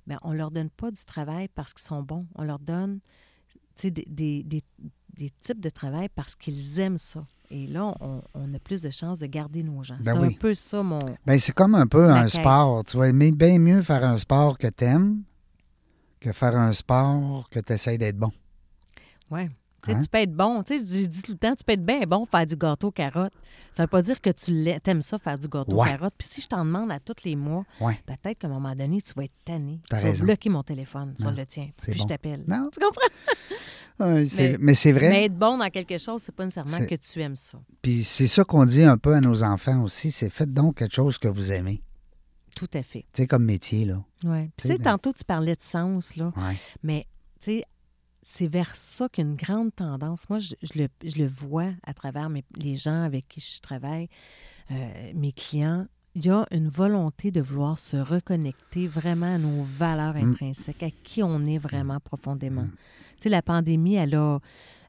ben, 0.06 0.18
on 0.22 0.32
leur 0.32 0.50
donne 0.50 0.70
pas 0.70 0.90
du 0.90 1.04
travail 1.04 1.48
parce 1.48 1.72
qu'ils 1.74 1.84
sont 1.86 2.02
bons. 2.02 2.26
On 2.34 2.44
leur 2.44 2.58
donne 2.58 3.00
tu 3.76 3.90
des, 3.90 4.04
des- 4.08 4.42
des- 4.44 4.62
des 5.16 5.30
types 5.40 5.60
de 5.60 5.70
travail 5.70 6.08
parce 6.14 6.34
qu'ils 6.36 6.78
aiment 6.80 6.98
ça. 6.98 7.26
Et 7.50 7.66
là, 7.66 7.94
on, 8.00 8.22
on 8.34 8.54
a 8.54 8.58
plus 8.58 8.82
de 8.82 8.90
chances 8.90 9.18
de 9.20 9.26
garder 9.26 9.62
nos 9.62 9.82
gens. 9.82 9.96
Ben 10.00 10.14
c'est 10.14 10.18
oui. 10.20 10.28
un 10.28 10.38
peu 10.38 10.54
ça, 10.54 10.82
mon... 10.82 10.98
Ben, 11.26 11.38
c'est 11.38 11.52
comme 11.52 11.74
un 11.74 11.86
peu 11.86 12.10
un 12.10 12.26
sport. 12.28 12.84
Tu 12.84 12.96
vas 12.96 13.08
aimer 13.08 13.30
bien 13.32 13.58
mieux 13.58 13.82
faire 13.82 14.04
un 14.04 14.18
sport 14.18 14.58
que 14.58 14.66
t'aimes 14.68 15.22
que 16.20 16.32
faire 16.32 16.56
un 16.56 16.72
sport 16.72 17.48
que 17.50 17.60
tu 17.60 17.72
essaies 17.74 17.98
d'être 17.98 18.16
bon. 18.16 18.32
Ouais. 19.30 19.50
Hein? 19.92 20.00
Tu 20.00 20.08
peux 20.08 20.18
être 20.18 20.32
bon. 20.34 20.62
Tu 20.62 20.78
sais, 20.78 20.86
j'ai 21.00 21.06
dit 21.08 21.22
tout 21.22 21.32
le 21.32 21.38
temps, 21.38 21.54
tu 21.54 21.64
peux 21.64 21.72
être 21.74 21.84
bien 21.84 22.00
bon 22.06 22.24
faire 22.24 22.46
du 22.46 22.56
gâteau 22.56 22.90
carotte. 22.90 23.32
Ça 23.72 23.82
veut 23.84 23.88
pas 23.88 24.02
dire 24.02 24.20
que 24.20 24.30
tu 24.30 24.64
t'aimes 24.82 25.02
ça 25.02 25.18
faire 25.18 25.38
du 25.38 25.48
gâteau 25.48 25.76
Ouais. 25.80 25.88
carotte. 25.88 26.14
Puis 26.16 26.28
si 26.30 26.40
je 26.40 26.48
t'en 26.48 26.64
demande 26.64 26.90
à 26.92 27.00
tous 27.00 27.24
les 27.24 27.36
mois, 27.36 27.64
Ouais. 27.80 27.98
peut-être 28.06 28.38
qu'à 28.38 28.46
un 28.46 28.50
moment 28.50 28.74
donné, 28.74 29.02
tu 29.02 29.12
vas 29.14 29.24
être 29.24 29.32
tanné. 29.44 29.80
Tu 29.90 29.96
vas 29.96 30.12
bloquer 30.12 30.48
mon 30.50 30.62
téléphone 30.62 31.14
sur 31.18 31.30
Non, 31.30 31.36
le 31.36 31.44
tien. 31.46 31.70
Puis 31.82 31.92
bon. 31.94 32.02
je 32.02 32.06
t'appelle. 32.08 32.44
Non. 32.46 32.70
Tu 32.72 32.80
comprends? 32.80 33.08
Mais- 34.00 34.56
mais 34.58 34.74
c'est 34.74 34.92
vrai. 34.92 35.08
Mais 35.10 35.24
être 35.26 35.38
bon 35.38 35.58
dans 35.58 35.70
quelque 35.70 35.98
chose, 35.98 36.22
c'est 36.22 36.34
pas 36.34 36.44
nécessairement 36.44 36.84
que 36.86 36.94
tu 36.96 37.20
aimes 37.22 37.36
ça. 37.36 37.58
Puis 37.82 38.02
c'est 38.02 38.26
ça 38.26 38.42
qu'on 38.44 38.64
dit 38.64 38.82
un 38.82 38.98
peu 38.98 39.14
à 39.14 39.20
nos 39.20 39.44
enfants 39.44 39.82
aussi, 39.82 40.10
c'est 40.10 40.30
faites 40.30 40.52
donc 40.52 40.78
quelque 40.78 40.94
chose 40.94 41.16
que 41.18 41.28
vous 41.28 41.52
aimez. 41.52 41.80
Tout 42.56 42.68
à 42.74 42.82
fait. 42.82 43.04
Tu 43.12 43.22
sais, 43.22 43.26
comme 43.26 43.44
métier, 43.44 43.84
là. 43.84 44.02
Ouais. 44.24 44.50
Puis 44.56 44.68
Tu 44.68 44.76
sais, 44.76 44.82
tantôt, 44.82 45.12
tu 45.12 45.24
parlais 45.24 45.54
de 45.56 45.60
sens, 45.62 46.16
là. 46.16 46.32
Ouais. 46.36 46.56
Mais, 46.84 47.04
tu 47.40 47.46
sais, 47.58 47.64
c'est 48.26 48.46
vers 48.48 48.74
ça 48.74 49.08
qu'il 49.08 49.24
y 49.24 49.26
a 49.26 49.30
une 49.30 49.36
grande 49.36 49.74
tendance. 49.74 50.28
Moi, 50.30 50.38
je, 50.38 50.54
je 50.62 50.78
le, 50.78 50.88
je 51.04 51.16
le 51.18 51.26
vois 51.26 51.70
à 51.84 51.92
travers 51.94 52.28
mes- 52.30 52.44
les 52.56 52.74
gens 52.74 53.02
avec 53.02 53.28
qui 53.28 53.40
je 53.40 53.60
travaille, 53.60 54.08
euh, 54.70 55.12
mes 55.14 55.32
clients. 55.32 55.86
Il 56.16 56.24
y 56.26 56.30
a 56.30 56.46
une 56.52 56.68
volonté 56.68 57.30
de 57.30 57.40
vouloir 57.40 57.78
se 57.78 57.96
reconnecter 57.96 58.86
vraiment 58.86 59.34
à 59.34 59.38
nos 59.38 59.62
valeurs 59.62 60.14
Mm. 60.14 60.30
intrinsèques, 60.30 60.82
à 60.82 60.90
qui 61.02 61.22
on 61.22 61.42
est 61.44 61.58
vraiment 61.58 62.00
profondément. 62.00 62.66
Tu 63.16 63.24
sais, 63.24 63.28
la 63.28 63.42
pandémie, 63.42 63.96
elle 63.96 64.14
a, 64.14 64.38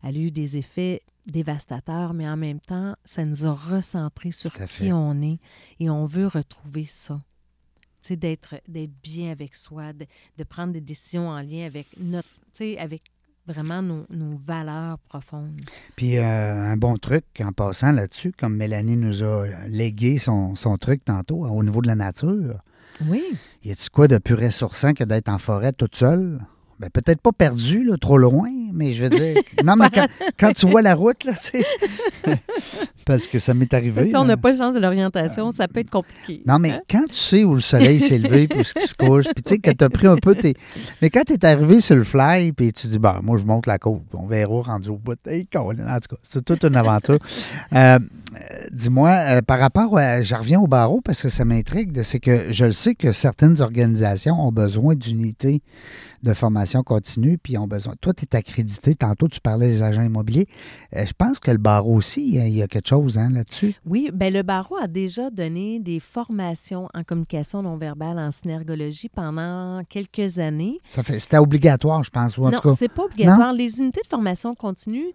elle 0.03 0.15
a 0.17 0.19
eu 0.19 0.31
des 0.31 0.55
effets 0.57 1.01
dévastateurs, 1.25 2.13
mais 2.13 2.29
en 2.29 2.37
même 2.37 2.59
temps, 2.59 2.95
ça 3.03 3.25
nous 3.25 3.43
a 3.45 3.51
recentrés 3.53 4.31
sur 4.31 4.53
qui 4.53 4.67
fait. 4.67 4.93
on 4.93 5.19
est 5.23 5.39
et 5.79 5.89
on 5.89 6.05
veut 6.05 6.27
retrouver 6.27 6.85
ça. 6.85 7.21
Tu 8.01 8.09
sais, 8.09 8.15
d'être 8.15 8.55
d'être 8.67 8.93
bien 9.01 9.31
avec 9.31 9.55
soi, 9.55 9.91
de, 9.93 10.05
de 10.37 10.43
prendre 10.43 10.73
des 10.73 10.81
décisions 10.81 11.27
en 11.29 11.41
lien 11.41 11.65
avec 11.65 11.87
notre, 11.97 12.29
tu 12.53 12.59
sais, 12.59 12.77
avec 12.77 13.01
vraiment 13.47 13.81
nos, 13.81 14.05
nos 14.09 14.39
valeurs 14.45 14.97
profondes. 15.09 15.59
Puis 15.95 16.17
euh, 16.17 16.71
un 16.71 16.77
bon 16.77 16.97
truc 16.97 17.25
en 17.43 17.51
passant 17.51 17.91
là-dessus, 17.91 18.31
comme 18.31 18.55
Mélanie 18.55 18.97
nous 18.97 19.23
a 19.23 19.45
légué 19.67 20.17
son, 20.17 20.55
son 20.55 20.77
truc 20.77 21.03
tantôt 21.05 21.45
hein, 21.45 21.49
au 21.49 21.63
niveau 21.63 21.81
de 21.81 21.87
la 21.87 21.95
nature. 21.95 22.59
Oui. 23.07 23.23
Y 23.63 23.71
a-t-il 23.71 23.89
quoi 23.89 24.07
de 24.07 24.17
plus 24.17 24.35
ressourçant 24.35 24.93
que 24.93 25.03
d'être 25.03 25.29
en 25.29 25.37
forêt 25.37 25.73
toute 25.73 25.95
seule? 25.95 26.39
Ben, 26.79 26.89
peut-être 26.89 27.21
pas 27.21 27.31
perdu, 27.31 27.85
là, 27.85 27.95
trop 27.97 28.17
loin, 28.17 28.49
mais 28.73 28.91
je 28.93 29.03
veux 29.03 29.09
dire. 29.09 29.35
Non, 29.63 29.75
mais 29.77 29.89
quand, 29.93 30.05
quand 30.37 30.51
tu 30.51 30.67
vois 30.67 30.81
la 30.81 30.93
route, 30.93 31.23
là, 31.23 31.31
tu 31.33 31.59
sais. 31.61 31.65
Parce 33.05 33.27
que 33.27 33.39
ça 33.39 33.53
m'est 33.53 33.73
arrivé. 33.73 34.09
Si 34.09 34.15
on 34.15 34.25
n'a 34.25 34.35
pas 34.35 34.51
le 34.51 34.57
sens 34.57 34.75
de 34.75 34.79
l'orientation, 34.79 35.51
ça 35.51 35.67
peut 35.67 35.79
être 35.79 35.89
compliqué. 35.89 36.41
Non, 36.45 36.59
mais 36.59 36.71
Hein? 36.71 36.81
quand 36.89 37.05
tu 37.07 37.15
sais 37.15 37.43
où 37.43 37.53
le 37.55 37.61
soleil 37.61 37.99
s'est 38.01 38.17
levé, 38.17 38.47
puis 38.49 38.59
où 38.59 38.61
il 38.61 38.81
se 38.87 38.93
couche, 38.93 39.25
puis 39.33 39.43
tu 39.43 39.53
sais 39.53 39.57
que 39.59 39.71
tu 39.71 39.83
as 39.83 39.89
pris 39.89 40.07
un 40.07 40.17
peu 40.17 40.35
tes. 40.35 40.55
Mais 41.01 41.09
quand 41.09 41.23
tu 41.25 41.33
es 41.33 41.45
arrivé 41.45 41.79
sur 41.79 41.95
le 41.95 42.03
fly, 42.03 42.51
puis 42.51 42.73
tu 42.73 42.87
dis, 42.87 42.99
bon, 42.99 43.13
moi, 43.23 43.37
je 43.37 43.43
monte 43.43 43.67
la 43.67 43.77
côte, 43.77 44.01
on 44.13 44.27
verra 44.27 44.61
rendu 44.63 44.89
au 44.89 44.97
bout. 44.97 45.17
Hey, 45.27 45.47
en 45.55 45.69
tout 45.71 46.15
cas, 46.15 46.21
c'est 46.27 46.43
toute 46.43 46.63
une 46.65 46.75
aventure. 46.75 47.19
Euh, 47.73 47.99
Dis-moi, 48.71 49.09
euh, 49.11 49.41
par 49.41 49.59
rapport 49.59 49.97
à. 49.97 50.21
Je 50.21 50.35
reviens 50.35 50.59
au 50.59 50.67
barreau 50.67 51.01
parce 51.01 51.21
que 51.21 51.29
ça 51.29 51.45
m'intrigue, 51.45 52.01
c'est 52.03 52.19
que 52.19 52.51
je 52.51 52.65
le 52.65 52.71
sais 52.71 52.95
que 52.95 53.11
certaines 53.11 53.61
organisations 53.61 54.35
ont 54.35 54.51
besoin 54.51 54.95
d'unités 54.95 55.61
de 56.25 56.33
formation 56.33 56.83
continue, 56.83 57.37
puis 57.37 57.57
ont 57.57 57.67
besoin. 57.67 57.93
Toi, 58.01 58.13
tu 58.13 58.25
es 58.25 58.35
accrédité. 58.35 58.95
Tantôt, 58.95 59.27
tu 59.27 59.39
parlais 59.39 59.67
des 59.69 59.81
agents 59.81 60.01
immobiliers. 60.01 60.47
Euh, 60.95 61.05
je 61.05 61.13
pense 61.13 61.39
que 61.39 61.51
le 61.51 61.57
barreau 61.57 61.95
aussi, 61.95 62.25
il 62.27 62.49
y 62.49 62.61
a- 62.61 62.67
quelque 62.67 62.87
chose 62.89 63.17
hein, 63.17 63.29
là-dessus. 63.29 63.75
Oui, 63.85 64.09
ben 64.13 64.33
le 64.33 64.41
barreau 64.43 64.75
a 64.75 64.87
déjà 64.87 65.29
donné 65.29 65.79
des 65.79 65.99
formations 65.99 66.89
en 66.93 67.03
communication 67.03 67.61
non 67.61 67.77
verbale, 67.77 68.19
en 68.19 68.31
synergologie 68.31 69.07
pendant 69.09 69.81
quelques 69.87 70.39
années. 70.39 70.79
Ça 70.89 71.03
fait, 71.03 71.19
c'était 71.19 71.37
obligatoire, 71.37 72.03
je 72.03 72.09
pense, 72.09 72.37
ou 72.37 72.45
en 72.45 72.51
non, 72.51 72.57
tout 72.59 72.69
cas. 72.69 72.75
c'est 72.77 72.89
pas 72.91 73.03
obligatoire. 73.03 73.53
Les 73.53 73.79
unités 73.79 74.01
de 74.01 74.07
formation 74.07 74.55
continue 74.55 75.11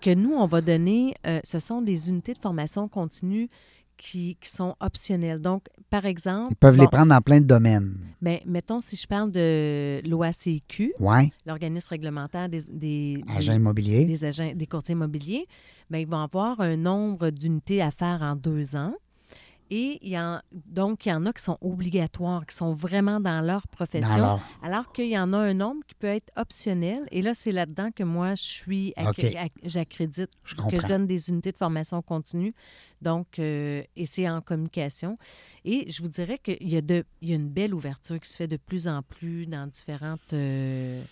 que 0.00 0.14
nous, 0.14 0.32
on 0.34 0.46
va 0.46 0.60
donner, 0.60 1.14
euh, 1.26 1.40
ce 1.44 1.58
sont 1.58 1.80
des 1.80 2.08
unités 2.10 2.34
de 2.34 2.38
formation 2.38 2.88
continue 2.88 3.48
qui, 3.96 4.36
qui 4.40 4.50
sont 4.50 4.74
optionnelles. 4.80 5.40
Donc, 5.40 5.66
par 5.90 6.04
exemple... 6.04 6.48
Ils 6.50 6.56
peuvent 6.56 6.76
bon, 6.76 6.82
les 6.82 6.88
prendre 6.88 7.08
dans 7.08 7.20
plein 7.20 7.40
de 7.40 7.46
domaines. 7.46 7.96
ben, 8.20 8.38
mettons, 8.46 8.80
si 8.80 8.96
je 8.96 9.06
parle 9.06 9.30
de 9.32 10.00
l'OACQ, 10.08 10.94
l'organisme 11.46 11.88
réglementaire 11.90 12.48
des, 12.48 12.60
des, 12.68 13.22
agent 13.28 13.52
des- 14.06 14.24
agents, 14.24 14.52
des 14.54 14.66
courtiers 14.66 14.94
immobiliers, 14.94 15.46
ben, 15.90 15.98
ils 15.98 16.06
vont 16.08 16.22
avoir 16.22 16.60
un 16.60 16.76
nombre 16.76 17.30
d'unités 17.30 17.82
à 17.82 17.90
faire 17.90 18.20
en 18.22 18.36
deux 18.36 18.76
ans. 18.76 18.94
Et 19.76 19.98
il 20.02 20.10
y 20.10 20.18
en, 20.18 20.40
donc, 20.52 21.04
il 21.04 21.08
y 21.08 21.12
en 21.12 21.26
a 21.26 21.32
qui 21.32 21.42
sont 21.42 21.58
obligatoires, 21.60 22.46
qui 22.46 22.54
sont 22.54 22.72
vraiment 22.72 23.18
dans 23.18 23.40
leur 23.40 23.66
profession, 23.66 24.08
Dans 24.10 24.16
leur- 24.18 24.42
alors 24.62 24.92
qu'il 24.92 25.08
y 25.08 25.18
en 25.18 25.32
a 25.32 25.38
un 25.38 25.54
nombre 25.54 25.82
qui 25.88 25.94
peut 25.96 26.06
être 26.18 26.30
optionnel. 26.36 27.00
Et 27.10 27.22
là, 27.22 27.32
c'est 27.34 27.50
là-dedans 27.50 27.90
que 27.90 28.04
moi, 28.04 28.34
je 28.36 28.42
suis, 28.42 28.94
j'accrédite, 29.64 30.30
que 30.70 30.76
je 30.82 30.86
donne 30.86 31.06
des 31.06 31.28
unités 31.28 31.50
de 31.52 31.56
formation 31.56 32.00
continue. 32.02 32.52
Donc, 33.02 33.38
euh, 33.38 33.82
et 33.96 34.06
c'est 34.06 34.28
en 34.28 34.40
communication. 34.40 35.18
Et 35.64 35.90
je 35.90 36.02
vous 36.02 36.08
dirais 36.08 36.38
qu'il 36.38 36.68
y, 36.72 36.76
a 36.76 36.80
de- 36.80 37.04
il 37.20 37.30
y 37.30 37.32
a 37.32 37.36
une 37.36 37.48
belle 37.48 37.74
ouverture 37.74 38.20
qui 38.20 38.30
se 38.30 38.36
fait 38.36 38.48
de 38.48 38.56
plus 38.56 38.86
en 38.88 39.02
plus 39.02 39.46
dans 39.46 39.66
différentes... 39.66 40.32
euh, 40.32 41.02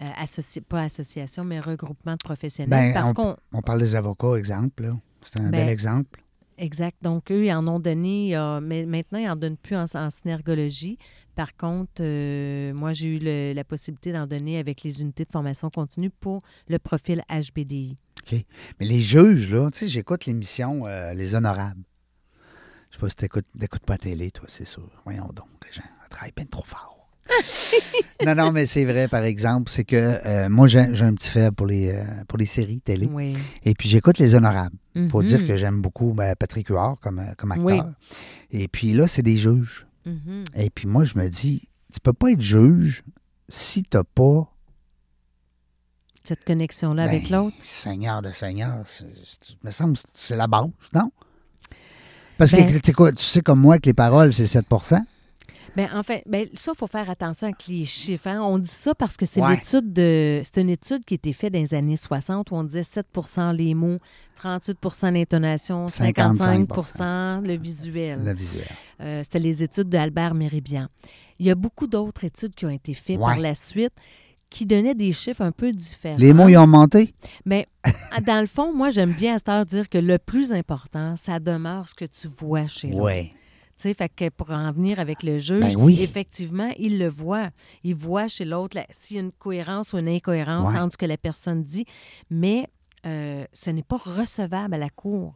euh, 0.00 0.06
associ- 0.22 0.60
pas 0.60 0.82
associations, 0.84 1.42
mais 1.44 1.58
regroupements 1.58 2.12
de 2.12 2.22
professionnels. 2.22 2.92
Ben, 2.92 2.94
parce 2.94 3.12
on- 3.18 3.36
On 3.52 3.60
parle 3.62 3.80
des 3.80 3.96
avocats, 3.96 4.36
exemple. 4.38 4.94
C'est 5.22 5.40
un 5.40 5.50
Ben, 5.50 5.62
bel 5.62 5.68
exemple. 5.68 6.22
Exact. 6.58 6.96
Donc, 7.02 7.30
eux, 7.30 7.44
ils 7.46 7.52
en 7.52 7.66
ont 7.68 7.78
donné, 7.80 8.34
a- 8.34 8.60
mais 8.60 8.84
maintenant, 8.84 9.18
ils 9.18 9.26
n'en 9.26 9.36
donnent 9.36 9.56
plus 9.56 9.76
en, 9.76 9.86
synergologie. 10.10 10.98
Par 11.36 11.56
contre, 11.56 12.00
euh, 12.02 12.74
moi, 12.74 12.92
j'ai 12.92 13.08
eu 13.16 13.18
le- 13.20 13.52
la 13.54 13.64
possibilité 13.64 14.12
d'en 14.12 14.26
donner 14.26 14.58
avec 14.58 14.82
les 14.82 15.00
unités 15.00 15.24
de 15.24 15.30
formation 15.30 15.70
continue 15.70 16.10
pour 16.10 16.42
le 16.68 16.78
profil 16.78 17.22
HBDI. 17.28 17.96
Mais 18.32 18.86
les 18.86 19.00
juges, 19.00 19.52
là, 19.54 19.70
tu 19.70 19.78
sais, 19.78 19.88
j'écoute 19.88 20.26
l'émission 20.26 20.86
euh, 20.86 21.14
Les 21.14 21.34
Honorables. 21.34 21.80
Je 22.90 22.96
sais 22.96 23.00
pas 23.00 23.08
si 23.08 23.16
t'écoutes, 23.16 23.46
t'écoutes 23.58 23.84
pas 23.86 23.94
la 23.94 23.98
télé, 23.98 24.30
toi, 24.30 24.46
c'est 24.48 24.66
sûr. 24.66 24.90
Voyons 25.04 25.28
donc, 25.34 25.46
les 25.66 25.72
gens 25.72 25.82
on 26.04 26.08
travaille 26.08 26.32
bien 26.36 26.46
trop 26.46 26.64
fort. 26.64 26.97
non, 28.26 28.34
non, 28.34 28.52
mais 28.52 28.66
c'est 28.66 28.84
vrai, 28.84 29.08
par 29.08 29.24
exemple, 29.24 29.70
c'est 29.70 29.84
que 29.84 29.96
euh, 29.96 30.48
moi, 30.48 30.66
j'ai, 30.66 30.80
un 30.80 31.14
petit 31.14 31.30
faible 31.30 31.54
pour 31.54 31.66
les, 31.66 31.90
euh, 31.90 32.04
pour 32.26 32.38
les 32.38 32.46
séries 32.46 32.80
télé. 32.80 33.06
Oui. 33.10 33.34
Et 33.64 33.74
puis, 33.74 33.88
j'écoute 33.88 34.18
Les 34.18 34.34
Honorables. 34.34 34.76
Il 34.94 35.08
faut 35.08 35.22
dire 35.22 35.46
que 35.46 35.56
j'aime 35.56 35.80
beaucoup 35.80 36.12
ben, 36.12 36.34
Patrick 36.34 36.68
Huard 36.68 36.98
comme, 37.00 37.20
euh, 37.20 37.34
comme 37.36 37.52
acteur. 37.52 37.86
Oui. 37.86 38.18
Et 38.50 38.68
puis 38.68 38.92
là, 38.92 39.06
c'est 39.06 39.22
des 39.22 39.36
juges. 39.36 39.86
Mhm. 40.06 40.42
Et 40.56 40.70
puis 40.70 40.88
moi, 40.88 41.04
je 41.04 41.18
me 41.18 41.28
dis, 41.28 41.68
tu 41.92 42.00
peux 42.00 42.12
pas 42.12 42.30
être 42.32 42.40
juge 42.40 43.04
si 43.48 43.82
t'as 43.82 44.04
pas 44.04 44.50
Cette 46.24 46.44
connexion-là 46.44 47.04
avec 47.04 47.30
Ben, 47.30 47.44
l'autre. 47.44 47.56
Seigneur 47.62 48.22
de 48.22 48.32
Seigneur, 48.32 48.84
me 49.62 49.70
semble 49.70 49.96
c'est 50.12 50.36
la 50.36 50.46
base, 50.46 50.68
non? 50.94 51.10
Parce 52.36 52.52
Ben- 52.52 52.66
que 52.66 52.72
tu 52.72 52.80
sais 52.84 52.92
quoi, 52.92 53.12
tu 53.12 53.22
sais 53.22 53.40
comme 53.40 53.60
moi 53.60 53.78
que 53.78 53.86
les 53.86 53.94
paroles, 53.94 54.32
c'est 54.32 54.46
7 54.46 54.66
Ben, 55.76 55.88
en 55.94 56.02
fait, 56.02 56.22
ben, 56.26 56.46
ça, 56.54 56.72
il 56.74 56.78
faut 56.78 56.86
faire 56.86 57.08
attention 57.08 57.46
avec 57.48 57.66
les 57.68 57.84
chiffres. 57.84 58.26
hein. 58.26 58.40
On 58.42 58.58
dit 58.58 58.68
ça 58.68 58.94
parce 58.94 59.16
que 59.16 59.26
c'est 59.26 59.40
Ouais. 59.40 59.50
l'étude 59.56 59.92
de. 59.92 60.42
C'est 60.44 60.60
une 60.60 60.70
étude 60.70 61.04
qui 61.04 61.14
a 61.14 61.16
été 61.16 61.32
faite 61.32 61.52
dans 61.52 61.60
les 61.60 61.74
années 61.74 61.96
60 61.96 62.50
où 62.50 62.54
on 62.56 62.64
disait 62.64 62.82
7% 62.82 63.52
les 63.54 63.74
mots, 63.74 63.98
38% 64.42 65.12
l'intonation, 65.12 65.88
55, 65.88 66.68
55 66.68 67.46
le 67.46 67.56
visuel. 67.56 68.24
le 68.24 68.34
visuel. 68.34 68.66
Euh, 69.00 69.22
C'était 69.22 69.38
les 69.38 69.62
études 69.62 69.88
d'Albert 69.88 70.34
Méribian. 70.34 70.86
Il 71.38 71.46
y 71.46 71.50
a 71.50 71.54
beaucoup 71.54 71.86
d'autres 71.86 72.24
études 72.24 72.54
qui 72.54 72.66
ont 72.66 72.70
été 72.70 72.94
faites 72.94 73.18
par 73.20 73.38
la 73.38 73.54
suite 73.54 73.92
qui 74.50 74.64
donnaient 74.64 74.94
des 74.94 75.12
chiffres 75.12 75.42
un 75.42 75.52
peu 75.52 75.70
différents. 75.72 76.16
Les 76.18 76.32
mots, 76.32 76.48
ils 76.48 76.56
ont 76.56 76.66
monté? 76.66 77.14
Mais 77.44 77.66
dans 78.26 78.40
le 78.40 78.46
fond, 78.46 78.72
moi, 78.74 78.88
j'aime 78.90 79.12
bien 79.12 79.34
à 79.34 79.38
cette 79.38 79.48
heure 79.50 79.66
dire 79.66 79.88
que 79.90 79.98
le 79.98 80.18
plus 80.18 80.52
important, 80.52 81.16
ça 81.16 81.38
demeure 81.38 81.86
ce 81.88 81.94
que 81.94 82.06
tu 82.06 82.28
vois 82.28 82.66
chez 82.66 82.88
l'autre. 82.88 83.02
Oui. 83.04 83.32
Tu 83.78 83.82
sais, 83.82 83.94
fait 83.94 84.08
que 84.08 84.28
pour 84.30 84.50
en 84.50 84.72
venir 84.72 84.98
avec 84.98 85.22
le 85.22 85.38
juge, 85.38 85.60
Ben 85.60 85.76
oui. 85.78 86.02
effectivement, 86.02 86.70
il 86.78 86.98
le 86.98 87.08
voit. 87.08 87.50
Il 87.84 87.94
voit 87.94 88.26
chez 88.26 88.44
l'autre 88.44 88.76
la- 88.76 88.86
s'il 88.90 89.16
y 89.16 89.20
a 89.20 89.22
une 89.22 89.30
cohérence 89.30 89.92
ou 89.92 89.98
une 89.98 90.08
incohérence 90.08 90.70
Ouais. 90.72 90.78
entre 90.80 90.92
ce 90.94 90.96
que 90.98 91.06
la 91.06 91.16
personne 91.16 91.62
dit, 91.62 91.84
mais 92.28 92.66
euh, 93.06 93.44
ce 93.52 93.70
n'est 93.70 93.82
pas 93.82 93.96
recevable 93.96 94.74
à 94.74 94.78
la 94.78 94.90
cour. 94.90 95.34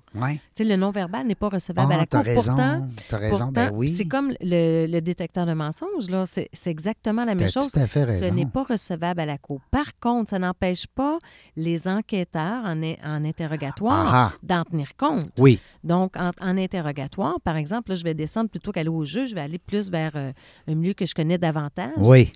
Sais, 0.57 0.64
le 0.64 0.77
non-verbal 0.77 1.27
n'est 1.27 1.35
pas 1.35 1.48
recevable 1.48 1.92
à 1.92 1.96
Ah, 1.96 1.98
la 1.98 2.07
cour. 2.07 2.20
raison. 2.25 2.53
Pourtant, 2.55 3.18
raison, 3.18 3.29
pourtant, 3.38 3.53
ben 3.53 3.70
oui. 3.75 3.88
c'est 3.88 4.05
comme 4.05 4.33
le, 4.40 4.87
le 4.87 5.01
détecteur 5.01 5.46
de 5.46 5.53
mensonges, 5.53 6.11
là. 6.11 6.25
C'est 6.27 6.48
exactement 6.66 7.25
la 7.25 7.35
même 7.35 7.48
chose. 7.51 7.68
tout 7.72 7.79
à 7.79 7.87
fait 7.87 8.07
Ce 8.09 8.25
n'est 8.25 8.46
pas 8.46 8.64
recevable 8.64 9.20
à 9.20 9.27
la 9.27 9.38
cour. 9.38 9.61
Par 9.70 9.98
contre, 10.01 10.31
ça 10.31 10.38
n'empêche 10.38 10.87
pas 10.87 11.18
les 11.57 11.87
enquêteurs 11.88 12.64
en, 12.64 12.83
in- 12.83 12.94
en 13.05 13.25
interrogatoire 13.25 14.09
Ah, 14.14 14.33
ah. 14.35 14.38
d'en 14.42 14.64
tenir 14.64 14.96
compte. 14.96 15.31
Oui. 15.38 15.61
Donc, 15.85 16.16
en, 16.16 16.31
en 16.40 16.59
interrogatoire, 16.59 17.40
par 17.42 17.57
exemple, 17.57 17.90
là, 17.90 17.94
je 17.96 18.05
vais 18.05 18.14
descendre 18.14 18.51
plutôt 18.51 18.72
qu'aller 18.72 18.88
au 18.88 19.05
juge, 19.05 19.31
je 19.31 19.35
vais 19.35 19.40
aller 19.40 19.59
plus 19.59 19.90
vers 19.90 20.12
euh, 20.16 20.33
un 20.68 20.75
milieu 20.75 20.92
que 20.94 21.07
je 21.07 21.14
connais 21.14 21.38
davantage. 21.38 21.92
Oui. 21.98 22.33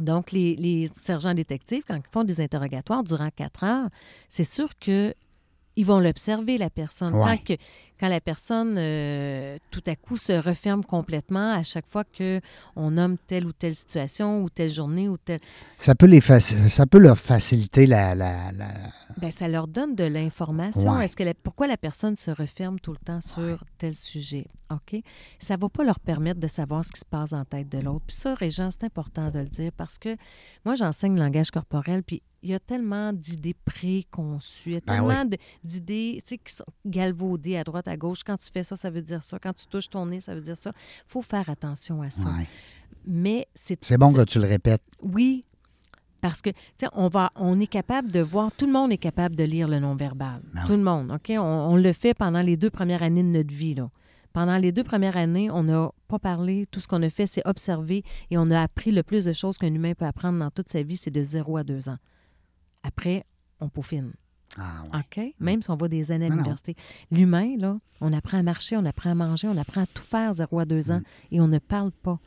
Donc, 0.00 0.32
les, 0.32 0.56
les 0.56 0.88
sergents 0.96 1.34
détectives, 1.34 1.84
quand 1.86 1.94
ils 1.96 2.10
font 2.10 2.24
des 2.24 2.40
interrogatoires 2.40 3.04
durant 3.04 3.30
quatre 3.30 3.62
heures, 3.64 3.88
c'est 4.28 4.44
sûr 4.44 4.76
que 4.78 5.14
ils 5.76 5.84
vont 5.86 5.98
l'observer, 5.98 6.56
la 6.56 6.70
personne. 6.70 7.14
Ouais. 7.14 7.38
Quand, 7.38 7.56
que- 7.56 7.62
quand 8.00 8.08
la 8.08 8.20
personne, 8.20 8.74
euh, 8.76 9.56
tout 9.70 9.82
à 9.86 9.94
coup, 9.96 10.16
se 10.16 10.32
referme 10.32 10.84
complètement 10.84 11.52
à 11.52 11.62
chaque 11.62 11.86
fois 11.86 12.02
qu'on 12.04 12.90
nomme 12.90 13.16
telle 13.26 13.46
ou 13.46 13.52
telle 13.52 13.74
situation 13.74 14.42
ou 14.42 14.50
telle 14.50 14.70
journée 14.70 15.08
ou 15.08 15.16
telle... 15.16 15.40
Ça 15.78 15.94
peut, 15.94 16.06
les 16.06 16.20
ça 16.20 16.86
peut 16.86 16.98
leur 16.98 17.18
faciliter 17.18 17.86
la. 17.86 18.14
la, 18.14 18.50
la- 18.52 18.90
Ben, 19.18 19.30
ça 19.30 19.46
leur 19.48 19.68
donne 19.68 19.94
de 19.94 20.04
l'information. 20.04 20.96
Ouais. 20.96 21.04
Est-ce 21.04 21.16
que 21.16 21.22
la- 21.22 21.34
pourquoi 21.34 21.66
la 21.66 21.76
personne 21.76 22.16
se 22.16 22.30
referme 22.30 22.80
tout 22.80 22.92
le 22.92 22.98
temps 22.98 23.20
sur 23.20 23.62
tel 23.78 23.94
sujet? 23.94 24.46
OK? 24.70 25.00
Ça 25.38 25.56
ne 25.56 25.60
va 25.60 25.68
pas 25.68 25.84
leur 25.84 26.00
permettre 26.00 26.40
de 26.40 26.46
savoir 26.48 26.84
ce 26.84 26.90
qui 26.90 26.98
se 27.00 27.04
passe 27.04 27.32
en 27.32 27.44
tête 27.44 27.68
de 27.68 27.78
l'autre. 27.78 28.04
Puis 28.08 28.16
ça, 28.16 28.34
Régent, 28.34 28.70
c'est 28.70 28.84
important 28.84 29.30
de 29.30 29.38
le 29.38 29.44
dire 29.48 29.70
parce 29.76 29.98
que 29.98 30.16
moi, 30.64 30.74
j'enseigne 30.74 31.14
le 31.14 31.20
langage 31.20 31.50
corporel, 31.50 32.02
puis 32.02 32.22
il 32.42 32.50
y 32.50 32.54
a 32.54 32.58
tellement 32.60 33.12
d'idées 33.12 33.54
préconçues, 33.64 34.70
il 34.70 34.72
y 34.72 34.76
a 34.76 34.80
Ben 34.86 34.94
tellement 34.94 35.24
de- 35.24 35.38
d'idées 35.62 36.20
tu 36.26 36.34
sais, 36.34 36.38
qui 36.38 36.52
sont 36.54 36.64
galvaudées 36.84 37.56
à 37.56 37.64
droite, 37.64 37.83
à 37.88 37.96
gauche. 37.96 38.22
Quand 38.24 38.36
tu 38.36 38.50
fais 38.50 38.62
ça, 38.62 38.76
ça 38.76 38.90
veut 38.90 39.02
dire 39.02 39.22
ça. 39.22 39.38
Quand 39.38 39.52
tu 39.52 39.66
touches 39.66 39.90
ton 39.90 40.06
nez, 40.06 40.20
ça 40.20 40.34
veut 40.34 40.40
dire 40.40 40.56
ça. 40.56 40.72
faut 41.06 41.22
faire 41.22 41.48
attention 41.48 42.02
à 42.02 42.10
ça. 42.10 42.28
Ouais. 42.28 42.46
Mais 43.06 43.48
c'est... 43.54 43.78
C'est 43.84 43.98
bon 43.98 44.12
que 44.12 44.22
tu 44.22 44.38
le 44.38 44.46
répètes. 44.46 44.82
Oui, 45.02 45.44
Parce 46.20 46.40
que, 46.40 46.50
tu 46.50 46.56
sais, 46.80 46.88
on, 46.94 47.08
va, 47.08 47.30
on 47.36 47.60
est 47.60 47.66
capable 47.66 48.10
de 48.10 48.20
voir, 48.20 48.50
tout 48.52 48.66
le 48.66 48.72
monde 48.72 48.92
est 48.92 48.98
capable 48.98 49.36
de 49.36 49.44
lire 49.44 49.68
le 49.68 49.78
non-verbal. 49.78 50.40
Non. 50.54 50.62
Tout 50.66 50.72
le 50.72 50.82
monde, 50.82 51.10
OK? 51.12 51.30
On, 51.30 51.42
on 51.42 51.76
le 51.76 51.92
fait 51.92 52.14
pendant 52.14 52.40
les 52.40 52.56
deux 52.56 52.70
premières 52.70 53.02
années 53.02 53.22
de 53.22 53.28
notre 53.28 53.52
vie, 53.52 53.74
là. 53.74 53.90
Pendant 54.32 54.56
les 54.56 54.72
deux 54.72 54.82
premières 54.82 55.16
années, 55.16 55.48
on 55.50 55.62
n'a 55.62 55.92
pas 56.08 56.18
parlé. 56.18 56.66
Tout 56.72 56.80
ce 56.80 56.88
qu'on 56.88 57.02
a 57.02 57.08
fait, 57.08 57.28
c'est 57.28 57.46
observer 57.46 58.02
et 58.32 58.36
on 58.36 58.50
a 58.50 58.60
appris 58.60 58.90
le 58.90 59.04
plus 59.04 59.24
de 59.24 59.32
choses 59.32 59.58
qu'un 59.58 59.72
humain 59.72 59.92
peut 59.94 60.06
apprendre 60.06 60.40
dans 60.40 60.50
toute 60.50 60.68
sa 60.68 60.82
vie, 60.82 60.96
c'est 60.96 61.12
de 61.12 61.22
0 61.22 61.56
à 61.56 61.62
2 61.62 61.88
ans. 61.88 61.98
Après, 62.82 63.24
on 63.60 63.68
peaufine. 63.68 64.12
Ah, 64.58 64.82
ouais. 64.92 65.00
OK? 65.00 65.34
Même 65.40 65.62
si 65.62 65.70
on 65.70 65.76
va 65.76 65.88
des 65.88 66.12
années 66.12 66.26
à 66.26 66.28
l'université. 66.28 66.76
L'humain, 67.10 67.56
là, 67.58 67.76
on 68.00 68.12
apprend 68.12 68.38
à 68.38 68.42
marcher, 68.42 68.76
on 68.76 68.84
apprend 68.84 69.10
à 69.10 69.14
manger, 69.14 69.48
on 69.48 69.56
apprend 69.56 69.82
à 69.82 69.86
tout 69.86 70.02
faire 70.04 70.32
0 70.34 70.58
à 70.60 70.64
2 70.64 70.90
ans 70.90 70.98
Mm. 71.00 71.34
et 71.34 71.40
on 71.40 71.48
ne 71.48 71.58
parle 71.58 71.90
pas. 71.90 72.18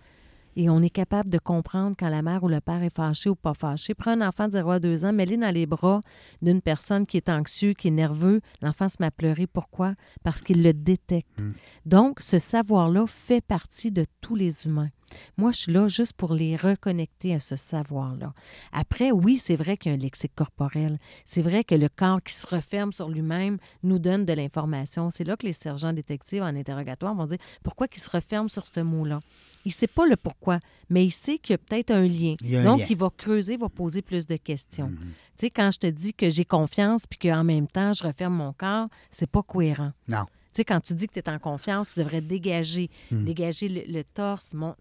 Et 0.59 0.71
on 0.71 0.81
est 0.81 0.89
capable 0.89 1.29
de 1.29 1.37
comprendre 1.37 1.95
quand 1.97 2.09
la 2.09 2.23
mère 2.23 2.43
ou 2.43 2.47
le 2.47 2.59
père 2.59 2.81
est 2.81 2.89
fâché 2.93 3.29
ou 3.29 3.35
pas 3.35 3.53
fâché. 3.53 3.93
Prends 3.93 4.19
un 4.19 4.27
enfant 4.27 4.47
de 4.47 4.53
0 4.53 4.71
à 4.71 4.79
2 4.79 5.05
ans, 5.05 5.13
mets-le 5.13 5.37
dans 5.37 5.53
les 5.53 5.67
bras 5.67 6.01
d'une 6.41 6.61
personne 6.61 7.05
qui 7.05 7.15
est 7.17 7.29
anxieux, 7.29 7.73
qui 7.73 7.89
est 7.89 7.91
nerveux. 7.91 8.41
L'enfant 8.63 8.89
se 8.89 8.95
met 8.99 9.05
à 9.05 9.11
pleurer. 9.11 9.45
Pourquoi? 9.45 9.93
Parce 10.23 10.41
qu'il 10.41 10.63
le 10.63 10.73
détecte. 10.73 11.39
Mm. 11.39 11.51
Donc, 11.85 12.21
ce 12.21 12.39
savoir-là 12.39 13.05
fait 13.05 13.41
partie 13.41 13.91
de 13.91 14.03
tous 14.19 14.35
les 14.35 14.65
humains. 14.65 14.89
Moi, 15.37 15.51
je 15.51 15.57
suis 15.57 15.71
là 15.71 15.87
juste 15.87 16.13
pour 16.13 16.33
les 16.33 16.55
reconnecter 16.55 17.33
à 17.33 17.39
ce 17.39 17.55
savoir-là. 17.55 18.33
Après, 18.71 19.11
oui, 19.11 19.37
c'est 19.37 19.55
vrai 19.55 19.77
qu'il 19.77 19.91
y 19.91 19.95
a 19.95 19.97
un 19.97 20.01
lexique 20.01 20.33
corporel. 20.35 20.97
C'est 21.25 21.41
vrai 21.41 21.63
que 21.63 21.75
le 21.75 21.89
corps 21.89 22.21
qui 22.21 22.33
se 22.33 22.47
referme 22.47 22.91
sur 22.91 23.09
lui-même 23.09 23.57
nous 23.83 23.99
donne 23.99 24.25
de 24.25 24.33
l'information. 24.33 25.09
C'est 25.09 25.23
là 25.23 25.37
que 25.37 25.45
les 25.45 25.53
sergents 25.53 25.93
détectives 25.93 26.41
en 26.43 26.55
interrogatoire 26.55 27.15
vont 27.15 27.25
dire 27.25 27.37
pourquoi 27.63 27.87
il 27.93 27.99
se 27.99 28.09
referme 28.09 28.49
sur 28.49 28.65
ce 28.67 28.79
mot-là. 28.81 29.19
Il 29.65 29.69
ne 29.69 29.73
sait 29.73 29.87
pas 29.87 30.05
le 30.05 30.15
pourquoi, 30.15 30.59
mais 30.89 31.05
il 31.05 31.11
sait 31.11 31.37
qu'il 31.37 31.53
y 31.53 31.55
a 31.55 31.57
peut-être 31.57 31.91
un 31.91 32.03
lien. 32.07 32.35
Il 32.41 32.55
un 32.57 32.63
Donc, 32.63 32.79
lien. 32.79 32.85
il 32.89 32.97
va 32.97 33.09
creuser, 33.15 33.57
va 33.57 33.69
poser 33.69 34.01
plus 34.01 34.27
de 34.27 34.35
questions. 34.37 34.87
Mhm. 34.89 34.97
Tu 35.37 35.45
sais, 35.45 35.49
quand 35.51 35.69
je 35.71 35.79
te 35.79 35.87
dis 35.87 36.13
que 36.13 36.29
j'ai 36.29 36.45
confiance 36.45 37.05
puis 37.05 37.19
qu'en 37.19 37.43
même 37.43 37.67
temps, 37.67 37.93
je 37.93 38.03
referme 38.03 38.33
mon 38.35 38.53
corps, 38.53 38.87
c'est 39.11 39.29
pas 39.29 39.43
cohérent. 39.43 39.91
Non. 40.07 40.25
Tu 40.57 40.61
sais, 40.61 40.65
quand 40.65 40.79
tu 40.79 40.95
dis 40.95 41.05
que 41.05 41.13
tu 41.13 41.19
es 41.19 41.29
en 41.29 41.37
confiance, 41.37 41.91
tu 41.93 41.99
devrais 41.99 42.19
dégager, 42.19 42.89
Hmm. 43.11 43.23
dégager 43.25 43.69
le, 43.69 43.81
le 43.93 44.03
torse. 44.03 44.47
Mon, 44.53 44.73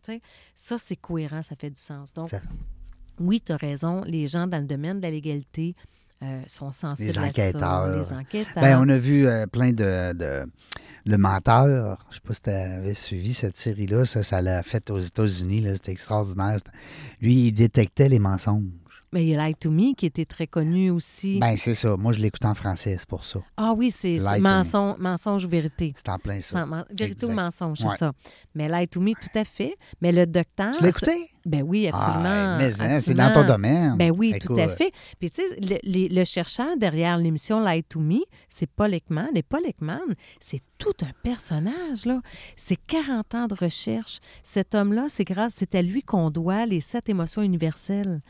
ça, 0.54 0.76
c'est 0.78 0.96
cohérent, 0.96 1.42
ça 1.42 1.54
fait 1.54 1.68
du 1.68 1.78
sens. 1.78 2.14
Donc, 2.14 2.30
Ça- 2.30 2.40
oui, 3.20 3.42
tu 3.44 3.52
as 3.52 3.58
raison. 3.58 4.02
Les 4.06 4.26
gens 4.26 4.46
dans 4.46 4.56
le 4.56 4.64
domaine 4.64 4.96
de 4.96 5.02
la 5.02 5.10
légalité 5.10 5.74
euh, 6.22 6.40
sont 6.46 6.72
sensibles 6.72 7.10
Les 7.10 7.18
à 7.18 7.22
ça. 7.24 7.28
enquêteurs. 7.28 7.96
Les 7.98 8.10
enquêteurs. 8.14 8.62
Ben, 8.62 8.78
on 8.80 8.88
a 8.88 8.96
vu 8.96 9.26
euh, 9.26 9.46
plein 9.46 9.72
de, 9.72 10.14
de- 10.14 10.46
Le 11.04 11.18
menteur, 11.18 12.06
je 12.08 12.14
sais 12.14 12.20
pas 12.22 12.32
si 12.32 12.40
tu 12.40 12.48
avais 12.50 12.94
suivi 12.94 13.34
cette 13.34 13.58
série-là, 13.58 14.06
ça, 14.06 14.22
ça 14.22 14.40
l'a 14.40 14.62
fait 14.62 14.88
aux 14.90 14.98
États-Unis, 14.98 15.62
c'était 15.74 15.92
extraordinaire. 15.92 16.56
Lui, 17.20 17.48
il 17.48 17.52
détectait 17.52 18.08
les 18.08 18.18
mensonges. 18.18 18.62
Mais 19.12 19.24
il 19.24 19.28
y 19.28 19.36
a 19.36 19.46
Lie 19.46 19.54
to 19.54 19.70
Me 19.70 19.94
qui 19.94 20.06
était 20.06 20.24
très 20.24 20.46
connu 20.46 20.90
aussi. 20.90 21.38
Ben, 21.38 21.56
c'est 21.56 21.74
ça. 21.74 21.96
Moi, 21.96 22.12
je 22.12 22.18
l'écoute 22.20 22.44
en 22.44 22.54
français, 22.54 22.96
c'est 22.98 23.08
pour 23.08 23.24
ça. 23.24 23.40
ah 23.56 23.72
oui, 23.76 23.90
c'est 23.90 24.18
mensonge, 24.40 24.98
mensonge 24.98 25.44
ou 25.44 25.48
vérité. 25.48 25.92
C'est 25.96 26.08
en 26.08 26.18
plein 26.18 26.40
ça. 26.40 26.66
Vérité 26.90 27.26
ou 27.26 27.30
mensonge, 27.32 27.80
Ouais. 27.82 27.88
c'est 27.92 27.98
ça. 27.98 28.12
Mais 28.54 28.68
Lie 28.68 28.88
to 28.88 29.00
Me, 29.00 29.12
tout 29.12 29.38
à 29.38 29.44
fait. 29.44 29.74
Mais 30.00 30.12
le 30.12 30.26
docteur. 30.26 30.70
Tu 30.76 30.82
l'as 30.82 30.88
écouté? 30.88 31.12
Ben 31.44 31.62
oui, 31.62 31.86
absolument. 31.86 32.24
Ah, 32.24 32.56
mais 32.58 32.82
hein, 32.82 32.98
c'est 33.00 33.14
dans 33.14 33.32
ton 33.32 33.44
domaine. 33.46 33.96
Ben 33.96 34.10
oui, 34.10 34.32
Écoute, 34.34 34.56
tout 34.56 34.60
à 34.60 34.66
fait. 34.68 34.90
Puis 35.20 35.30
tu 35.30 35.42
sais, 35.42 35.56
le, 35.84 36.08
le 36.12 36.24
chercheur 36.24 36.76
derrière 36.76 37.16
l'émission 37.18 37.64
Lie 37.64 37.84
to 37.84 38.00
Me, 38.00 38.18
c'est 38.48 38.66
Paul 38.68 38.92
Ekman. 38.92 39.28
Et 39.36 39.42
Paul 39.44 39.64
Ekman, 39.64 40.00
c'est 40.40 40.60
tout 40.78 40.92
un 41.02 41.12
personnage, 41.22 42.04
là. 42.04 42.20
C'est 42.56 42.76
40 42.86 43.34
ans 43.36 43.46
de 43.46 43.54
recherche. 43.54 44.18
Cet 44.42 44.74
homme-là, 44.74 45.06
c'est 45.08 45.24
grâce, 45.24 45.54
c'est 45.56 45.74
à 45.76 45.82
lui 45.82 46.02
qu'on 46.02 46.30
doit 46.30 46.66
les 46.66 46.80
sept 46.80 47.08
émotions 47.08 47.42
universelles. 47.42 48.20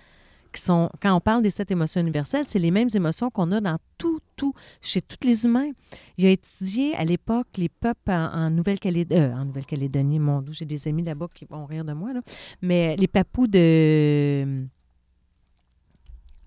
Qui 0.56 0.62
sont, 0.62 0.88
quand 1.02 1.14
on 1.14 1.20
parle 1.20 1.42
des 1.42 1.50
sept 1.50 1.70
émotions 1.70 2.00
universelles, 2.00 2.46
c'est 2.46 2.58
les 2.58 2.70
mêmes 2.70 2.88
émotions 2.94 3.28
qu'on 3.30 3.52
a 3.52 3.60
dans 3.60 3.76
tout, 3.98 4.20
tout, 4.36 4.54
chez 4.80 5.02
tous 5.02 5.18
les 5.26 5.44
humains. 5.44 5.70
Il 6.16 6.24
a 6.24 6.30
étudié 6.30 6.94
à 6.96 7.04
l'époque 7.04 7.46
les 7.58 7.68
peuples 7.68 8.10
en, 8.10 8.32
en 8.32 8.48
Nouvelle-Calédonie, 8.50 9.20
euh, 9.20 9.34
en 9.34 9.44
Nouvelle-Calédonie, 9.44 10.18
mon 10.18 10.40
Dieu, 10.40 10.54
j'ai 10.54 10.64
des 10.64 10.88
amis 10.88 11.02
là-bas 11.02 11.26
qui 11.34 11.44
vont 11.44 11.66
rire 11.66 11.84
de 11.84 11.92
moi, 11.92 12.14
là. 12.14 12.20
mais 12.62 12.96
les 12.96 13.06
papous 13.06 13.46
de... 13.48 14.64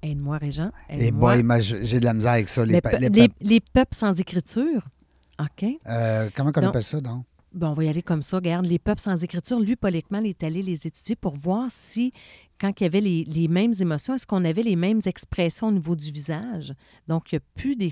Aide-moi, 0.02 0.38
Régent. 0.38 0.72
Et 0.90 1.08
aide-moi. 1.08 1.44
moi, 1.44 1.60
j'ai 1.60 2.00
de 2.00 2.06
la 2.06 2.14
misère 2.14 2.32
avec 2.32 2.50
ça. 2.50 2.66
Les, 2.66 2.74
Les, 2.74 2.82
pe- 2.82 2.98
les 3.00 3.10
les- 3.10 3.28
pa- 3.28 3.36
les 3.42 3.60
peuples 3.60 3.96
sans 3.96 4.20
écriture. 4.20 4.82
OK? 5.40 5.66
euh, 5.88 6.30
comment 6.36 6.50
on 6.50 6.62
Donc- 6.62 6.70
appelle 6.70 6.84
ça, 6.84 7.00
donc? 7.02 7.26
Bon, 7.60 7.68
on 7.72 7.74
va 7.74 7.84
y 7.84 7.90
aller 7.90 8.02
comme 8.02 8.22
ça. 8.22 8.38
Regarde, 8.38 8.66
les 8.68 8.80
peuples 8.80 9.02
sans 9.02 9.22
écriture, 9.22 9.60
lui, 9.60 9.76
Paul 9.76 9.94
Ekman 9.94 10.24
est 10.26 10.44
allé 10.44 10.62
les 10.64 10.88
étudier 10.88 11.18
pour 11.18 11.36
voir 11.36 11.66
si, 11.70 12.14
quand 12.58 12.72
il 12.80 12.84
y 12.84 12.86
avait 12.86 13.02
les, 13.02 13.26
les 13.26 13.50
mêmes 13.50 13.74
émotions, 13.82 14.14
est-ce 14.16 14.26
qu'on 14.26 14.46
avait 14.46 14.64
les 14.64 14.78
mêmes 14.78 15.02
expressions 15.06 15.68
au 15.68 15.72
niveau 15.74 15.98
du 15.98 16.10
visage? 16.10 16.74
Donc, 17.10 17.34
il 17.34 17.36
n'y 17.36 17.40
a 17.40 17.44
plus 17.56 17.76
des. 17.76 17.92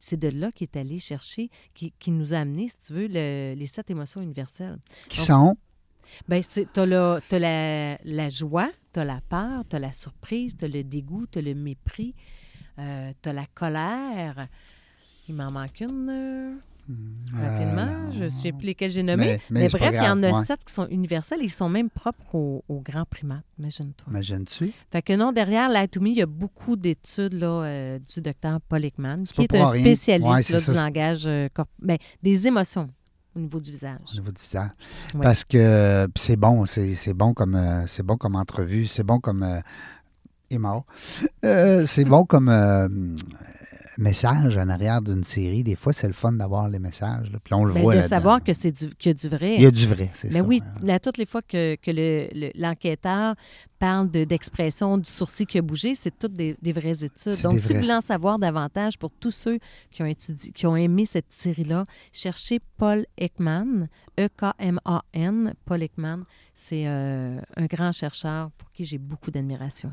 C'est 0.00 0.18
de 0.18 0.26
là 0.26 0.50
qu'il 0.50 0.64
est 0.64 0.76
allé 0.76 0.98
chercher, 0.98 1.48
qui, 1.74 1.92
qui 2.00 2.10
nous 2.10 2.34
a 2.34 2.38
amené, 2.38 2.68
si 2.68 2.80
tu 2.80 2.92
veux, 2.92 3.06
le- 3.06 3.54
les 3.56 3.66
sept 3.68 3.88
émotions 3.88 4.20
universelles. 4.20 4.78
Qui 5.08 5.18
Donc, 5.18 5.26
sont? 5.26 5.56
Bien, 6.28 6.40
tu 6.40 6.66
as, 6.74 6.86
la, 6.86 7.20
t'as 7.28 7.38
la, 7.38 7.98
la 8.02 8.28
joie, 8.28 8.72
tu 8.92 8.98
as 8.98 9.04
la 9.04 9.20
peur, 9.20 9.62
tu 9.70 9.76
as 9.76 9.78
la 9.78 9.92
surprise, 9.92 10.56
tu 10.56 10.64
as 10.64 10.68
le 10.68 10.82
dégoût, 10.82 11.28
tu 11.28 11.38
as 11.38 11.42
le 11.42 11.54
mépris, 11.54 12.16
tu 12.76 12.82
as 12.82 13.32
la 13.32 13.46
colère. 13.54 14.48
Il 15.28 15.36
m'en 15.36 15.52
manque 15.52 15.80
une. 15.82 16.58
Euh, 16.90 16.94
Rapidement, 17.40 17.82
Euh, 18.08 18.10
je 18.12 18.24
ne 18.24 18.28
sais 18.28 18.52
plus 18.52 18.66
lesquels 18.66 18.90
j'ai 18.90 19.02
nommés. 19.02 19.40
Mais- 19.50 19.68
bref, 19.68 19.94
il 19.98 20.04
y 20.04 20.08
en 20.08 20.22
a 20.22 20.30
ouais. 20.30 20.44
sept 20.44 20.64
qui 20.64 20.72
sont 20.72 20.86
universels 20.88 21.40
et 21.40 21.44
ils 21.44 21.50
sont 21.50 21.68
même 21.68 21.90
propres 21.90 22.34
aux, 22.34 22.64
aux 22.68 22.80
grands 22.80 23.04
primates, 23.04 23.44
imagine-toi. 23.58 24.06
Imagines-tu? 24.10 24.72
Fait 24.90 25.02
que 25.02 25.12
non, 25.14 25.32
derrière 25.32 25.68
l'atomy, 25.68 26.10
il 26.12 26.16
y 26.18 26.22
a 26.22 26.26
beaucoup 26.26 26.76
d'études 26.76 27.32
là, 27.34 27.46
euh, 27.64 27.98
du 27.98 28.20
docteur 28.20 28.60
Paul 28.68 28.84
Ekman, 28.84 29.24
qui 29.24 29.42
est 29.42 29.54
un 29.54 29.64
rien. 29.64 29.80
spécialiste 29.82 30.28
Ouais, 30.28 30.36
là, 30.36 30.42
c'est 30.42 30.60
ça, 30.60 30.72
du 30.72 30.78
langage, 30.78 31.22
euh, 31.26 31.48
corp- 31.54 31.68
ben, 31.82 31.96
des 32.22 32.46
émotions 32.46 32.88
au 33.34 33.40
niveau 33.40 33.60
du 33.60 33.70
au 33.70 33.72
visage. 33.72 33.98
niveau 34.14 34.30
du 34.30 34.40
visage. 34.42 34.70
Ouais. 35.14 35.20
Parce 35.22 35.44
que 35.44 36.06
puis 36.14 36.22
c'est 36.22 36.36
bon, 36.36 36.64
c'est 36.66 37.14
bon 37.14 37.34
comme 37.34 37.54
euh, 37.56 37.86
c'est 37.86 38.02
bon 38.04 38.16
comme 38.16 38.36
entrevue, 38.36 38.86
c'est 38.86 39.02
bon 39.02 39.18
comme 39.18 39.42
euh, 39.42 39.60
est 40.50 40.58
mort. 40.58 40.84
Euh, 41.44 41.84
c'est 41.86 42.04
bon 42.04 42.24
comme 42.26 42.48
euh, 42.48 42.86
message 43.98 44.56
en 44.56 44.68
arrière 44.68 45.00
d'une 45.02 45.24
série. 45.24 45.62
Des 45.64 45.76
fois, 45.76 45.92
c'est 45.92 46.06
le 46.06 46.12
fun 46.12 46.32
d'avoir 46.32 46.68
les 46.68 46.78
messages. 46.78 47.30
là. 47.30 47.38
Puis 47.42 47.54
on 47.54 47.64
le 47.64 47.72
Ben, 47.74 47.82
voit 47.82 47.96
de 47.96 48.02
savoir 48.02 48.42
que 48.42 48.52
c'est 48.52 48.72
du, 48.72 48.94
qu'il 48.96 49.10
y 49.10 49.14
a 49.14 49.14
du 49.14 49.28
vrai. 49.28 49.54
Il 49.56 49.62
y 49.62 49.66
a 49.66 49.70
du 49.70 49.86
vrai, 49.86 50.10
c'est 50.14 50.28
Mais 50.32 50.38
ça. 50.40 50.44
oui, 50.44 50.60
là, 50.82 50.98
toutes 50.98 51.18
les 51.18 51.26
fois 51.26 51.42
que, 51.42 51.76
que 51.76 51.90
le- 51.90 52.28
le- 52.34 52.50
l'enquêteur 52.54 53.34
parle 53.78 54.10
de- 54.10 54.24
d'expression 54.24 54.98
du 54.98 55.10
sourcil 55.10 55.46
qui 55.46 55.58
a 55.58 55.62
bougé, 55.62 55.94
c'est 55.94 56.16
toutes 56.18 56.32
des, 56.34 56.56
des 56.62 56.72
vraies 56.72 57.04
études. 57.04 57.34
C'est 57.34 57.42
Donc, 57.42 57.58
si 57.60 57.66
vrais. 57.66 57.74
vous 57.74 57.80
voulez 57.80 57.92
en 57.94 58.00
savoir 58.00 58.38
davantage 58.38 58.98
pour 58.98 59.10
tous 59.20 59.30
ceux 59.30 59.58
qui 59.90 60.02
ont, 60.02 60.06
étudié, 60.06 60.52
qui 60.52 60.66
ont 60.66 60.76
aimé 60.76 61.06
cette 61.06 61.30
série-là, 61.32 61.84
cherchez 62.12 62.60
Paul 62.76 63.04
Ekman, 63.18 63.88
E-K-M-A-N, 64.18 65.54
Paul 65.64 65.82
Ekman. 65.82 66.24
C'est 66.54 66.84
euh, 66.86 67.40
un 67.56 67.66
grand 67.66 67.92
chercheur 67.92 68.50
pour 68.52 68.70
qui 68.72 68.84
j'ai 68.84 68.98
beaucoup 68.98 69.30
d'admiration. 69.30 69.92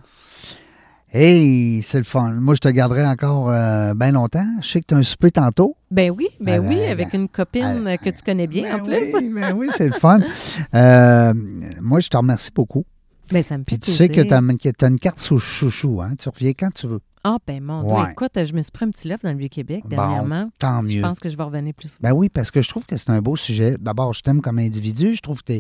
Hey, 1.14 1.82
c'est 1.84 1.98
le 1.98 2.06
fun. 2.06 2.32
Moi, 2.36 2.56
je 2.56 2.62
te 2.62 2.70
garderai 2.70 3.06
encore 3.06 3.48
bien 3.96 4.12
longtemps. 4.12 4.48
Je 4.62 4.68
sais 4.68 4.80
que 4.80 4.86
tu 4.88 4.94
as 4.94 4.98
un 4.98 5.04
souper 5.04 5.32
tantôt. 5.32 5.76
Ben 5.90 6.10
oui, 6.10 6.30
ben 6.40 6.64
Ah, 6.64 6.68
oui, 6.70 6.78
ben, 6.78 6.92
avec 6.92 7.12
ben, 7.12 7.22
une 7.22 7.28
copine 7.28 7.86
ah, 7.86 7.98
que 7.98 8.10
tu 8.10 8.24
connais 8.24 8.48
bien 8.48 8.76
en 8.76 8.78
Ben 8.78 8.86
plus. 8.86 9.14
Oui, 9.14 9.30
ben 9.34 9.54
oui, 9.54 9.68
c'est 9.76 9.88
le 9.88 9.94
fun. 9.94 10.20
Euh, 10.74 11.34
moi, 11.82 12.00
je 12.00 12.08
te 12.08 12.16
remercie 12.16 12.52
beaucoup. 12.54 12.86
Ben, 13.32 13.44
ça 13.44 13.58
me 13.58 13.64
fait 13.64 13.66
Puis 13.66 13.80
tu 13.80 13.92
sais 13.92 14.08
que 14.08 14.22
tu 14.22 14.34
as, 14.34 14.88
une 14.88 15.00
carte 15.00 15.20
sous 15.20 15.38
chouchou. 15.38 16.02
Hein? 16.02 16.14
Tu 16.18 16.30
reviens 16.30 16.54
quand 16.58 16.74
tu 16.74 16.88
veux. 16.88 17.02
Ah, 17.24 17.38
ben 17.46 17.62
mon 17.64 17.84
Dieu, 17.84 17.92
Ouais. 17.92 18.12
écoute, 18.14 18.32
je 18.44 18.54
me 18.54 18.62
suis 18.62 18.72
pris 18.72 18.86
un 18.86 18.90
petit 18.90 19.08
loft 19.08 19.24
dans 19.24 19.32
le 19.32 19.38
Vieux-Québec 19.38 19.82
Bon, 19.84 19.90
dernièrement. 19.90 20.50
Tant 20.58 20.82
Je 20.88 20.96
mieux. 20.96 21.02
pense 21.02 21.20
que 21.20 21.30
je 21.30 21.38
vais 21.38 21.44
revenir 21.44 21.74
plus 21.76 21.90
souvent. 21.90 22.10
Ben 22.10 22.14
oui, 22.16 22.30
parce 22.30 22.50
que 22.50 22.62
je 22.62 22.70
trouve 22.70 22.86
que 22.86 22.98
c'est 22.98 23.12
un 23.12 23.22
beau 23.22 23.36
sujet. 23.36 23.76
D'abord, 23.80 24.14
je 24.14 24.22
t'aime 24.24 24.42
comme 24.42 24.58
individu. 24.58 25.16
Je 25.16 25.22
trouve 25.22 25.44
que 25.44 25.60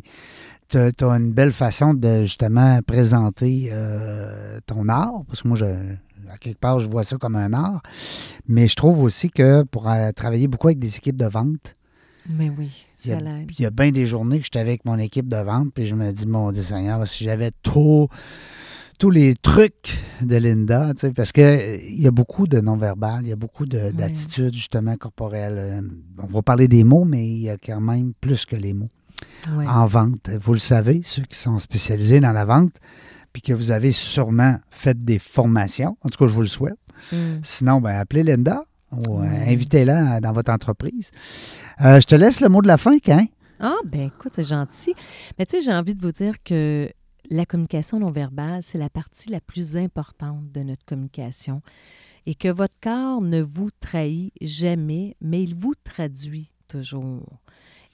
tu 0.70 0.78
as, 0.78 0.92
une 1.06 1.32
belle 1.34 1.52
façon 1.52 1.94
de 1.94 2.24
justement 2.24 2.80
présenter 2.82 3.70
euh, 3.72 4.60
ton 4.66 4.88
art. 4.90 5.24
Parce 5.28 5.44
que 5.44 5.48
moi, 5.48 5.58
je, 5.58 5.66
à 5.66 6.38
quelque 6.40 6.60
part, 6.60 6.80
je 6.80 6.90
vois 6.90 7.04
ça 7.04 7.18
comme 7.18 7.36
un 7.36 7.54
art. 7.54 7.82
Mais 8.48 8.68
je 8.68 8.76
trouve 8.76 9.02
aussi 9.04 9.30
que 9.30 9.62
pour 9.64 9.88
euh, 9.88 10.12
travailler 10.14 10.48
beaucoup 10.48 10.68
avec 10.68 10.80
des 10.80 10.96
équipes 10.98 11.18
de 11.18 11.28
vente, 11.28 11.76
Mais 12.28 12.50
oui, 12.58 12.86
ça 12.98 13.20
l'aide. 13.20 13.52
il 13.58 13.62
y 13.62 13.66
a 13.68 13.70
bien 13.70 13.92
des 13.92 14.08
journées 14.08 14.40
que 14.40 14.46
j'étais 14.46 14.60
avec 14.60 14.84
mon 14.86 14.98
équipe 14.98 15.28
de 15.28 15.38
vente, 15.38 15.74
puis 15.76 15.86
je 15.86 15.94
me 15.94 16.12
dis, 16.12 16.26
mon 16.26 16.52
Dieu 16.52 16.64
Seigneur, 16.64 17.08
si 17.08 17.24
j'avais 17.24 17.52
tout- 17.62 18.08
tous 19.02 19.10
les 19.10 19.34
trucs 19.34 19.98
de 20.22 20.36
Linda, 20.36 20.94
tu 20.94 21.00
sais, 21.00 21.12
parce 21.12 21.32
que 21.32 21.42
euh, 21.42 21.78
il 21.90 22.00
y 22.04 22.06
a 22.06 22.12
beaucoup 22.12 22.46
de 22.46 22.62
non-verbal, 22.62 23.24
il 23.24 23.30
y 23.30 23.32
a 23.32 23.36
beaucoup 23.36 23.66
de- 23.66 23.90
d'attitudes 23.90 24.54
justement 24.54 24.96
corporelles. 24.96 25.56
Euh, 25.58 25.82
On 26.22 26.28
va 26.28 26.44
parler 26.44 26.68
des 26.68 26.84
mots, 26.84 27.04
mais 27.04 27.26
il 27.28 27.40
y 27.40 27.50
a 27.50 27.58
quand 27.58 27.82
même 27.82 28.14
plus 28.22 28.46
que 28.46 28.56
les 28.56 28.74
mots 28.74 28.90
en 29.68 29.88
vente. 29.88 30.30
Vous 30.40 30.54
le 30.54 30.60
savez, 30.60 31.02
ceux 31.04 31.24
qui 31.24 31.36
sont 31.36 31.58
spécialisés 31.58 32.20
dans 32.20 32.32
la 32.32 32.46
vente, 32.46 32.74
puis 33.34 33.42
que 33.42 33.54
vous 33.54 33.72
avez 33.72 33.92
sûrement 33.92 34.58
fait 34.70 35.04
des 35.04 35.18
formations. 35.18 35.98
En 36.04 36.10
tout 36.10 36.20
cas, 36.24 36.28
je 36.30 36.36
vous 36.36 36.42
le 36.44 36.48
souhaite. 36.48 36.78
Mm. 37.12 37.40
Sinon, 37.42 37.82
ben, 37.82 37.96
appelez 37.96 38.22
Linda 38.22 38.66
ou 38.92 39.20
euh, 39.20 39.26
invitez-la 39.48 40.22
dans 40.22 40.32
votre 40.32 40.52
entreprise. 40.52 41.10
Euh, 41.84 42.00
je 42.00 42.06
te 42.06 42.14
laisse 42.14 42.40
le 42.40 42.50
mot 42.50 42.62
de 42.62 42.68
la 42.68 42.78
fin, 42.78 42.98
hein? 43.08 43.26
Ah, 43.60 43.78
ben 43.84 44.02
écoute, 44.02 44.34
c'est 44.36 44.48
gentil. 44.48 44.94
Mais 45.40 45.48
tu 45.48 45.56
sais, 45.58 45.62
j'ai 45.66 45.74
envie 45.74 45.96
de 45.96 46.02
vous 46.02 46.12
dire 46.12 46.36
que 46.44 46.88
la 47.30 47.46
communication 47.46 48.00
non 48.00 48.12
verbale, 48.12 48.62
c'est 48.64 48.78
la 48.78 48.90
partie 48.90 49.30
la 49.30 49.40
plus 49.42 49.78
importante 49.78 50.52
de 50.52 50.62
notre 50.62 50.84
communication 50.86 51.62
et 52.26 52.36
que 52.36 52.50
votre 52.50 52.76
corps 52.82 53.22
ne 53.22 53.42
vous 53.42 53.70
trahit 53.80 54.34
jamais, 54.42 55.16
mais 55.22 55.42
il 55.44 55.56
vous 55.56 55.74
traduit 55.84 56.52
toujours. 56.68 57.26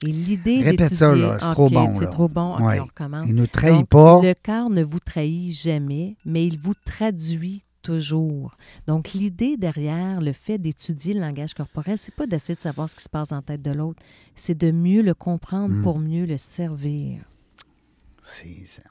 Et 0.04 0.12
l'idée 0.12 0.60
Répète 0.62 0.94
ça, 0.94 1.14
là, 1.16 1.38
c'est 1.40 1.52
trop 1.52 1.68
bon, 1.68 1.94
C'est 1.96 2.04
là. 2.04 2.10
trop 2.10 2.28
bon. 2.28 2.56
Ouais. 2.64 2.78
on 2.78 2.84
recommence. 2.84 3.26
Il 3.28 3.34
ne 3.34 3.40
nous 3.40 3.46
trahit 3.48 3.78
Donc, 3.80 3.88
pas. 3.88 4.22
Le 4.22 4.34
corps 4.34 4.70
ne 4.70 4.82
vous 4.84 5.00
trahit 5.00 5.50
jamais, 5.52 6.16
mais 6.24 6.46
il 6.46 6.58
vous 6.58 6.74
traduit 6.84 7.64
toujours. 7.82 8.56
Donc, 8.86 9.12
l'idée 9.12 9.56
derrière 9.56 10.20
le 10.20 10.32
fait 10.32 10.58
d'étudier 10.58 11.14
le 11.14 11.20
langage 11.20 11.54
corporel, 11.54 11.98
c'est 11.98 12.14
pas 12.14 12.26
d'essayer 12.26 12.54
de 12.54 12.60
savoir 12.60 12.88
ce 12.88 12.94
qui 12.94 13.02
se 13.02 13.08
passe 13.08 13.32
en 13.32 13.42
tête 13.42 13.62
de 13.62 13.70
l'autre, 13.72 14.00
c'est 14.36 14.56
de 14.56 14.70
mieux 14.70 15.02
le 15.02 15.14
comprendre 15.14 15.74
Mm. 15.74 15.82
pour 15.82 15.98
mieux 15.98 16.26
le 16.26 16.36
servir. 16.36 17.20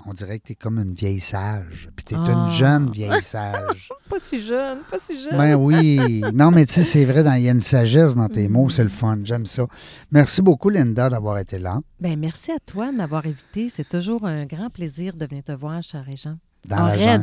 On 0.05 0.13
dirait 0.13 0.39
que 0.39 0.45
tu 0.47 0.51
es 0.53 0.55
comme 0.55 0.79
une 0.79 0.93
vieille 0.93 1.19
sage. 1.19 1.89
Puis 1.95 2.05
tu 2.05 2.15
es 2.15 2.17
Ah. 2.19 2.31
une 2.31 2.51
jeune 2.51 2.89
vieille 2.91 3.21
sage. 3.21 3.89
Pas 4.09 4.19
si 4.19 4.39
jeune, 4.41 4.79
pas 4.89 4.97
si 4.99 5.19
jeune. 5.19 5.37
ben 5.37 5.55
oui. 5.55 6.21
Non, 6.33 6.49
mais 6.49 6.65
tu 6.65 6.73
sais, 6.75 6.83
c'est 6.83 7.05
vrai, 7.05 7.23
il 7.39 7.43
y 7.43 7.49
a 7.49 7.51
une 7.51 7.61
sagesse 7.61 8.15
dans 8.15 8.29
tes 8.29 8.47
Mm. 8.47 8.51
mots. 8.51 8.69
C'est 8.69 8.83
le 8.83 8.89
fun. 8.89 9.19
J'aime 9.23 9.45
ça. 9.45 9.67
Merci 10.11 10.41
beaucoup, 10.41 10.69
Linda, 10.69 11.09
d'avoir 11.09 11.37
été 11.37 11.59
là. 11.59 11.81
Ben, 11.99 12.17
merci 12.17 12.51
à 12.51 12.59
toi 12.59 12.91
de 12.91 12.97
m'avoir 12.97 13.25
invité. 13.25 13.69
C'est 13.69 13.87
toujours 13.87 14.25
un 14.25 14.45
grand 14.45 14.69
plaisir 14.69 15.13
de 15.13 15.25
venir 15.25 15.43
te 15.43 15.51
voir, 15.51 15.83
cher 15.83 16.03
Régent. 16.05 16.37
Dans 16.65 16.77
En 16.77 16.85
la 16.87 16.93
Reg. 16.93 17.21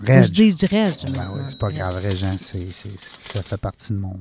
Reg. 0.00 0.24
Je 0.24 0.32
dis 0.32 0.66
Reg. 0.66 0.94
Ben 1.14 1.28
oui, 1.34 1.40
c'est 1.48 1.58
pas 1.58 1.70
grave, 1.70 1.96
Régent. 2.02 2.36
Ça 2.38 3.42
fait 3.42 3.60
partie 3.60 3.92
de 3.92 3.98
mon, 3.98 4.18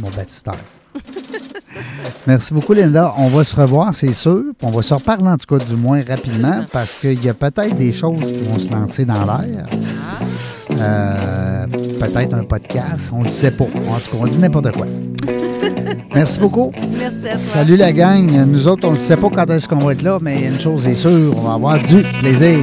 mon 0.00 0.10
baptistère. 0.10 0.54
Merci 2.26 2.52
beaucoup, 2.54 2.72
Linda. 2.72 3.14
On 3.16 3.28
va 3.28 3.44
se 3.44 3.56
revoir, 3.56 3.94
c'est 3.94 4.12
sûr. 4.12 4.42
On 4.62 4.70
va 4.70 4.82
se 4.82 4.94
reparler, 4.94 5.28
en 5.28 5.36
tout 5.36 5.46
cas, 5.46 5.64
du 5.64 5.76
moins 5.76 6.02
rapidement, 6.06 6.60
parce 6.72 7.00
qu'il 7.00 7.24
y 7.24 7.28
a 7.28 7.34
peut-être 7.34 7.76
des 7.76 7.92
choses 7.92 8.20
qui 8.20 8.44
vont 8.44 8.58
se 8.58 8.70
lancer 8.70 9.04
dans 9.04 9.24
l'air. 9.24 9.66
Euh, 10.80 11.66
peut-être 11.66 12.34
un 12.34 12.44
podcast, 12.44 13.10
on 13.12 13.22
le 13.22 13.28
sait 13.28 13.50
pas. 13.50 13.64
En 13.64 13.68
tout 13.68 13.72
cas, 13.72 14.18
on 14.20 14.24
dit 14.24 14.38
n'importe 14.38 14.72
quoi. 14.72 14.86
Merci 16.14 16.40
beaucoup. 16.40 16.72
Merci 16.98 17.28
à 17.28 17.32
toi. 17.32 17.38
Salut 17.38 17.76
la 17.76 17.92
gang. 17.92 18.30
Nous 18.46 18.68
autres, 18.68 18.88
on 18.88 18.92
ne 18.92 18.98
sait 18.98 19.16
pas 19.16 19.28
quand 19.28 19.50
est-ce 19.50 19.68
qu'on 19.68 19.78
va 19.78 19.92
être 19.92 20.02
là, 20.02 20.18
mais 20.20 20.42
une 20.42 20.58
chose 20.58 20.86
est 20.86 20.94
sûre, 20.94 21.34
on 21.36 21.42
va 21.42 21.54
avoir 21.54 21.78
du 21.78 22.02
plaisir. 22.20 22.58